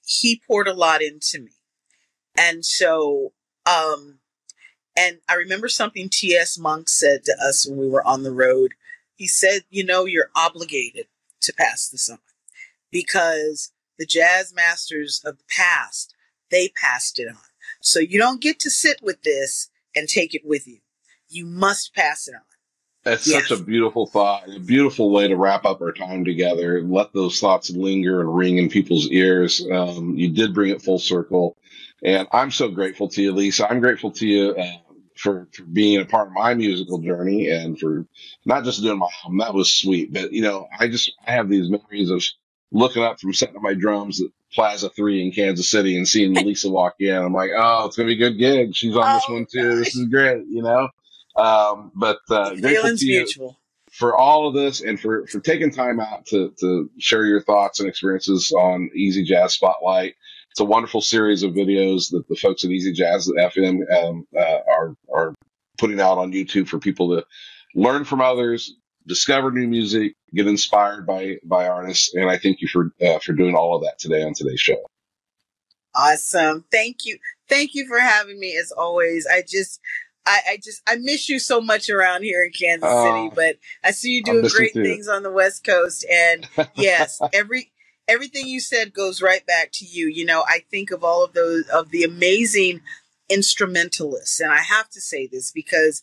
He 0.06 0.42
poured 0.46 0.68
a 0.68 0.74
lot 0.74 1.02
into 1.02 1.40
me. 1.40 1.52
And 2.36 2.64
so, 2.64 3.32
um, 3.66 4.18
and 4.96 5.18
I 5.28 5.34
remember 5.34 5.68
something 5.68 6.08
T.S. 6.10 6.58
Monk 6.58 6.88
said 6.88 7.24
to 7.24 7.36
us 7.42 7.66
when 7.66 7.78
we 7.78 7.88
were 7.88 8.06
on 8.06 8.22
the 8.22 8.32
road. 8.32 8.74
He 9.14 9.26
said, 9.26 9.62
you 9.70 9.84
know, 9.84 10.04
you're 10.04 10.30
obligated 10.34 11.06
to 11.42 11.52
pass 11.52 11.88
this 11.88 12.08
on 12.10 12.18
because 12.90 13.72
the 14.00 14.06
jazz 14.06 14.52
masters 14.54 15.20
of 15.26 15.36
the 15.36 15.44
past, 15.54 16.14
they 16.50 16.70
passed 16.70 17.20
it 17.20 17.28
on. 17.28 17.36
So 17.82 18.00
you 18.00 18.18
don't 18.18 18.40
get 18.40 18.58
to 18.60 18.70
sit 18.70 18.98
with 19.02 19.22
this 19.22 19.70
and 19.94 20.08
take 20.08 20.34
it 20.34 20.40
with 20.42 20.66
you. 20.66 20.78
You 21.28 21.44
must 21.44 21.94
pass 21.94 22.26
it 22.26 22.34
on. 22.34 22.40
That's 23.04 23.26
Yes. 23.26 23.48
such 23.48 23.58
a 23.58 23.62
beautiful 23.62 24.06
thought, 24.06 24.48
a 24.48 24.58
beautiful 24.58 25.10
way 25.10 25.28
to 25.28 25.36
wrap 25.36 25.66
up 25.66 25.82
our 25.82 25.92
time 25.92 26.24
together. 26.24 26.82
Let 26.82 27.12
those 27.12 27.40
thoughts 27.40 27.70
linger 27.70 28.20
and 28.20 28.34
ring 28.34 28.56
in 28.56 28.70
people's 28.70 29.08
ears. 29.10 29.64
Um, 29.70 30.16
you 30.16 30.30
did 30.30 30.54
bring 30.54 30.70
it 30.70 30.82
full 30.82 30.98
circle, 30.98 31.56
and 32.02 32.26
I'm 32.32 32.50
so 32.50 32.68
grateful 32.68 33.08
to 33.08 33.22
you, 33.22 33.32
Lisa. 33.32 33.70
I'm 33.70 33.80
grateful 33.80 34.10
to 34.12 34.26
you 34.26 34.54
uh, 34.54 34.76
for 35.16 35.46
for 35.52 35.62
being 35.64 36.00
a 36.00 36.04
part 36.06 36.28
of 36.28 36.34
my 36.34 36.54
musical 36.54 36.98
journey 36.98 37.48
and 37.48 37.78
for 37.78 38.06
not 38.46 38.64
just 38.64 38.82
doing 38.82 38.98
my 38.98 39.08
album. 39.24 39.38
That 39.38 39.54
was 39.54 39.72
sweet, 39.72 40.12
but 40.12 40.32
you 40.32 40.42
know, 40.42 40.68
I 40.78 40.88
just 40.88 41.12
I 41.26 41.32
have 41.32 41.48
these 41.48 41.70
memories 41.70 42.10
of 42.10 42.22
looking 42.72 43.02
up 43.02 43.20
from 43.20 43.32
setting 43.32 43.56
up 43.56 43.62
my 43.62 43.74
drums 43.74 44.20
at 44.20 44.28
Plaza 44.52 44.90
Three 44.90 45.24
in 45.24 45.32
Kansas 45.32 45.68
City 45.68 45.96
and 45.96 46.06
seeing 46.06 46.34
Lisa 46.34 46.70
walk 46.70 46.94
in. 47.00 47.14
I'm 47.14 47.32
like, 47.32 47.50
oh, 47.56 47.86
it's 47.86 47.96
gonna 47.96 48.08
be 48.08 48.14
a 48.14 48.30
good 48.30 48.38
gig. 48.38 48.74
She's 48.74 48.96
on 48.96 49.14
this 49.14 49.28
one 49.28 49.46
too. 49.50 49.76
This 49.76 49.94
is 49.94 50.08
great, 50.08 50.44
you 50.48 50.62
know. 50.62 50.88
Um, 51.36 51.92
but 51.94 52.18
uh, 52.28 52.54
feeling's 52.56 53.04
mutual. 53.04 53.56
for 53.90 54.16
all 54.16 54.48
of 54.48 54.54
this 54.54 54.80
and 54.80 54.98
for, 55.00 55.26
for 55.28 55.40
taking 55.40 55.70
time 55.70 56.00
out 56.00 56.26
to, 56.26 56.52
to 56.60 56.90
share 56.98 57.24
your 57.24 57.40
thoughts 57.40 57.80
and 57.80 57.88
experiences 57.88 58.52
on 58.52 58.90
Easy 58.94 59.24
Jazz 59.24 59.54
Spotlight. 59.54 60.14
It's 60.50 60.60
a 60.60 60.64
wonderful 60.64 61.00
series 61.00 61.44
of 61.44 61.52
videos 61.52 62.10
that 62.10 62.26
the 62.28 62.34
folks 62.34 62.64
at 62.64 62.70
Easy 62.70 62.92
Jazz 62.92 63.28
FM 63.28 63.82
um, 63.92 64.26
uh, 64.36 64.58
are, 64.68 64.96
are 65.14 65.34
putting 65.78 66.00
out 66.00 66.18
on 66.18 66.32
YouTube 66.32 66.66
for 66.68 66.78
people 66.80 67.16
to 67.16 67.24
learn 67.74 68.04
from 68.04 68.20
others, 68.20 68.74
discover 69.10 69.50
new 69.50 69.66
music, 69.66 70.14
get 70.32 70.46
inspired 70.46 71.06
by, 71.06 71.36
by 71.44 71.68
artists. 71.68 72.14
And 72.14 72.30
I 72.30 72.38
thank 72.38 72.60
you 72.60 72.68
for, 72.68 72.92
uh, 73.04 73.18
for 73.18 73.32
doing 73.32 73.56
all 73.56 73.76
of 73.76 73.82
that 73.82 73.98
today 73.98 74.22
on 74.22 74.32
today's 74.32 74.60
show. 74.60 74.80
Awesome. 75.94 76.64
Thank 76.70 77.04
you. 77.04 77.18
Thank 77.48 77.74
you 77.74 77.86
for 77.88 77.98
having 77.98 78.38
me 78.38 78.56
as 78.56 78.70
always. 78.70 79.26
I 79.26 79.42
just 79.46 79.80
I, 80.26 80.40
I 80.50 80.56
just 80.62 80.82
I 80.86 80.96
miss 80.96 81.28
you 81.28 81.38
so 81.38 81.60
much 81.60 81.90
around 81.90 82.22
here 82.22 82.44
in 82.44 82.52
Kansas 82.52 82.88
Oh, 82.90 83.04
City, 83.04 83.34
but 83.34 83.56
I 83.82 83.90
see 83.90 84.12
you 84.12 84.22
doing 84.22 84.42
miss 84.42 84.52
you 84.52 84.58
great 84.58 84.74
things 84.74 85.08
on 85.08 85.22
the 85.22 85.32
West 85.32 85.64
Coast. 85.64 86.06
And 86.08 86.46
yes, 86.76 87.20
every 87.32 87.72
everything 88.06 88.46
you 88.46 88.60
said 88.60 88.92
goes 88.92 89.20
right 89.20 89.44
back 89.46 89.70
to 89.74 89.84
you. 89.84 90.06
You 90.06 90.24
know, 90.24 90.44
I 90.46 90.62
think 90.70 90.90
of 90.90 91.02
all 91.02 91.24
of 91.24 91.32
those 91.32 91.66
of 91.68 91.90
the 91.90 92.04
amazing 92.04 92.82
instrumentalists, 93.28 94.40
and 94.40 94.52
I 94.52 94.60
have 94.60 94.88
to 94.90 95.00
say 95.00 95.26
this 95.26 95.50
because 95.50 96.02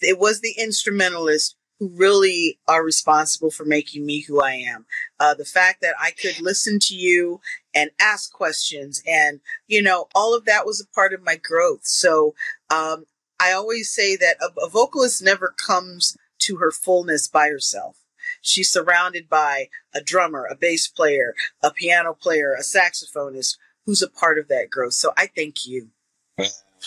it 0.00 0.18
was 0.18 0.40
the 0.40 0.54
instrumentalists 0.58 1.54
who 1.82 1.88
really 1.96 2.60
are 2.68 2.84
responsible 2.84 3.50
for 3.50 3.64
making 3.64 4.06
me 4.06 4.20
who 4.20 4.40
I 4.40 4.52
am. 4.52 4.86
Uh, 5.18 5.34
the 5.34 5.44
fact 5.44 5.80
that 5.82 5.96
I 6.00 6.12
could 6.12 6.40
listen 6.40 6.78
to 6.82 6.94
you 6.94 7.40
and 7.74 7.90
ask 8.00 8.32
questions, 8.32 9.02
and 9.04 9.40
you 9.66 9.82
know, 9.82 10.06
all 10.14 10.32
of 10.32 10.44
that 10.44 10.64
was 10.64 10.80
a 10.80 10.94
part 10.94 11.12
of 11.12 11.24
my 11.24 11.34
growth. 11.34 11.80
So 11.82 12.36
um, 12.70 13.06
I 13.40 13.50
always 13.50 13.90
say 13.90 14.14
that 14.14 14.36
a, 14.40 14.60
a 14.64 14.68
vocalist 14.68 15.24
never 15.24 15.52
comes 15.58 16.16
to 16.42 16.58
her 16.58 16.70
fullness 16.70 17.26
by 17.26 17.48
herself. 17.48 17.96
She's 18.40 18.70
surrounded 18.70 19.28
by 19.28 19.68
a 19.92 20.00
drummer, 20.00 20.46
a 20.48 20.54
bass 20.54 20.86
player, 20.86 21.34
a 21.64 21.72
piano 21.72 22.14
player, 22.14 22.54
a 22.54 22.62
saxophonist 22.62 23.56
who's 23.86 24.02
a 24.02 24.08
part 24.08 24.38
of 24.38 24.46
that 24.46 24.70
growth. 24.70 24.92
So 24.92 25.12
I 25.16 25.26
thank 25.26 25.66
you. 25.66 25.88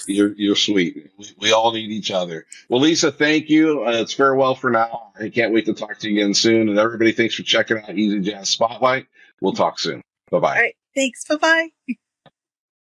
You're 0.07 0.33
you're 0.33 0.55
sweet. 0.55 1.11
We, 1.17 1.25
we 1.39 1.51
all 1.53 1.71
need 1.71 1.91
each 1.91 2.11
other. 2.11 2.45
Well, 2.69 2.81
Lisa, 2.81 3.11
thank 3.11 3.49
you. 3.49 3.85
Uh, 3.85 4.01
it's 4.01 4.13
farewell 4.13 4.55
for 4.55 4.69
now. 4.69 5.11
I 5.19 5.29
can't 5.29 5.53
wait 5.53 5.65
to 5.65 5.73
talk 5.73 5.99
to 5.99 6.09
you 6.09 6.19
again 6.19 6.33
soon. 6.33 6.69
And 6.69 6.79
everybody, 6.79 7.11
thanks 7.11 7.35
for 7.35 7.43
checking 7.43 7.77
out 7.77 7.97
Easy 7.97 8.19
Jazz 8.19 8.49
Spotlight. 8.49 9.07
We'll 9.41 9.53
talk 9.53 9.79
soon. 9.79 10.01
Bye 10.31 10.39
bye. 10.39 10.55
All 10.55 10.61
right. 10.61 10.75
Thanks. 10.95 11.25
Bye 11.25 11.35
bye. 11.35 11.95